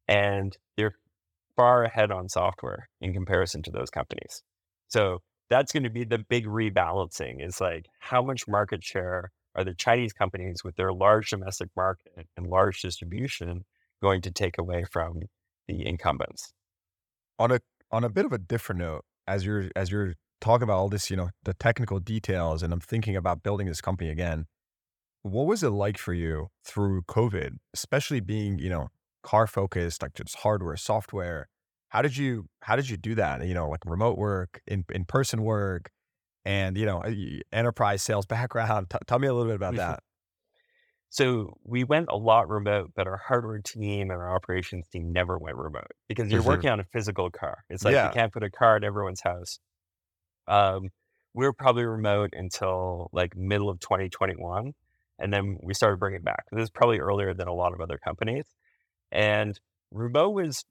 and 0.07 0.55
they're 0.77 0.93
far 1.55 1.83
ahead 1.83 2.11
on 2.11 2.29
software 2.29 2.89
in 3.01 3.11
comparison 3.11 3.63
to 3.63 3.71
those 3.71 3.89
companies. 3.89 4.43
So 4.87 5.23
that's 5.49 5.71
going 5.71 5.81
to 5.81 5.89
be 5.89 6.03
the 6.03 6.19
big 6.19 6.45
rebalancing 6.45 7.43
is 7.43 7.59
like 7.59 7.87
how 7.97 8.21
much 8.21 8.47
market 8.47 8.83
share 8.83 9.31
are 9.55 9.63
the 9.63 9.73
Chinese 9.73 10.13
companies 10.13 10.63
with 10.63 10.75
their 10.75 10.93
large 10.93 11.31
domestic 11.31 11.69
market 11.75 12.27
and 12.37 12.45
large 12.45 12.83
distribution 12.83 13.65
going 13.99 14.21
to 14.21 14.29
take 14.29 14.59
away 14.59 14.85
from 14.91 15.21
the 15.67 15.87
incumbents? 15.87 16.53
on 17.41 17.51
a 17.51 17.59
on 17.91 18.03
a 18.03 18.09
bit 18.09 18.25
of 18.25 18.33
a 18.33 18.37
different 18.37 18.79
note, 18.79 19.03
as 19.27 19.45
you're 19.45 19.69
as 19.75 19.91
you're 19.91 20.15
talking 20.39 20.63
about 20.63 20.77
all 20.77 20.89
this, 20.89 21.09
you 21.09 21.15
know, 21.15 21.29
the 21.43 21.53
technical 21.53 21.99
details, 21.99 22.63
and 22.63 22.73
I'm 22.73 22.79
thinking 22.79 23.15
about 23.15 23.43
building 23.43 23.67
this 23.67 23.81
company 23.81 24.09
again. 24.09 24.45
What 25.23 25.45
was 25.45 25.61
it 25.61 25.69
like 25.69 25.97
for 25.97 26.13
you 26.13 26.47
through 26.65 27.03
COVID, 27.03 27.57
especially 27.75 28.21
being, 28.21 28.57
you 28.57 28.69
know, 28.69 28.87
car 29.23 29.45
focused, 29.45 30.01
like 30.01 30.13
just 30.15 30.37
hardware, 30.37 30.75
software? 30.77 31.47
How 31.89 32.01
did 32.01 32.17
you 32.17 32.45
how 32.61 32.75
did 32.75 32.89
you 32.89 32.97
do 32.97 33.15
that? 33.15 33.45
You 33.45 33.53
know, 33.53 33.69
like 33.69 33.81
remote 33.85 34.17
work, 34.17 34.61
in 34.65 34.85
in 34.93 35.05
person 35.05 35.43
work, 35.43 35.91
and 36.45 36.77
you 36.77 36.85
know, 36.85 37.03
enterprise 37.51 38.01
sales 38.01 38.25
background. 38.25 38.89
T- 38.89 38.97
tell 39.05 39.19
me 39.19 39.27
a 39.27 39.33
little 39.33 39.49
bit 39.49 39.55
about 39.55 39.75
that. 39.77 40.01
So 41.13 41.57
we 41.65 41.83
went 41.83 42.07
a 42.09 42.15
lot 42.15 42.47
remote, 42.47 42.93
but 42.95 43.05
our 43.05 43.17
hardware 43.17 43.59
team 43.59 44.03
and 44.09 44.13
our 44.13 44.33
operations 44.33 44.87
team 44.87 45.11
never 45.11 45.37
went 45.37 45.57
remote 45.57 45.91
because 46.07 46.31
you're 46.31 46.41
Mhm. 46.41 46.41
working 46.41 46.69
on 46.69 46.79
a 46.79 46.85
physical 46.85 47.29
car. 47.29 47.65
It's 47.69 47.83
like 47.83 47.97
Yeah. 47.97 48.01
you 48.01 48.09
can't 48.09 48.31
put 48.31 48.43
a 48.43 48.49
car 48.49 48.77
at 48.77 48.85
everyone's 48.85 49.19
house. 49.21 49.59
Um, 50.47 50.89
we 51.33 51.45
were 51.45 51.53
probably 51.53 51.85
remote 51.85 52.31
until 52.33 53.09
like 53.13 53.35
middle 53.37 53.69
of 53.69 53.79
2021, 53.81 54.73
and 55.19 55.33
then 55.33 55.59
we 55.63 55.73
started 55.73 55.99
bringing 55.99 56.23
back. 56.23 56.45
This 56.51 56.63
is 56.63 56.71
probably 56.71 56.99
earlier 56.99 57.33
than 57.33 57.47
a 57.47 57.53
lot 57.53 57.73
of 57.73 57.81
other 57.81 57.97
companies, 57.97 58.55
and 59.11 59.59
remote 59.91 60.31
was 60.31 60.65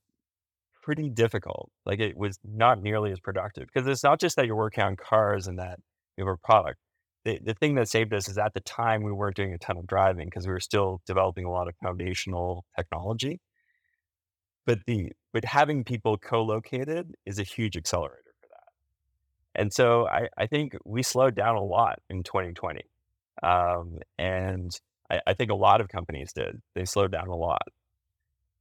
pretty 0.83 1.09
difficult. 1.09 1.71
Like 1.85 1.99
it 1.99 2.17
was 2.17 2.39
not 2.43 2.81
nearly 2.81 3.11
as 3.11 3.19
productive 3.21 3.67
because 3.73 3.87
it's 3.87 4.03
not 4.03 4.19
just 4.19 4.35
that 4.37 4.47
you're 4.47 4.55
working 4.57 4.83
on 4.83 4.95
cars 4.97 5.47
and 5.47 5.59
that 5.59 5.79
you 6.17 6.25
have 6.27 6.33
a 6.33 6.37
product. 6.37 6.79
The, 7.23 7.39
the 7.43 7.53
thing 7.53 7.75
that 7.75 7.87
saved 7.87 8.13
us 8.13 8.27
is 8.27 8.37
at 8.37 8.53
the 8.53 8.61
time 8.61 9.03
we 9.03 9.11
weren't 9.11 9.35
doing 9.35 9.53
a 9.53 9.57
ton 9.57 9.77
of 9.77 9.85
driving 9.85 10.25
because 10.25 10.47
we 10.47 10.53
were 10.53 10.59
still 10.59 11.01
developing 11.05 11.45
a 11.45 11.51
lot 11.51 11.67
of 11.67 11.75
foundational 11.81 12.65
technology. 12.75 13.39
But 14.65 14.79
the 14.87 15.11
but 15.33 15.45
having 15.45 15.83
people 15.83 16.17
co-located 16.17 17.15
is 17.25 17.39
a 17.39 17.43
huge 17.43 17.77
accelerator 17.77 18.33
for 18.41 18.47
that. 18.49 19.59
And 19.61 19.73
so 19.73 20.07
I, 20.07 20.27
I 20.37 20.47
think 20.47 20.75
we 20.83 21.03
slowed 21.03 21.35
down 21.35 21.55
a 21.55 21.63
lot 21.63 21.99
in 22.09 22.23
2020. 22.23 22.81
Um, 23.43 23.99
and 24.17 24.71
I, 25.09 25.21
I 25.27 25.33
think 25.33 25.51
a 25.51 25.55
lot 25.55 25.81
of 25.81 25.87
companies 25.87 26.33
did. 26.33 26.61
They 26.75 26.85
slowed 26.85 27.11
down 27.11 27.27
a 27.27 27.35
lot. 27.35 27.67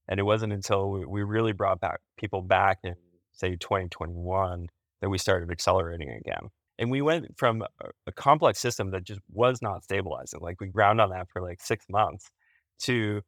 And 0.09 0.19
it 0.19 0.25
wasn't 0.25 0.53
until 0.53 0.91
we, 0.91 1.05
we 1.05 1.23
really 1.23 1.53
brought 1.53 1.81
back 1.81 2.01
people 2.17 2.43
back 2.43 2.79
in 2.85 2.95
say 3.33 3.57
2021 3.57 4.69
that 5.01 5.09
we 5.09 5.19
started 5.19 5.51
accelerating 5.51 6.11
again. 6.11 6.51
And 6.81 6.91
we 6.91 7.03
went 7.03 7.37
from 7.37 7.63
a, 8.07 8.13
complex 8.13 8.59
system 8.59 8.91
that 8.93 9.05
just 9.05 9.21
was 9.31 9.61
not 9.63 9.85
stabilizing. 9.85 10.41
Like 10.41 10.61
we 10.61 10.69
ground 10.69 11.01
on 11.01 11.11
that 11.11 11.29
for 11.31 11.43
like 11.43 11.61
six 11.61 11.85
months 11.91 12.31
to 12.81 13.21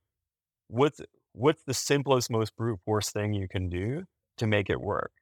what's 0.69 1.01
what's 1.35 1.63
the 1.65 1.75
simplest, 1.75 2.31
most 2.31 2.57
brute 2.57 2.81
force 2.85 3.11
thing 3.11 3.35
you 3.35 3.47
can 3.49 3.69
do 3.69 4.05
to 4.39 4.47
make 4.47 4.71
it 4.71 4.81
work. 4.81 5.13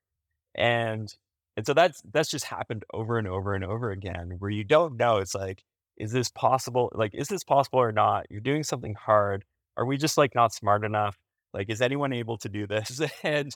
And 0.55 1.13
and 1.57 1.67
so 1.67 1.75
that's 1.75 2.03
that's 2.13 2.31
just 2.31 2.45
happened 2.45 2.85
over 2.95 3.19
and 3.19 3.27
over 3.27 3.55
and 3.55 3.65
over 3.65 3.91
again 3.91 4.37
where 4.39 4.51
you 4.51 4.65
don't 4.65 4.97
know. 4.97 5.19
It's 5.19 5.35
like, 5.35 5.65
is 5.97 6.13
this 6.13 6.31
possible? 6.31 6.91
Like, 6.95 7.15
is 7.15 7.29
this 7.29 7.45
possible 7.45 7.81
or 7.81 7.93
not? 7.93 8.27
You're 8.31 8.41
doing 8.41 8.63
something 8.63 8.95
hard. 8.95 9.45
Are 9.77 9.85
we 9.85 9.97
just 9.97 10.17
like 10.17 10.37
not 10.37 10.55
smart 10.55 10.85
enough? 10.85 11.19
Like, 11.53 11.69
is 11.69 11.83
anyone 11.83 12.13
able 12.13 12.39
to 12.39 12.49
do 12.49 12.67
this? 12.69 13.01
and 13.25 13.53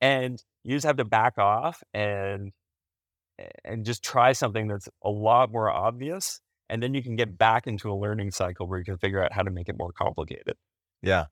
and 0.00 0.42
you 0.64 0.76
just 0.76 0.86
have 0.86 0.96
to 0.96 1.04
back 1.04 1.38
off 1.38 1.82
and 1.92 2.52
and 3.64 3.84
just 3.84 4.02
try 4.02 4.32
something 4.32 4.68
that's 4.68 4.88
a 5.02 5.10
lot 5.10 5.50
more 5.50 5.70
obvious. 5.70 6.40
And 6.68 6.82
then 6.82 6.94
you 6.94 7.02
can 7.02 7.16
get 7.16 7.36
back 7.36 7.66
into 7.66 7.90
a 7.90 7.94
learning 7.94 8.30
cycle 8.30 8.66
where 8.66 8.78
you 8.78 8.84
can 8.84 8.96
figure 8.98 9.22
out 9.22 9.32
how 9.32 9.42
to 9.42 9.50
make 9.50 9.68
it 9.68 9.76
more 9.78 9.92
complicated. 9.92 10.56
Yeah, 11.02 11.26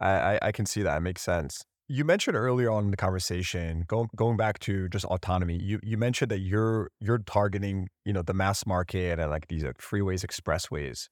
I, 0.00 0.38
I 0.40 0.52
can 0.52 0.66
see 0.66 0.82
that. 0.82 0.96
It 0.96 1.00
makes 1.00 1.22
sense. 1.22 1.64
You 1.88 2.04
mentioned 2.04 2.36
earlier 2.36 2.70
on 2.70 2.84
in 2.84 2.90
the 2.90 2.96
conversation, 2.96 3.84
going 3.88 4.08
going 4.14 4.36
back 4.36 4.58
to 4.60 4.88
just 4.90 5.06
autonomy. 5.06 5.58
You 5.60 5.80
you 5.82 5.96
mentioned 5.96 6.30
that 6.30 6.40
you're 6.40 6.90
you're 7.00 7.18
targeting 7.18 7.88
you 8.04 8.12
know 8.12 8.22
the 8.22 8.34
mass 8.34 8.66
market 8.66 9.18
and 9.18 9.30
like 9.30 9.48
these 9.48 9.64
like 9.64 9.78
freeways, 9.78 10.24
expressways. 10.24 11.08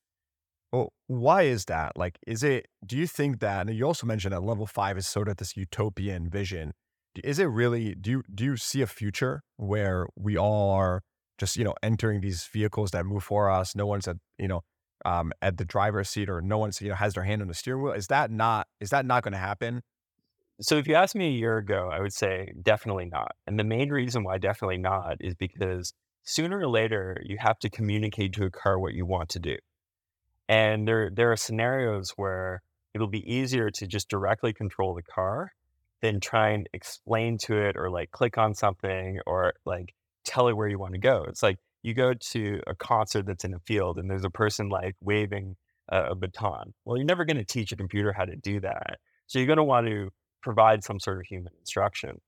Well, 0.72 0.92
why 1.06 1.42
is 1.42 1.64
that? 1.66 1.96
Like, 1.96 2.18
is 2.26 2.42
it? 2.42 2.66
Do 2.84 2.96
you 2.98 3.06
think 3.06 3.40
that? 3.40 3.66
And 3.66 3.76
you 3.76 3.84
also 3.84 4.06
mentioned 4.06 4.34
that 4.34 4.42
level 4.42 4.66
five 4.66 4.98
is 4.98 5.06
sort 5.06 5.28
of 5.28 5.38
this 5.38 5.56
utopian 5.56 6.28
vision. 6.28 6.72
Is 7.24 7.38
it 7.38 7.46
really? 7.46 7.94
Do 7.94 8.10
you 8.10 8.22
do 8.32 8.44
you 8.44 8.56
see 8.56 8.82
a 8.82 8.86
future 8.86 9.42
where 9.56 10.06
we 10.16 10.36
all 10.36 10.70
are 10.70 11.02
just 11.38 11.56
you 11.56 11.64
know 11.64 11.74
entering 11.82 12.20
these 12.20 12.48
vehicles 12.52 12.90
that 12.92 13.04
move 13.04 13.24
for 13.24 13.50
us? 13.50 13.74
No 13.74 13.86
one's 13.86 14.08
at 14.08 14.16
you 14.38 14.48
know 14.48 14.62
um, 15.04 15.32
at 15.42 15.56
the 15.56 15.64
driver's 15.64 16.08
seat, 16.08 16.28
or 16.28 16.40
no 16.40 16.58
one's 16.58 16.80
you 16.80 16.88
know 16.88 16.94
has 16.94 17.14
their 17.14 17.24
hand 17.24 17.42
on 17.42 17.48
the 17.48 17.54
steering 17.54 17.82
wheel. 17.82 17.92
Is 17.92 18.08
that 18.08 18.30
not? 18.30 18.66
Is 18.80 18.90
that 18.90 19.06
not 19.06 19.22
going 19.22 19.32
to 19.32 19.38
happen? 19.38 19.82
So 20.60 20.78
if 20.78 20.88
you 20.88 20.94
asked 20.94 21.14
me 21.14 21.26
a 21.26 21.38
year 21.38 21.58
ago, 21.58 21.90
I 21.92 22.00
would 22.00 22.14
say 22.14 22.52
definitely 22.62 23.06
not. 23.06 23.32
And 23.46 23.58
the 23.58 23.64
main 23.64 23.90
reason 23.90 24.24
why 24.24 24.38
definitely 24.38 24.78
not 24.78 25.16
is 25.20 25.34
because 25.34 25.92
sooner 26.22 26.58
or 26.58 26.68
later 26.68 27.20
you 27.24 27.36
have 27.38 27.58
to 27.58 27.68
communicate 27.68 28.32
to 28.34 28.44
a 28.46 28.50
car 28.50 28.78
what 28.78 28.94
you 28.94 29.04
want 29.04 29.28
to 29.30 29.38
do. 29.38 29.56
And 30.48 30.88
there 30.88 31.10
there 31.12 31.30
are 31.30 31.36
scenarios 31.36 32.12
where 32.16 32.62
it'll 32.94 33.06
be 33.06 33.30
easier 33.30 33.70
to 33.70 33.86
just 33.86 34.08
directly 34.08 34.54
control 34.54 34.94
the 34.94 35.02
car 35.02 35.52
than 36.06 36.20
try 36.20 36.50
and 36.50 36.68
explain 36.72 37.36
to 37.36 37.56
it 37.56 37.76
or 37.76 37.90
like 37.90 38.12
click 38.12 38.38
on 38.38 38.54
something 38.54 39.18
or 39.26 39.54
like 39.64 39.92
tell 40.24 40.46
it 40.46 40.56
where 40.56 40.68
you 40.68 40.78
want 40.78 40.92
to 40.92 41.00
go. 41.00 41.24
It's 41.28 41.42
like 41.42 41.58
you 41.82 41.94
go 41.94 42.14
to 42.14 42.60
a 42.68 42.76
concert 42.76 43.26
that's 43.26 43.44
in 43.44 43.54
a 43.54 43.58
field 43.58 43.98
and 43.98 44.08
there's 44.08 44.24
a 44.24 44.30
person 44.30 44.68
like 44.68 44.94
waving 45.00 45.56
a, 45.88 46.10
a 46.10 46.14
baton. 46.14 46.74
Well, 46.84 46.96
you're 46.96 47.04
never 47.04 47.24
going 47.24 47.38
to 47.38 47.44
teach 47.44 47.72
a 47.72 47.76
computer 47.76 48.12
how 48.12 48.24
to 48.24 48.36
do 48.36 48.60
that. 48.60 48.98
So 49.26 49.40
you're 49.40 49.46
going 49.46 49.56
to 49.56 49.64
want 49.64 49.88
to 49.88 50.10
provide 50.42 50.84
some 50.84 51.00
sort 51.00 51.18
of 51.18 51.26
human 51.26 51.52
instruction. 51.58 52.20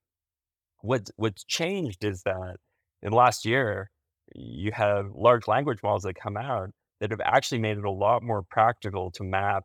What 0.81 1.09
what's 1.15 1.45
changed 1.45 2.03
is 2.03 2.23
that 2.23 2.57
in 3.01 3.13
last 3.13 3.45
year, 3.45 3.91
you 4.35 4.71
have 4.73 5.07
large 5.15 5.47
language 5.47 5.79
models 5.81 6.03
that 6.03 6.15
come 6.15 6.35
out 6.35 6.71
that 6.99 7.11
have 7.11 7.21
actually 7.23 7.59
made 7.59 7.77
it 7.77 7.85
a 7.85 7.91
lot 7.91 8.23
more 8.23 8.43
practical 8.43 9.09
to 9.11 9.23
map 9.23 9.63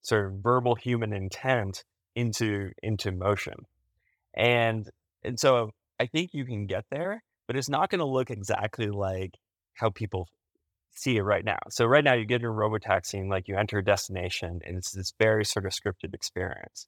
sort 0.00 0.26
of 0.26 0.32
verbal 0.42 0.74
human 0.74 1.12
intent 1.12 1.84
into 2.14 2.70
into 2.82 3.12
motion. 3.12 3.66
And 4.34 4.88
and 5.22 5.38
so 5.38 5.70
I 5.98 6.06
think 6.06 6.32
you 6.32 6.44
can 6.44 6.66
get 6.66 6.84
there, 6.90 7.22
but 7.46 7.56
it's 7.56 7.68
not 7.68 7.90
going 7.90 7.98
to 7.98 8.06
look 8.06 8.30
exactly 8.30 8.86
like 8.86 9.36
how 9.74 9.90
people 9.90 10.28
see 10.92 11.16
it 11.16 11.22
right 11.22 11.44
now. 11.44 11.58
So 11.70 11.86
right 11.86 12.04
now 12.04 12.14
you 12.14 12.24
get 12.24 12.40
your 12.40 12.52
robotaxi 12.52 13.14
and 13.14 13.30
like 13.30 13.48
you 13.48 13.56
enter 13.56 13.78
a 13.78 13.84
destination 13.84 14.60
and 14.64 14.78
it's 14.78 14.92
this 14.92 15.12
very 15.18 15.44
sort 15.44 15.66
of 15.66 15.72
scripted 15.72 16.14
experience. 16.14 16.86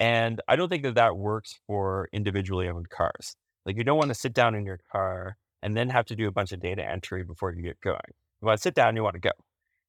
And 0.00 0.40
I 0.48 0.56
don't 0.56 0.68
think 0.68 0.84
that 0.84 0.94
that 0.94 1.16
works 1.16 1.58
for 1.66 2.08
individually 2.12 2.68
owned 2.68 2.90
cars. 2.90 3.36
Like 3.66 3.76
you 3.76 3.84
don't 3.84 3.98
want 3.98 4.08
to 4.08 4.14
sit 4.14 4.32
down 4.32 4.54
in 4.54 4.64
your 4.64 4.80
car 4.90 5.36
and 5.62 5.76
then 5.76 5.90
have 5.90 6.06
to 6.06 6.16
do 6.16 6.28
a 6.28 6.32
bunch 6.32 6.52
of 6.52 6.60
data 6.60 6.88
entry 6.88 7.24
before 7.24 7.52
you 7.52 7.62
get 7.62 7.80
going. 7.80 7.98
You 8.40 8.46
want 8.46 8.58
to 8.58 8.62
sit 8.62 8.74
down, 8.74 8.96
you 8.96 9.02
want 9.02 9.14
to 9.14 9.20
go. 9.20 9.32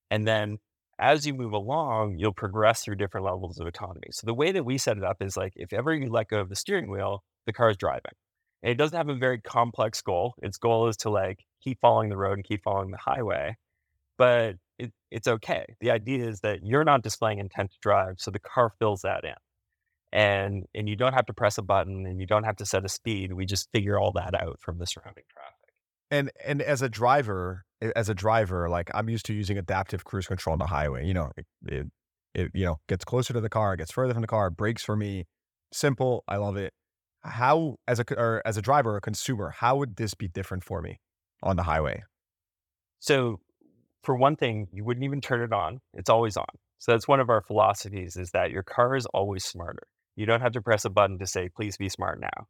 And 0.09 0.27
then 0.27 0.57
as 0.99 1.25
you 1.25 1.33
move 1.33 1.53
along, 1.53 2.17
you'll 2.17 2.33
progress 2.33 2.83
through 2.83 2.95
different 2.95 3.25
levels 3.25 3.57
of 3.59 3.65
autonomy. 3.65 4.09
So 4.11 4.27
the 4.27 4.33
way 4.33 4.51
that 4.51 4.65
we 4.65 4.77
set 4.77 4.97
it 4.97 5.03
up 5.03 5.21
is 5.21 5.37
like 5.37 5.53
if 5.55 5.71
ever 5.71 5.93
you 5.93 6.09
let 6.09 6.27
go 6.27 6.41
of 6.41 6.49
the 6.49 6.55
steering 6.55 6.91
wheel, 6.91 7.23
the 7.45 7.53
car 7.53 7.69
is 7.69 7.77
driving. 7.77 8.11
And 8.61 8.71
it 8.71 8.75
doesn't 8.75 8.97
have 8.97 9.07
a 9.07 9.15
very 9.15 9.39
complex 9.39 10.01
goal. 10.01 10.33
Its 10.43 10.57
goal 10.57 10.89
is 10.89 10.97
to 10.97 11.09
like 11.09 11.39
keep 11.63 11.79
following 11.79 12.09
the 12.09 12.17
road 12.17 12.33
and 12.33 12.43
keep 12.43 12.63
following 12.63 12.91
the 12.91 12.97
highway. 12.97 13.55
But 14.17 14.57
it, 14.77 14.91
it's 15.09 15.27
okay. 15.27 15.65
The 15.79 15.91
idea 15.91 16.27
is 16.27 16.41
that 16.41 16.59
you're 16.63 16.83
not 16.83 17.01
displaying 17.01 17.39
intent 17.39 17.71
to 17.71 17.77
drive, 17.81 18.15
so 18.17 18.31
the 18.31 18.39
car 18.39 18.73
fills 18.77 19.01
that 19.01 19.23
in. 19.23 19.33
And 20.11 20.65
and 20.75 20.89
you 20.89 20.97
don't 20.97 21.13
have 21.13 21.27
to 21.27 21.33
press 21.33 21.57
a 21.57 21.61
button 21.61 22.05
and 22.05 22.19
you 22.19 22.25
don't 22.25 22.43
have 22.43 22.57
to 22.57 22.65
set 22.65 22.83
a 22.83 22.89
speed. 22.89 23.31
We 23.31 23.45
just 23.45 23.69
figure 23.71 23.97
all 23.97 24.11
that 24.13 24.33
out 24.33 24.59
from 24.59 24.79
the 24.79 24.85
surrounding 24.85 25.23
traffic. 25.31 25.55
And 26.11 26.31
and 26.45 26.61
as 26.61 26.81
a 26.81 26.89
driver, 26.89 27.63
as 27.95 28.09
a 28.09 28.13
driver, 28.13 28.69
like 28.69 28.89
I'm 28.93 29.09
used 29.09 29.25
to 29.27 29.33
using 29.33 29.57
adaptive 29.57 30.03
cruise 30.03 30.27
control 30.27 30.53
on 30.53 30.59
the 30.59 30.67
highway. 30.67 31.05
You 31.05 31.13
know, 31.13 31.31
it, 31.37 31.45
it, 31.65 31.87
it 32.33 32.51
you 32.53 32.65
know 32.65 32.79
gets 32.87 33.05
closer 33.05 33.33
to 33.33 33.41
the 33.41 33.49
car, 33.49 33.75
gets 33.75 33.91
further 33.91 34.13
from 34.13 34.21
the 34.21 34.27
car, 34.27 34.49
brakes 34.49 34.83
for 34.83 34.95
me. 34.95 35.25
Simple, 35.71 36.23
I 36.27 36.37
love 36.37 36.57
it. 36.57 36.73
How 37.23 37.75
as 37.87 37.99
a 37.99 38.05
or 38.17 38.41
as 38.45 38.57
a 38.57 38.61
driver 38.61 38.95
or 38.95 39.01
consumer, 39.01 39.49
how 39.49 39.77
would 39.77 39.95
this 39.95 40.13
be 40.13 40.27
different 40.27 40.63
for 40.63 40.81
me 40.81 40.99
on 41.43 41.55
the 41.55 41.63
highway? 41.63 42.03
So, 42.99 43.39
for 44.03 44.15
one 44.15 44.35
thing, 44.35 44.67
you 44.71 44.83
wouldn't 44.83 45.03
even 45.03 45.21
turn 45.21 45.41
it 45.41 45.53
on; 45.53 45.79
it's 45.93 46.09
always 46.09 46.37
on. 46.37 46.47
So 46.79 46.93
that's 46.93 47.07
one 47.07 47.19
of 47.19 47.29
our 47.29 47.41
philosophies: 47.41 48.15
is 48.15 48.31
that 48.31 48.51
your 48.51 48.63
car 48.63 48.95
is 48.95 49.05
always 49.07 49.45
smarter. 49.45 49.83
You 50.15 50.25
don't 50.25 50.41
have 50.41 50.53
to 50.53 50.61
press 50.61 50.85
a 50.85 50.89
button 50.89 51.19
to 51.19 51.27
say, 51.27 51.49
"Please 51.49 51.77
be 51.77 51.89
smart 51.89 52.19
now." 52.19 52.47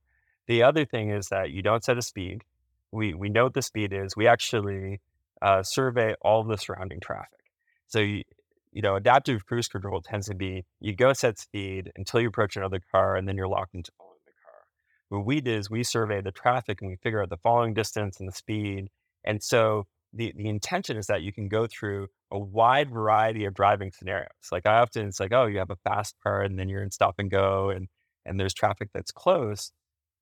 The 0.47 0.63
other 0.63 0.85
thing 0.85 1.11
is 1.11 1.27
that 1.29 1.51
you 1.51 1.61
don't 1.61 1.83
set 1.83 1.97
a 1.97 2.01
speed. 2.01 2.43
We 2.91 3.13
we 3.13 3.29
know 3.29 3.43
what 3.45 3.53
the 3.53 3.61
speed 3.61 3.93
is. 3.93 4.15
We 4.15 4.27
actually 4.27 5.01
uh, 5.41 5.63
survey 5.63 6.15
all 6.21 6.43
the 6.43 6.57
surrounding 6.57 6.99
traffic. 6.99 7.39
So 7.87 7.99
you, 7.99 8.23
you 8.71 8.81
know, 8.81 8.95
adaptive 8.95 9.45
cruise 9.45 9.67
control 9.67 10.01
tends 10.01 10.27
to 10.27 10.35
be 10.35 10.65
you 10.79 10.95
go 10.95 11.13
set 11.13 11.39
speed 11.39 11.91
until 11.95 12.21
you 12.21 12.27
approach 12.27 12.55
another 12.55 12.81
car, 12.91 13.15
and 13.15 13.27
then 13.27 13.35
you're 13.35 13.47
locked 13.47 13.73
into 13.73 13.91
following 13.97 14.19
the 14.25 14.31
car. 14.43 14.61
What 15.09 15.25
we 15.25 15.41
did 15.41 15.57
is 15.57 15.69
we 15.69 15.83
survey 15.83 16.21
the 16.21 16.31
traffic 16.31 16.81
and 16.81 16.89
we 16.89 16.97
figure 16.97 17.21
out 17.21 17.29
the 17.29 17.37
following 17.37 17.73
distance 17.73 18.19
and 18.19 18.27
the 18.27 18.33
speed. 18.33 18.89
And 19.25 19.41
so 19.43 19.87
the 20.13 20.33
the 20.35 20.47
intention 20.47 20.97
is 20.97 21.07
that 21.07 21.23
you 21.23 21.33
can 21.33 21.47
go 21.47 21.67
through 21.67 22.07
a 22.31 22.37
wide 22.37 22.91
variety 22.91 23.45
of 23.45 23.53
driving 23.53 23.91
scenarios. 23.91 24.29
Like 24.51 24.67
I 24.67 24.79
often 24.79 25.07
it's 25.07 25.19
like, 25.19 25.33
oh, 25.33 25.47
you 25.47 25.57
have 25.59 25.71
a 25.71 25.77
fast 25.77 26.15
car 26.23 26.41
and 26.41 26.59
then 26.59 26.69
you're 26.69 26.83
in 26.83 26.91
stop 26.91 27.15
and 27.17 27.29
go 27.29 27.69
and 27.69 27.87
and 28.25 28.39
there's 28.39 28.53
traffic 28.53 28.89
that's 28.93 29.11
close. 29.11 29.71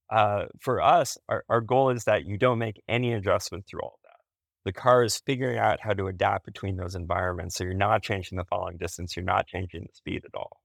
Uh, 0.10 0.46
for 0.62 0.82
us, 0.82 1.18
our, 1.28 1.44
our 1.50 1.60
goal 1.60 1.90
is 1.90 2.06
that 2.06 2.26
you 2.26 2.38
don't 2.38 2.60
make 2.60 2.82
any 2.88 3.12
adjustment 3.12 3.66
through 3.68 3.82
all. 3.82 4.00
The 4.68 4.74
car 4.74 5.02
is 5.06 5.16
figuring 5.26 5.58
out 5.58 5.80
how 5.80 5.94
to 5.94 6.08
adapt 6.08 6.46
between 6.46 6.76
those 6.76 6.94
environments. 6.94 7.56
So 7.56 7.64
you're 7.64 7.74
not 7.74 8.04
changing 8.04 8.38
the 8.38 8.44
following 8.44 8.76
distance, 8.76 9.16
you're 9.16 9.24
not 9.24 9.48
changing 9.48 9.84
the 9.84 9.94
speed 9.94 10.24
at 10.26 10.36
all. 10.38 10.60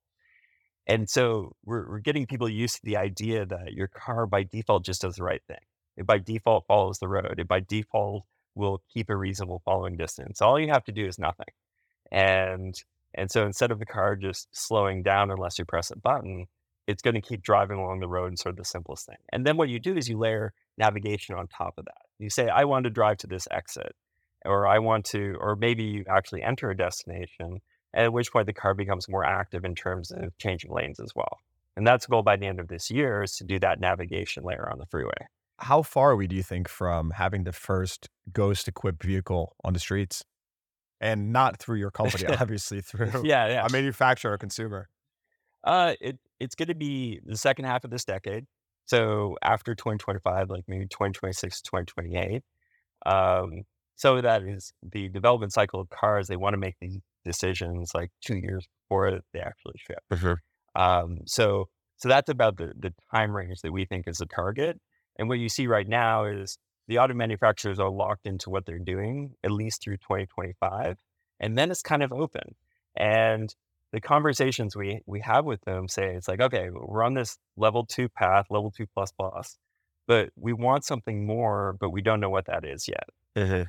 And 0.88 1.08
so 1.08 1.54
we're, 1.64 1.88
we're 1.88 2.00
getting 2.00 2.26
people 2.26 2.48
used 2.48 2.74
to 2.74 2.80
the 2.82 2.96
idea 2.96 3.46
that 3.46 3.74
your 3.74 3.86
car 3.86 4.26
by 4.26 4.42
default 4.42 4.84
just 4.84 5.02
does 5.02 5.14
the 5.14 5.22
right 5.22 5.40
thing. 5.46 5.60
It 5.96 6.04
by 6.04 6.18
default 6.18 6.66
follows 6.66 6.98
the 6.98 7.06
road. 7.06 7.38
It 7.38 7.46
by 7.46 7.60
default 7.60 8.24
will 8.56 8.82
keep 8.92 9.08
a 9.08 9.14
reasonable 9.14 9.62
following 9.64 9.96
distance. 9.96 10.42
All 10.42 10.58
you 10.58 10.72
have 10.72 10.82
to 10.86 10.92
do 10.92 11.06
is 11.06 11.16
nothing. 11.16 11.54
And 12.10 12.74
and 13.14 13.30
so 13.30 13.46
instead 13.46 13.70
of 13.70 13.78
the 13.78 13.86
car 13.86 14.16
just 14.16 14.48
slowing 14.50 15.04
down 15.04 15.30
unless 15.30 15.60
you 15.60 15.64
press 15.64 15.92
a 15.92 15.96
button, 15.96 16.48
it's 16.88 17.02
going 17.02 17.14
to 17.14 17.20
keep 17.20 17.40
driving 17.40 17.78
along 17.78 18.00
the 18.00 18.08
road 18.08 18.26
and 18.26 18.38
sort 18.38 18.54
of 18.54 18.56
the 18.56 18.64
simplest 18.64 19.06
thing. 19.06 19.18
And 19.32 19.46
then 19.46 19.56
what 19.56 19.68
you 19.68 19.78
do 19.78 19.96
is 19.96 20.08
you 20.08 20.18
layer 20.18 20.54
navigation 20.76 21.36
on 21.36 21.46
top 21.46 21.74
of 21.78 21.84
that. 21.84 22.02
You 22.22 22.30
say, 22.30 22.48
I 22.48 22.64
want 22.64 22.84
to 22.84 22.90
drive 22.90 23.16
to 23.18 23.26
this 23.26 23.48
exit, 23.50 23.96
or 24.44 24.66
I 24.66 24.78
want 24.78 25.04
to, 25.06 25.36
or 25.40 25.56
maybe 25.56 25.82
you 25.82 26.04
actually 26.08 26.42
enter 26.42 26.70
a 26.70 26.76
destination, 26.76 27.58
at 27.92 28.12
which 28.12 28.32
point 28.32 28.46
the 28.46 28.52
car 28.52 28.74
becomes 28.74 29.08
more 29.08 29.24
active 29.24 29.64
in 29.64 29.74
terms 29.74 30.12
of 30.12 30.36
changing 30.38 30.70
lanes 30.72 31.00
as 31.00 31.10
well. 31.16 31.38
And 31.76 31.84
that's 31.84 32.06
the 32.06 32.10
goal 32.10 32.22
by 32.22 32.36
the 32.36 32.46
end 32.46 32.60
of 32.60 32.68
this 32.68 32.92
year 32.92 33.24
is 33.24 33.36
to 33.38 33.44
do 33.44 33.58
that 33.58 33.80
navigation 33.80 34.44
layer 34.44 34.68
on 34.70 34.78
the 34.78 34.86
freeway. 34.86 35.10
How 35.58 35.82
far 35.82 36.12
are 36.12 36.16
we, 36.16 36.28
do 36.28 36.36
you 36.36 36.44
think, 36.44 36.68
from 36.68 37.10
having 37.10 37.42
the 37.42 37.52
first 37.52 38.08
ghost 38.32 38.68
equipped 38.68 39.02
vehicle 39.02 39.56
on 39.64 39.72
the 39.72 39.80
streets? 39.80 40.24
And 41.00 41.32
not 41.32 41.58
through 41.58 41.78
your 41.78 41.90
company, 42.00 42.26
obviously, 42.26 42.82
through 42.82 43.22
yeah, 43.24 43.48
yeah. 43.48 43.66
a 43.66 43.70
manufacturer 43.70 44.34
or 44.34 44.38
consumer. 44.38 44.88
Uh, 45.64 45.94
it 46.00 46.18
it's 46.38 46.54
going 46.54 46.68
to 46.68 46.74
be 46.74 47.20
the 47.24 47.36
second 47.36 47.64
half 47.64 47.84
of 47.84 47.90
this 47.90 48.04
decade. 48.04 48.46
So 48.92 49.38
after 49.40 49.74
2025, 49.74 50.50
like 50.50 50.64
maybe 50.68 50.86
2026, 50.86 51.62
2028. 51.62 52.42
Um, 53.06 53.62
so 53.96 54.20
that 54.20 54.42
is 54.42 54.74
the 54.82 55.08
development 55.08 55.54
cycle 55.54 55.80
of 55.80 55.88
cars. 55.88 56.28
They 56.28 56.36
want 56.36 56.52
to 56.52 56.58
make 56.58 56.74
these 56.78 56.98
decisions 57.24 57.92
like 57.94 58.10
two 58.20 58.36
years 58.36 58.68
before 58.84 59.20
they 59.32 59.40
actually 59.40 59.76
ship. 59.78 60.00
For 60.10 60.16
sure. 60.18 60.42
Um, 60.76 61.20
so 61.24 61.70
so 61.96 62.10
that's 62.10 62.28
about 62.28 62.58
the 62.58 62.74
the 62.78 62.92
time 63.14 63.34
range 63.34 63.62
that 63.62 63.72
we 63.72 63.86
think 63.86 64.06
is 64.06 64.20
a 64.20 64.26
target. 64.26 64.78
And 65.18 65.26
what 65.26 65.38
you 65.38 65.48
see 65.48 65.66
right 65.66 65.88
now 65.88 66.26
is 66.26 66.58
the 66.86 66.98
auto 66.98 67.14
manufacturers 67.14 67.80
are 67.80 67.90
locked 67.90 68.26
into 68.26 68.50
what 68.50 68.66
they're 68.66 68.78
doing 68.78 69.36
at 69.42 69.52
least 69.52 69.82
through 69.82 69.96
2025, 69.96 70.98
and 71.40 71.56
then 71.56 71.70
it's 71.70 71.80
kind 71.80 72.02
of 72.02 72.12
open. 72.12 72.56
And 72.94 73.54
the 73.92 74.00
conversations 74.00 74.74
we 74.74 75.00
we 75.06 75.20
have 75.20 75.44
with 75.44 75.60
them 75.62 75.88
say 75.88 76.14
it's 76.14 76.28
like, 76.28 76.40
okay, 76.40 76.68
we're 76.72 77.02
on 77.02 77.14
this 77.14 77.38
level 77.56 77.84
two 77.84 78.08
path, 78.08 78.46
level 78.50 78.70
two 78.70 78.86
plus 78.86 79.12
plus, 79.12 79.58
but 80.06 80.30
we 80.36 80.52
want 80.52 80.84
something 80.84 81.26
more, 81.26 81.76
but 81.78 81.90
we 81.90 82.00
don't 82.02 82.20
know 82.20 82.30
what 82.30 82.46
that 82.46 82.64
is 82.64 82.88
yet. 82.88 83.08
Mm-hmm. 83.36 83.62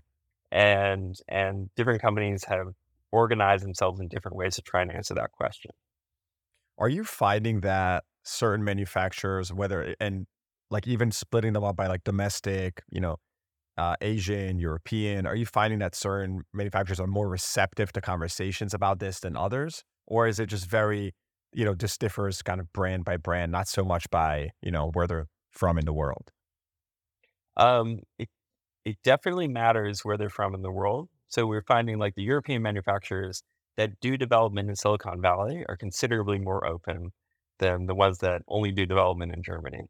And 0.52 1.16
and 1.28 1.70
different 1.76 2.02
companies 2.02 2.46
have 2.46 2.68
organized 3.12 3.64
themselves 3.64 4.00
in 4.00 4.08
different 4.08 4.38
ways 4.38 4.56
to 4.56 4.62
try 4.62 4.82
and 4.82 4.92
answer 4.92 5.14
that 5.16 5.32
question. 5.32 5.72
Are 6.78 6.90
you 6.90 7.04
finding 7.04 7.62
that 7.62 8.04
certain 8.24 8.64
manufacturers, 8.64 9.52
whether 9.52 9.94
and 10.00 10.26
like 10.72 10.88
even 10.88 11.12
splitting 11.12 11.54
them 11.54 11.64
up 11.64 11.76
by 11.76 11.88
like 11.88 12.04
domestic, 12.04 12.82
you 12.90 13.02
know, 13.02 13.18
uh, 13.78 13.96
Asian, 14.02 14.58
European, 14.60 15.26
are 15.26 15.36
you 15.36 15.46
finding 15.46 15.80
that 15.80 15.96
certain 15.96 16.44
manufacturers 16.54 17.00
are 17.00 17.08
more 17.08 17.28
receptive 17.28 17.92
to 17.92 18.02
conversations 18.02 18.74
about 18.74 19.00
this 19.00 19.20
than 19.20 19.36
others? 19.36 19.84
Or 20.08 20.28
is 20.28 20.40
it 20.40 20.48
just 20.48 20.68
very 20.70 21.14
you 21.54 21.66
know 21.66 21.76
just 21.76 22.00
differs 22.00 22.42
kind 22.42 22.60
of 22.60 22.72
brand 22.74 23.06
by 23.06 23.18
brand 23.18 23.52
not 23.52 23.68
so 23.68 23.84
much 23.84 24.10
by 24.10 24.50
you 24.62 24.72
know 24.72 24.90
where 24.94 25.08
they're 25.08 25.28
from 25.52 25.78
in 25.78 25.86
the 25.86 25.94
world? 25.94 26.32
Um 27.58 28.00
it, 28.18 28.30
it 28.86 28.98
definitely 29.04 29.48
matters 29.48 30.06
where 30.06 30.18
they're 30.18 30.30
from 30.30 30.56
in 30.56 30.62
the 30.64 30.72
world. 30.72 31.10
So 31.30 31.48
we're 31.48 31.64
finding 31.64 32.00
like 32.00 32.16
the 32.16 32.24
european 32.24 32.62
manufacturers 32.64 33.44
that 33.78 34.00
do 34.02 34.18
development 34.18 34.70
in 34.70 34.76
silicon 34.78 35.22
valley 35.22 35.66
are 35.70 35.78
considerably 35.78 36.40
more 36.40 36.66
open 36.68 37.12
than 37.60 37.88
the 37.88 37.96
ones 37.96 38.20
that 38.20 38.44
only 38.48 38.72
do 38.72 38.86
development 38.86 39.34
in 39.36 39.44
germany. 39.44 39.84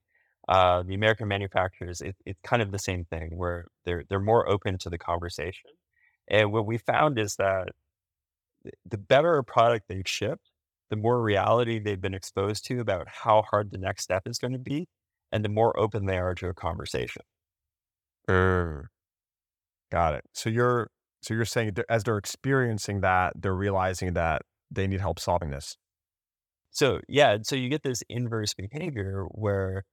Uh, 0.49 0.83
the 0.83 0.95
american 0.95 1.27
manufacturers 1.27 2.01
it, 2.01 2.15
it's 2.25 2.39
kind 2.43 2.61
of 2.61 2.71
the 2.71 2.79
same 2.79 3.05
thing 3.05 3.37
where 3.37 3.67
they're 3.85 4.03
they're 4.09 4.19
more 4.21 4.49
open 4.49 4.77
to 4.79 4.89
the 4.89 4.97
conversation. 4.99 5.71
And 6.29 6.51
what 6.53 6.65
we 6.67 6.77
found 6.79 7.19
is 7.19 7.35
that 7.37 7.69
the 8.85 8.97
better 8.97 9.37
a 9.37 9.43
product 9.43 9.85
they've 9.87 10.07
shipped, 10.07 10.49
the 10.89 10.95
more 10.95 11.21
reality 11.21 11.79
they've 11.79 12.01
been 12.01 12.13
exposed 12.13 12.65
to 12.65 12.79
about 12.79 13.07
how 13.07 13.43
hard 13.49 13.71
the 13.71 13.77
next 13.77 14.03
step 14.03 14.23
is 14.25 14.37
going 14.37 14.53
to 14.53 14.59
be, 14.59 14.87
and 15.31 15.43
the 15.43 15.49
more 15.49 15.77
open 15.79 16.05
they 16.05 16.17
are 16.17 16.35
to 16.35 16.47
a 16.47 16.53
conversation. 16.53 17.23
Uh, 18.27 18.83
got 19.91 20.15
it. 20.15 20.23
So 20.33 20.49
you're 20.49 20.89
so 21.21 21.33
you're 21.33 21.45
saying 21.45 21.75
as 21.89 22.03
they're 22.03 22.17
experiencing 22.17 23.01
that, 23.01 23.33
they're 23.41 23.55
realizing 23.55 24.13
that 24.13 24.43
they 24.69 24.87
need 24.87 24.99
help 25.01 25.19
solving 25.19 25.51
this. 25.51 25.77
So 26.71 26.99
yeah, 27.07 27.37
so 27.43 27.55
you 27.55 27.69
get 27.69 27.83
this 27.83 28.03
inverse 28.09 28.53
behavior 28.53 29.25
where 29.31 29.85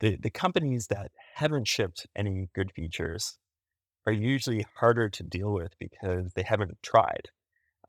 the 0.00 0.16
the 0.16 0.30
companies 0.30 0.88
that 0.88 1.10
haven't 1.34 1.68
shipped 1.68 2.06
any 2.16 2.48
good 2.54 2.72
features 2.72 3.38
are 4.06 4.12
usually 4.12 4.66
harder 4.76 5.08
to 5.10 5.22
deal 5.22 5.52
with 5.52 5.72
because 5.78 6.32
they 6.34 6.42
haven't 6.42 6.78
tried 6.82 7.28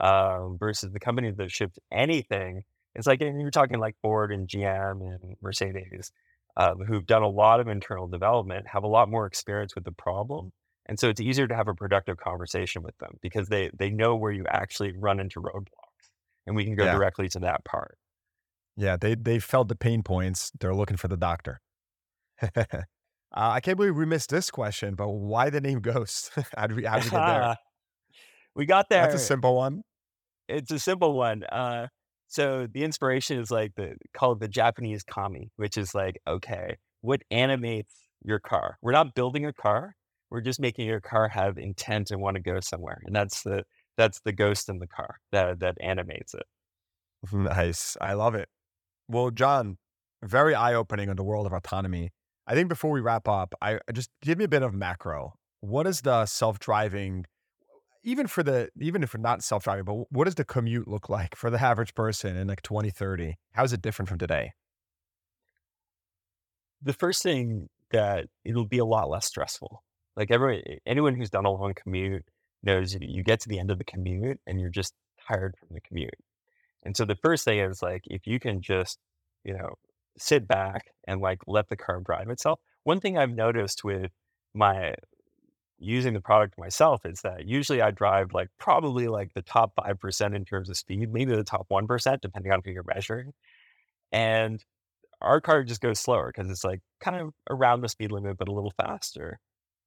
um, 0.02 0.58
versus 0.60 0.92
the 0.92 1.00
companies 1.00 1.38
that 1.38 1.52
shipped 1.52 1.80
anything. 1.92 2.64
It's 2.96 3.08
like 3.08 3.22
and 3.22 3.40
you're 3.40 3.52
talking 3.52 3.80
like 3.80 3.96
Ford 4.02 4.34
and 4.34 4.48
GM 4.48 5.02
and 5.02 5.36
Mercedes, 5.42 6.12
um, 6.58 6.80
who've 6.80 7.06
done 7.06 7.24
a 7.24 7.30
lot 7.30 7.62
of 7.62 7.68
internal 7.70 8.08
development, 8.08 8.68
have 8.68 8.84
a 8.84 8.88
lot 8.88 9.10
more 9.10 9.26
experience 9.26 9.76
with 9.76 9.86
the 9.86 9.94
problem, 9.94 10.52
and 10.88 11.00
so 11.00 11.08
it's 11.10 11.22
easier 11.22 11.48
to 11.48 11.56
have 11.56 11.70
a 11.70 11.76
productive 11.76 12.18
conversation 12.18 12.84
with 12.84 12.98
them 12.98 13.18
because 13.22 13.48
they 13.48 13.70
they 13.74 13.90
know 13.90 14.16
where 14.18 14.32
you 14.34 14.46
actually 14.50 14.92
run 14.98 15.22
into 15.22 15.40
roadblocks, 15.42 16.10
and 16.46 16.56
we 16.56 16.66
can 16.66 16.76
go 16.76 16.86
Yeah. 16.86 16.92
directly 16.92 17.30
to 17.30 17.40
that 17.40 17.64
part. 17.64 17.98
Yeah, 18.78 18.98
they 18.98 19.16
they 19.16 19.40
felt 19.40 19.68
the 19.68 19.76
pain 19.76 20.04
points. 20.04 20.52
They're 20.60 20.76
looking 20.76 20.98
for 20.98 21.08
the 21.08 21.18
doctor. 21.18 21.62
uh, 22.42 22.66
I 23.32 23.60
can't 23.62 23.78
believe 23.78 23.96
we 23.96 24.06
missed 24.06 24.30
this 24.30 24.52
question, 24.52 24.96
but 24.96 25.10
why 25.10 25.50
the 25.50 25.62
name 25.62 25.80
Ghost? 25.82 26.32
how 26.58 26.68
did 26.68 26.78
we 26.78 26.86
how 26.86 26.98
did 26.98 27.06
we 27.06 27.12
get 27.12 27.26
there? 27.26 27.52
we 28.56 28.66
got 28.66 28.90
there. 28.90 29.04
That's 29.04 29.16
a 29.16 29.20
simple 29.20 29.56
one. 29.56 29.84
It's 30.52 30.72
a 30.72 30.80
simple 30.80 31.14
one. 31.14 31.44
Uh, 31.44 31.88
so 32.28 32.68
the 32.72 32.84
inspiration 32.84 33.40
is 33.40 33.52
like 33.52 33.76
the 33.76 33.96
called 34.14 34.40
the 34.40 34.48
Japanese 34.48 35.04
kami, 35.04 35.52
which 35.58 35.78
is 35.78 35.94
like, 35.94 36.20
okay, 36.28 36.78
what 37.02 37.22
animates 37.30 37.94
your 38.24 38.40
car? 38.40 38.78
We're 38.82 38.92
not 38.94 39.16
building 39.16 39.46
a 39.46 39.54
car. 39.54 39.96
We're 40.30 40.42
just 40.42 40.60
making 40.60 40.88
your 40.88 41.02
car 41.02 41.28
have 41.28 41.58
intent 41.58 42.10
and 42.12 42.22
want 42.22 42.36
to 42.36 42.42
go 42.42 42.60
somewhere. 42.62 43.02
And 43.06 43.16
that's 43.16 43.44
the 43.44 43.64
that's 43.98 44.22
the 44.22 44.32
ghost 44.32 44.70
in 44.70 44.80
the 44.80 44.88
car 44.88 45.18
that 45.32 45.60
that 45.60 45.78
animates 45.82 46.34
it. 46.34 46.44
Nice. 47.34 47.98
I 48.00 48.14
love 48.14 48.34
it. 48.36 48.50
Well, 49.08 49.30
John, 49.30 49.78
very 50.24 50.56
eye 50.56 50.74
opening 50.74 51.10
on 51.10 51.18
the 51.18 51.24
world 51.24 51.46
of 51.46 51.54
autonomy. 51.54 52.12
I 52.48 52.56
think 52.56 52.70
before 52.70 52.92
we 52.92 53.02
wrap 53.02 53.28
up, 53.28 53.54
I 53.62 53.80
just 53.94 54.10
give 54.22 54.38
me 54.38 54.46
a 54.46 54.48
bit 54.48 54.64
of 54.64 54.74
macro. 54.74 55.34
What 55.60 55.86
is 55.86 56.02
the 56.02 56.26
self 56.26 56.60
driving, 56.60 57.26
even 58.04 58.28
for 58.28 58.44
the, 58.44 58.70
even 58.80 59.04
if 59.04 59.14
we're 59.14 59.22
not 59.22 59.44
self 59.44 59.64
driving, 59.64 59.86
but 59.86 60.12
what 60.12 60.26
does 60.26 60.36
the 60.36 60.46
commute 60.46 60.88
look 60.88 61.10
like 61.10 61.36
for 61.36 61.50
the 61.50 61.62
average 61.62 61.94
person 61.96 62.36
in 62.36 62.48
like 62.48 62.62
2030? 62.62 63.38
How 63.54 63.64
is 63.64 63.74
it 63.74 63.82
different 63.82 64.10
from 64.10 64.18
today? 64.18 64.54
The 66.82 66.94
first 66.94 67.22
thing 67.22 67.70
that 67.92 68.26
it'll 68.44 68.66
be 68.66 68.80
a 68.80 68.86
lot 68.86 69.10
less 69.10 69.26
stressful. 69.26 69.84
Like 70.16 70.32
everyone 70.32 70.62
anyone 70.86 71.16
who's 71.16 71.30
done 71.30 71.46
a 71.46 71.52
long 71.52 71.74
commute 71.74 72.26
knows 72.64 72.96
you 73.00 73.24
get 73.24 73.40
to 73.42 73.50
the 73.50 73.60
end 73.60 73.72
of 73.72 73.78
the 73.78 73.84
commute 73.84 74.40
and 74.48 74.60
you're 74.60 74.70
just 74.70 74.94
tired 75.28 75.56
from 75.58 75.70
the 75.72 75.82
commute. 75.82 76.18
And 76.84 76.98
so 76.98 77.06
the 77.06 77.16
first 77.16 77.46
thing 77.46 77.60
is 77.60 77.82
like 77.82 78.04
if 78.06 78.26
you 78.26 78.40
can 78.40 78.62
just, 78.62 78.98
you 79.44 79.54
know, 79.54 79.76
sit 80.18 80.48
back 80.48 80.88
and 81.08 81.22
like 81.22 81.40
let 81.48 81.70
the 81.70 81.78
car 81.78 82.02
drive 82.04 82.30
itself. 82.30 82.60
One 82.84 83.00
thing 83.00 83.18
I've 83.18 83.32
noticed 83.32 83.84
with 83.84 84.12
my 84.54 84.96
using 85.82 86.14
the 86.14 86.22
product 86.22 86.58
myself 86.58 87.06
is 87.06 87.22
that 87.22 87.48
usually 87.48 87.82
I 87.82 87.92
drive 87.92 88.34
like 88.34 88.50
probably 88.60 89.08
like 89.08 89.34
the 89.34 89.42
top 89.42 89.74
5% 89.76 90.36
in 90.36 90.46
terms 90.46 90.70
of 90.70 90.78
speed, 90.78 91.12
maybe 91.12 91.36
the 91.36 91.44
top 91.44 91.68
1%, 91.70 92.22
depending 92.22 92.52
on 92.52 92.62
who 92.64 92.72
you're 92.72 92.84
measuring. 92.88 93.34
And 94.12 94.64
our 95.22 95.42
car 95.42 95.64
just 95.64 95.82
goes 95.82 96.00
slower 96.00 96.32
because 96.34 96.52
it's 96.52 96.64
like 96.64 96.82
kind 97.00 97.18
of 97.20 97.34
around 97.50 97.82
the 97.82 97.90
speed 97.90 98.12
limit, 98.12 98.38
but 98.38 98.48
a 98.48 98.54
little 98.54 98.74
faster. 98.78 99.40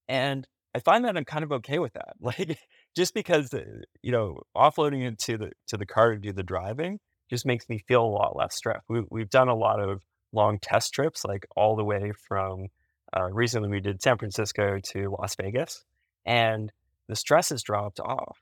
And 0.09 0.47
I 0.75 0.81
find 0.81 1.05
that 1.05 1.17
I'm 1.17 1.25
kind 1.25 1.45
of 1.45 1.53
okay 1.53 1.79
with 1.79 1.93
that. 1.95 2.15
Like 2.21 2.59
just 2.97 3.15
because 3.15 3.53
uh, 3.53 3.65
you 4.03 4.13
know 4.13 4.41
offloading 4.57 5.07
it 5.07 5.19
to 5.21 5.37
the 5.37 5.53
to 5.69 5.77
the 5.77 5.87
car 5.87 6.13
to 6.13 6.19
do 6.19 6.33
the 6.33 6.43
driving 6.43 6.99
just 7.31 7.47
makes 7.47 7.69
me 7.69 7.83
feel 7.87 8.05
a 8.05 8.07
lot 8.07 8.37
less 8.37 8.57
stressed. 8.57 8.85
We, 8.89 9.03
we've 9.11 9.31
done 9.31 9.49
a 9.49 9.55
lot 9.55 9.81
of 9.81 10.03
long 10.33 10.59
test 10.59 10.93
trips, 10.93 11.25
like 11.25 11.47
all 11.57 11.77
the 11.77 11.85
way 11.85 12.13
from 12.29 12.69
uh, 13.17 13.31
recently 13.31 13.69
we 13.69 13.81
did 13.81 14.03
San 14.03 14.19
Francisco 14.19 14.79
to 14.93 15.17
Las 15.19 15.37
Vegas, 15.37 15.85
and 16.27 16.73
the 17.09 17.17
stress 17.17 17.51
has 17.51 17.63
dropped 17.63 18.01
off. 18.01 18.39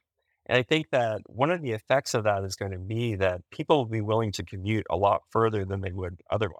And 0.46 0.58
I 0.58 0.62
think 0.62 0.86
that 0.90 1.20
one 1.26 1.50
of 1.50 1.62
the 1.62 1.72
effects 1.72 2.14
of 2.14 2.24
that 2.24 2.42
is 2.44 2.56
going 2.56 2.72
to 2.72 2.78
be 2.78 3.14
that 3.16 3.42
people 3.50 3.78
will 3.78 3.86
be 3.86 4.00
willing 4.00 4.32
to 4.32 4.44
commute 4.44 4.86
a 4.90 4.96
lot 4.96 5.22
further 5.30 5.64
than 5.64 5.80
they 5.80 5.92
would 5.92 6.20
otherwise. 6.30 6.58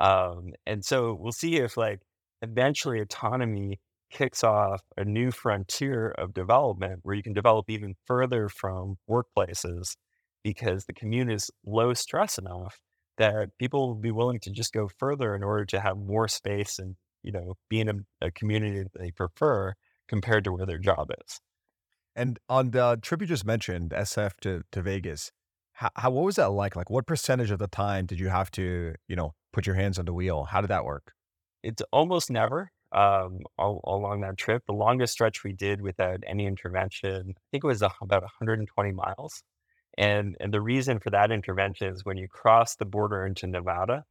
Um, 0.00 0.52
and 0.66 0.84
so 0.84 1.14
we'll 1.14 1.32
see 1.32 1.56
if 1.56 1.76
like 1.76 2.00
eventually 2.42 3.00
autonomy 3.00 3.80
kicks 4.10 4.44
off 4.44 4.82
a 4.96 5.04
new 5.04 5.30
frontier 5.30 6.10
of 6.10 6.34
development 6.34 7.00
where 7.02 7.16
you 7.16 7.22
can 7.22 7.32
develop 7.32 7.68
even 7.68 7.94
further 8.06 8.48
from 8.48 8.96
workplaces 9.10 9.96
because 10.44 10.84
the 10.84 10.92
commute 10.92 11.30
is 11.30 11.50
low 11.64 11.94
stress 11.94 12.38
enough 12.38 12.78
that 13.16 13.56
people 13.58 13.88
will 13.88 13.94
be 13.94 14.10
willing 14.10 14.40
to 14.40 14.50
just 14.50 14.72
go 14.72 14.88
further 14.98 15.34
in 15.34 15.42
order 15.42 15.64
to 15.64 15.80
have 15.80 15.96
more 15.96 16.28
space 16.28 16.78
and 16.78 16.96
you 17.24 17.32
know 17.32 17.54
be 17.68 17.80
in 17.80 17.88
a, 17.88 18.26
a 18.26 18.30
community 18.30 18.82
that 18.82 18.98
they 18.98 19.10
prefer 19.10 19.74
compared 20.08 20.44
to 20.44 20.52
where 20.52 20.66
their 20.66 20.78
job 20.78 21.10
is. 21.24 21.40
And 22.16 22.38
on 22.48 22.70
the 22.70 22.98
trip 23.02 23.20
you 23.20 23.26
just 23.26 23.44
mentioned, 23.44 23.90
SF 23.90 24.34
to, 24.42 24.62
to 24.70 24.82
Vegas, 24.82 25.32
how, 25.72 25.90
how 25.96 26.10
what 26.10 26.24
was 26.24 26.36
that 26.36 26.50
like? 26.50 26.76
Like 26.76 26.90
what 26.90 27.06
percentage 27.06 27.50
of 27.50 27.58
the 27.58 27.66
time 27.66 28.06
did 28.06 28.20
you 28.20 28.28
have 28.28 28.50
to, 28.52 28.94
you 29.08 29.16
know, 29.16 29.34
put 29.52 29.66
your 29.66 29.74
hands 29.74 29.98
on 29.98 30.04
the 30.04 30.12
wheel? 30.12 30.44
How 30.44 30.60
did 30.60 30.70
that 30.70 30.84
work? 30.84 31.12
It's 31.62 31.82
almost 31.90 32.30
never 32.30 32.70
um, 32.92 33.40
all, 33.58 33.80
all 33.82 33.98
along 33.98 34.20
that 34.20 34.36
trip. 34.36 34.62
The 34.66 34.72
longest 34.72 35.12
stretch 35.12 35.42
we 35.42 35.52
did 35.52 35.80
without 35.82 36.20
any 36.26 36.46
intervention, 36.46 37.34
I 37.36 37.40
think 37.50 37.64
it 37.64 37.66
was 37.66 37.82
about 37.82 38.22
120 38.22 38.92
miles. 38.92 39.42
And 39.96 40.36
and 40.40 40.52
the 40.52 40.60
reason 40.60 40.98
for 40.98 41.10
that 41.10 41.30
intervention 41.30 41.88
is 41.94 42.04
when 42.04 42.16
you 42.16 42.28
cross 42.28 42.74
the 42.76 42.84
border 42.84 43.26
into 43.26 43.46
Nevada, 43.46 44.04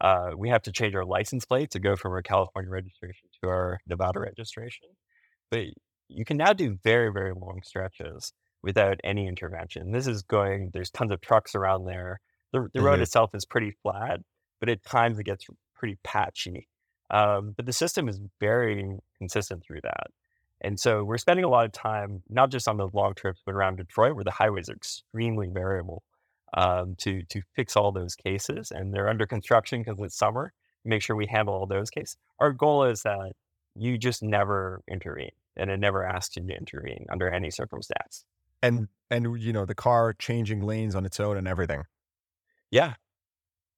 uh, 0.00 0.30
we 0.36 0.48
have 0.48 0.62
to 0.62 0.72
change 0.72 0.94
our 0.94 1.04
license 1.04 1.44
plate 1.44 1.70
to 1.70 1.80
go 1.80 1.96
from 1.96 2.12
our 2.12 2.22
California 2.22 2.70
registration 2.70 3.28
to 3.42 3.48
our 3.48 3.78
Nevada 3.86 4.20
registration. 4.20 4.88
But 5.50 5.66
you 6.08 6.24
can 6.24 6.36
now 6.36 6.52
do 6.52 6.78
very 6.82 7.12
very 7.12 7.32
long 7.32 7.60
stretches 7.64 8.32
without 8.62 8.98
any 9.04 9.26
intervention. 9.26 9.92
This 9.92 10.06
is 10.06 10.22
going. 10.22 10.70
There's 10.72 10.90
tons 10.90 11.12
of 11.12 11.20
trucks 11.20 11.54
around 11.54 11.84
there. 11.84 12.20
The, 12.52 12.68
the 12.74 12.80
road 12.80 12.94
mm-hmm. 12.94 13.02
itself 13.02 13.34
is 13.34 13.44
pretty 13.44 13.72
flat, 13.82 14.20
but 14.60 14.68
at 14.68 14.84
times 14.84 15.18
it 15.18 15.24
gets 15.24 15.46
pretty 15.74 15.98
patchy. 16.04 16.68
Um, 17.10 17.54
but 17.56 17.66
the 17.66 17.72
system 17.72 18.08
is 18.08 18.20
very 18.40 18.96
consistent 19.18 19.62
through 19.64 19.80
that. 19.82 20.08
And 20.60 20.80
so 20.80 21.04
we're 21.04 21.18
spending 21.18 21.44
a 21.44 21.48
lot 21.48 21.66
of 21.66 21.72
time, 21.72 22.22
not 22.28 22.50
just 22.50 22.66
on 22.66 22.78
those 22.78 22.94
long 22.94 23.14
trips, 23.14 23.42
but 23.44 23.54
around 23.54 23.76
Detroit, 23.76 24.14
where 24.14 24.24
the 24.24 24.30
highways 24.30 24.68
are 24.68 24.74
extremely 24.74 25.48
variable, 25.48 26.02
um, 26.54 26.94
to 26.98 27.22
to 27.22 27.42
fix 27.54 27.76
all 27.76 27.92
those 27.92 28.14
cases. 28.14 28.70
And 28.70 28.92
they're 28.92 29.08
under 29.08 29.26
construction 29.26 29.82
because 29.82 30.00
it's 30.00 30.16
summer. 30.16 30.52
Make 30.84 31.02
sure 31.02 31.16
we 31.16 31.26
handle 31.26 31.54
all 31.54 31.66
those 31.66 31.90
cases. 31.90 32.16
Our 32.38 32.52
goal 32.52 32.84
is 32.84 33.02
that 33.02 33.32
you 33.74 33.98
just 33.98 34.22
never 34.22 34.82
intervene, 34.90 35.32
and 35.56 35.70
it 35.70 35.78
never 35.78 36.04
asks 36.04 36.36
you 36.36 36.46
to 36.46 36.56
intervene 36.56 37.06
under 37.10 37.28
any 37.28 37.50
circumstance. 37.50 38.24
And 38.62 38.88
and 39.10 39.40
you 39.40 39.52
know 39.52 39.66
the 39.66 39.74
car 39.74 40.14
changing 40.14 40.62
lanes 40.62 40.94
on 40.94 41.04
its 41.04 41.20
own 41.20 41.36
and 41.36 41.48
everything. 41.48 41.82
Yeah, 42.70 42.94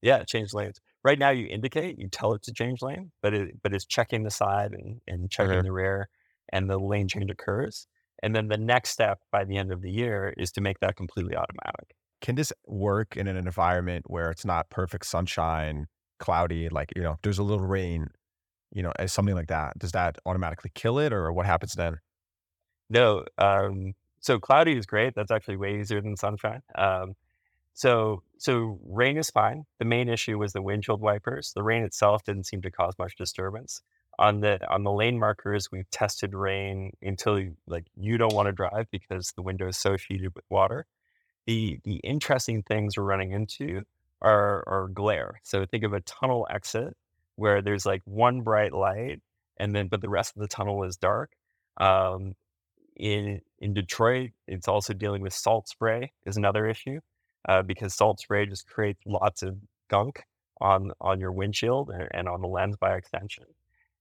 yeah, 0.03 0.25
change 0.25 0.53
lanes. 0.53 0.81
Right 1.05 1.19
now, 1.19 1.31
you 1.31 1.47
indicate, 1.47 1.99
you 1.99 2.09
tell 2.09 2.35
it 2.35 2.43
to 2.43 2.53
change 2.53 2.83
lane, 2.83 3.13
but 3.23 3.35
it 3.35 3.63
but 3.63 3.73
it's 3.73 3.87
checking 3.87 4.23
the 4.23 4.31
side 4.31 4.73
and 4.73 5.01
and 5.07 5.31
checking 5.31 5.55
mm-hmm. 5.55 5.65
the 5.65 5.73
rear 5.73 6.09
and 6.53 6.69
the 6.69 6.79
lane 6.79 7.09
change 7.09 7.31
occurs. 7.31 7.87
And 8.23 8.35
then 8.35 8.49
the 8.49 8.57
next 8.57 8.91
step 8.91 9.21
by 9.31 9.45
the 9.45 9.57
end 9.57 9.73
of 9.73 9.83
the 9.83 9.91
year 9.91 10.35
is 10.37 10.51
to 10.53 10.61
make 10.61 10.81
that 10.81 10.97
completely 10.97 11.37
automatic. 11.37 11.95
Can 12.21 12.35
this 12.35 12.53
work 12.67 13.17
in 13.17 13.29
an 13.29 13.37
environment 13.37 14.05
where 14.09 14.31
it's 14.31 14.45
not 14.45 14.71
perfect 14.71 15.07
sunshine, 15.07 15.87
cloudy, 16.19 16.69
like, 16.69 16.93
you 16.97 17.03
know, 17.03 17.17
there's 17.23 17.39
a 17.39 17.43
little 17.43 17.65
rain, 17.65 18.09
you 18.73 18.83
know, 18.83 18.93
something 19.07 19.35
like 19.35 19.49
that? 19.49 19.79
Does 19.79 19.93
that 19.93 20.19
automatically 20.27 20.71
kill 20.75 20.99
it 20.99 21.13
or 21.13 21.33
what 21.33 21.47
happens 21.47 21.75
then? 21.75 21.99
No. 22.91 23.25
Um, 23.39 23.93
so 24.21 24.39
cloudy 24.41 24.77
is 24.77 24.87
great. 24.87 25.15
That's 25.15 25.31
actually 25.31 25.57
way 25.57 25.81
easier 25.81 26.01
than 26.01 26.17
sunshine. 26.17 26.63
Um, 26.75 27.15
so, 27.75 28.23
so 28.39 28.81
rain 28.85 29.17
is 29.17 29.31
fine. 29.31 29.65
The 29.79 29.85
main 29.85 30.09
issue 30.09 30.39
was 30.39 30.53
the 30.53 30.63
windshield 30.63 31.01
wipers. 31.01 31.53
The 31.55 31.63
rain 31.63 31.85
itself 31.85 32.25
didn't 32.25 32.47
seem 32.47 32.63
to 32.63 32.71
cause 32.71 32.95
much 32.99 33.17
disturbance 33.17 33.81
on 34.19 34.41
the 34.41 34.59
on 34.69 34.83
the 34.83 34.91
lane 34.91 35.19
markers 35.19 35.71
we've 35.71 35.91
tested 35.91 36.35
rain 36.35 36.93
until 37.01 37.39
you, 37.39 37.57
like 37.67 37.87
you 37.95 38.19
don't 38.19 38.35
want 38.35 38.47
to 38.47 38.53
drive 38.53 38.87
because 38.91 39.33
the 39.37 39.43
window 39.43 39.69
is 39.69 39.77
so 39.77 39.97
sheeted 39.97 40.35
with 40.35 40.45
water 40.51 40.87
the 41.49 41.81
the 41.83 41.97
interesting 42.05 42.63
things 42.63 42.97
we're 42.97 43.05
running 43.05 43.33
into 43.33 43.83
are 44.21 44.63
are 44.69 44.89
glare. 44.93 45.41
So 45.45 45.65
think 45.65 45.83
of 45.83 45.95
a 45.95 46.03
tunnel 46.03 46.47
exit 46.51 46.95
where 47.37 47.63
there's 47.63 47.87
like 47.87 48.03
one 48.05 48.43
bright 48.43 48.75
light 48.75 49.23
and 49.59 49.75
then 49.75 49.89
but 49.89 50.03
the 50.03 50.11
rest 50.11 50.37
of 50.37 50.43
the 50.43 50.49
tunnel 50.49 50.85
is 50.85 50.97
dark. 50.99 51.33
Um, 51.79 52.35
in 52.97 53.41
in 53.61 53.73
detroit 53.75 54.31
it's 54.49 54.69
also 54.69 54.93
dealing 54.93 55.23
with 55.23 55.33
salt 55.33 55.69
spray 55.69 56.13
is 56.27 56.37
another 56.37 56.67
issue 56.67 57.01
uh, 57.49 57.63
because 57.63 57.95
salt 57.95 58.21
spray 58.21 58.45
just 58.45 58.67
creates 58.67 59.01
lots 59.07 59.43
of 59.43 59.57
gunk 59.89 60.25
on 60.61 60.93
on 61.01 61.19
your 61.21 61.33
windshield 61.33 61.91
and, 61.91 62.09
and 62.13 62.29
on 62.29 62.43
the 62.43 62.49
lens 62.49 62.77
by 62.77 62.95
extension. 62.95 63.45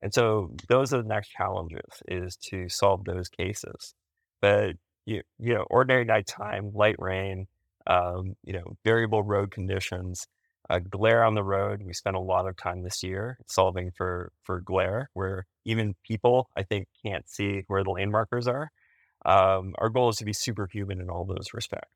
And 0.01 0.13
so 0.13 0.51
those 0.67 0.93
are 0.93 1.01
the 1.01 1.07
next 1.07 1.29
challenges 1.29 2.03
is 2.09 2.35
to 2.49 2.67
solve 2.67 3.05
those 3.05 3.29
cases. 3.29 3.95
But 4.41 4.75
you, 5.07 5.21
you 5.39 5.53
know, 5.53 5.65
ordinary 5.69 6.05
nighttime, 6.05 6.71
light 6.73 6.97
rain, 6.99 7.47
um, 7.87 8.35
you 8.43 8.53
know, 8.53 8.75
variable 8.83 9.23
road 9.23 9.51
conditions, 9.51 10.27
uh, 10.69 10.79
glare 10.79 11.23
on 11.23 11.33
the 11.33 11.43
road. 11.43 11.81
We 11.83 11.93
spent 11.93 12.17
a 12.17 12.19
lot 12.19 12.47
of 12.47 12.57
time 12.57 12.83
this 12.83 13.01
year 13.01 13.37
solving 13.47 13.91
for 13.95 14.31
for 14.43 14.59
glare, 14.59 15.09
where 15.13 15.45
even 15.65 15.95
people 16.05 16.49
I 16.57 16.63
think 16.63 16.87
can't 17.05 17.27
see 17.27 17.63
where 17.67 17.83
the 17.83 17.91
lane 17.91 18.11
markers 18.11 18.47
are. 18.47 18.69
Um, 19.25 19.73
our 19.77 19.89
goal 19.89 20.09
is 20.09 20.17
to 20.17 20.25
be 20.25 20.33
superhuman 20.33 20.99
in 20.99 21.09
all 21.09 21.25
those 21.25 21.47
respects. 21.53 21.89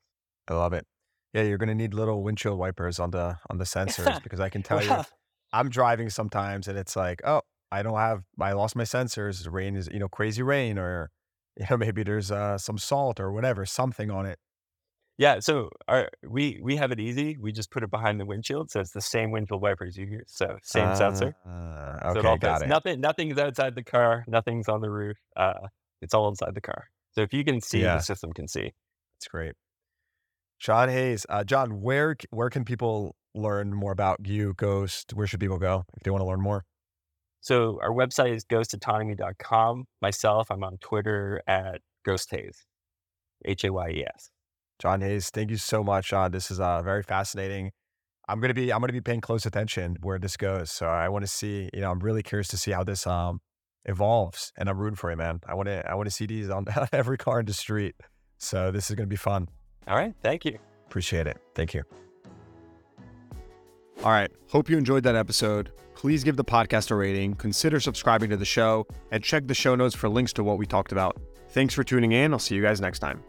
I 0.47 0.53
love 0.55 0.73
it. 0.73 0.85
Yeah, 1.33 1.43
you're 1.43 1.57
going 1.57 1.69
to 1.69 1.75
need 1.75 1.93
little 1.93 2.23
windshield 2.23 2.57
wipers 2.57 2.97
on 2.99 3.11
the 3.11 3.37
on 3.49 3.57
the 3.57 3.65
sensors 3.65 4.23
because 4.23 4.39
I 4.39 4.49
can 4.49 4.63
tell 4.63 4.81
you, 4.81 5.03
I'm 5.51 5.69
driving 5.69 6.09
sometimes 6.09 6.69
and 6.69 6.77
it's 6.77 6.95
like, 6.95 7.21
oh, 7.25 7.41
I 7.73 7.83
don't 7.83 7.97
have, 7.97 8.23
I 8.39 8.53
lost 8.53 8.75
my 8.75 8.83
sensors. 8.83 9.47
Rain 9.49 9.75
is, 9.75 9.89
you 9.91 9.99
know, 9.99 10.09
crazy 10.09 10.43
rain, 10.43 10.77
or 10.77 11.09
you 11.61 11.67
know, 11.69 11.77
maybe 11.77 12.03
there's 12.03 12.31
uh, 12.31 12.57
some 12.57 12.77
salt 12.77 13.19
or 13.19 13.31
whatever, 13.31 13.65
something 13.65 14.09
on 14.09 14.25
it. 14.25 14.39
Yeah, 15.17 15.39
so 15.39 15.69
our, 15.87 16.09
we 16.27 16.59
we 16.63 16.77
have 16.77 16.91
it 16.91 16.99
easy. 16.99 17.37
We 17.39 17.51
just 17.51 17.69
put 17.69 17.83
it 17.83 17.91
behind 17.91 18.19
the 18.19 18.25
windshield, 18.25 18.71
so 18.71 18.79
it's 18.79 18.91
the 18.91 19.01
same 19.01 19.29
windshield 19.29 19.61
wipers 19.61 19.95
you 19.95 20.07
use. 20.07 20.25
So 20.27 20.57
same 20.63 20.87
uh, 20.87 20.95
sensor. 20.95 21.35
Uh, 21.45 21.49
okay, 21.49 22.13
so 22.13 22.19
it 22.19 22.25
all 22.25 22.37
got 22.37 22.63
it. 22.63 22.67
Nothing 22.67 22.99
nothing's 23.01 23.37
outside 23.37 23.75
the 23.75 23.83
car. 23.83 24.25
Nothing's 24.27 24.67
on 24.67 24.81
the 24.81 24.89
roof. 24.89 25.17
Uh, 25.35 25.67
it's 26.01 26.15
all 26.15 26.27
inside 26.27 26.55
the 26.55 26.61
car. 26.61 26.85
So 27.11 27.21
if 27.21 27.33
you 27.33 27.43
can 27.43 27.61
see, 27.61 27.81
yeah. 27.81 27.97
the 27.97 28.01
system 28.01 28.33
can 28.33 28.47
see. 28.47 28.71
That's 29.15 29.27
great. 29.29 29.53
John 30.59 30.89
Hayes, 30.89 31.27
uh, 31.29 31.43
John, 31.43 31.81
where 31.81 32.15
where 32.31 32.49
can 32.49 32.65
people 32.65 33.15
learn 33.35 33.75
more 33.75 33.91
about 33.91 34.25
you, 34.25 34.55
Ghost? 34.57 35.13
Where 35.13 35.27
should 35.27 35.39
people 35.39 35.59
go 35.59 35.83
if 35.95 36.03
they 36.03 36.09
want 36.09 36.21
to 36.21 36.27
learn 36.27 36.41
more? 36.41 36.65
So 37.41 37.79
our 37.81 37.91
website 37.91 38.33
is 38.35 38.45
ghostautonomy.com. 38.45 39.85
Myself, 40.01 40.51
I'm 40.51 40.63
on 40.63 40.77
Twitter 40.77 41.41
at 41.47 41.81
Ghost 42.05 42.29
Hayes, 42.31 42.65
H 43.45 43.63
A 43.63 43.73
Y 43.73 43.89
E 43.89 44.05
S. 44.05 44.29
John 44.79 45.01
Hayes, 45.01 45.29
thank 45.29 45.51
you 45.51 45.57
so 45.57 45.83
much, 45.83 46.09
John. 46.09 46.31
This 46.31 46.49
is 46.49 46.59
uh, 46.59 46.81
very 46.81 47.03
fascinating. 47.03 47.71
I'm 48.27 48.39
gonna 48.39 48.53
be 48.53 48.71
I'm 48.71 48.79
gonna 48.79 48.93
be 48.93 49.01
paying 49.01 49.21
close 49.21 49.45
attention 49.45 49.97
where 50.01 50.17
this 50.17 50.37
goes. 50.37 50.71
So 50.71 50.87
I 50.87 51.09
want 51.09 51.23
to 51.23 51.27
see, 51.27 51.69
you 51.73 51.81
know, 51.81 51.91
I'm 51.91 51.99
really 51.99 52.23
curious 52.23 52.47
to 52.49 52.57
see 52.57 52.71
how 52.71 52.83
this 52.83 53.05
um 53.05 53.41
evolves, 53.85 54.53
and 54.57 54.69
I'm 54.69 54.77
rooting 54.77 54.95
for 54.95 55.11
you, 55.11 55.17
man. 55.17 55.41
I 55.47 55.53
want 55.55 55.67
to 55.67 55.89
I 55.89 55.95
want 55.95 56.07
to 56.07 56.15
see 56.15 56.27
these 56.27 56.49
on 56.51 56.65
every 56.93 57.17
car 57.17 57.39
in 57.39 57.45
the 57.45 57.53
street. 57.53 57.95
So 58.37 58.71
this 58.71 58.89
is 58.89 58.95
gonna 58.95 59.07
be 59.07 59.15
fun. 59.15 59.47
All 59.87 59.95
right, 59.95 60.13
thank 60.21 60.45
you. 60.45 60.57
Appreciate 60.87 61.27
it. 61.27 61.37
Thank 61.55 61.73
you. 61.73 61.83
All 64.03 64.11
right. 64.11 64.31
Hope 64.49 64.67
you 64.67 64.77
enjoyed 64.77 65.03
that 65.03 65.15
episode. 65.15 65.71
Please 65.93 66.23
give 66.23 66.35
the 66.35 66.43
podcast 66.43 66.89
a 66.89 66.95
rating, 66.95 67.35
consider 67.35 67.79
subscribing 67.79 68.31
to 68.31 68.37
the 68.37 68.45
show, 68.45 68.87
and 69.11 69.23
check 69.23 69.45
the 69.45 69.53
show 69.53 69.75
notes 69.75 69.95
for 69.95 70.09
links 70.09 70.33
to 70.33 70.43
what 70.43 70.57
we 70.57 70.65
talked 70.65 70.91
about. 70.91 71.21
Thanks 71.49 71.75
for 71.75 71.83
tuning 71.83 72.11
in. 72.11 72.33
I'll 72.33 72.39
see 72.39 72.55
you 72.55 72.63
guys 72.63 72.81
next 72.81 72.99
time. 72.99 73.23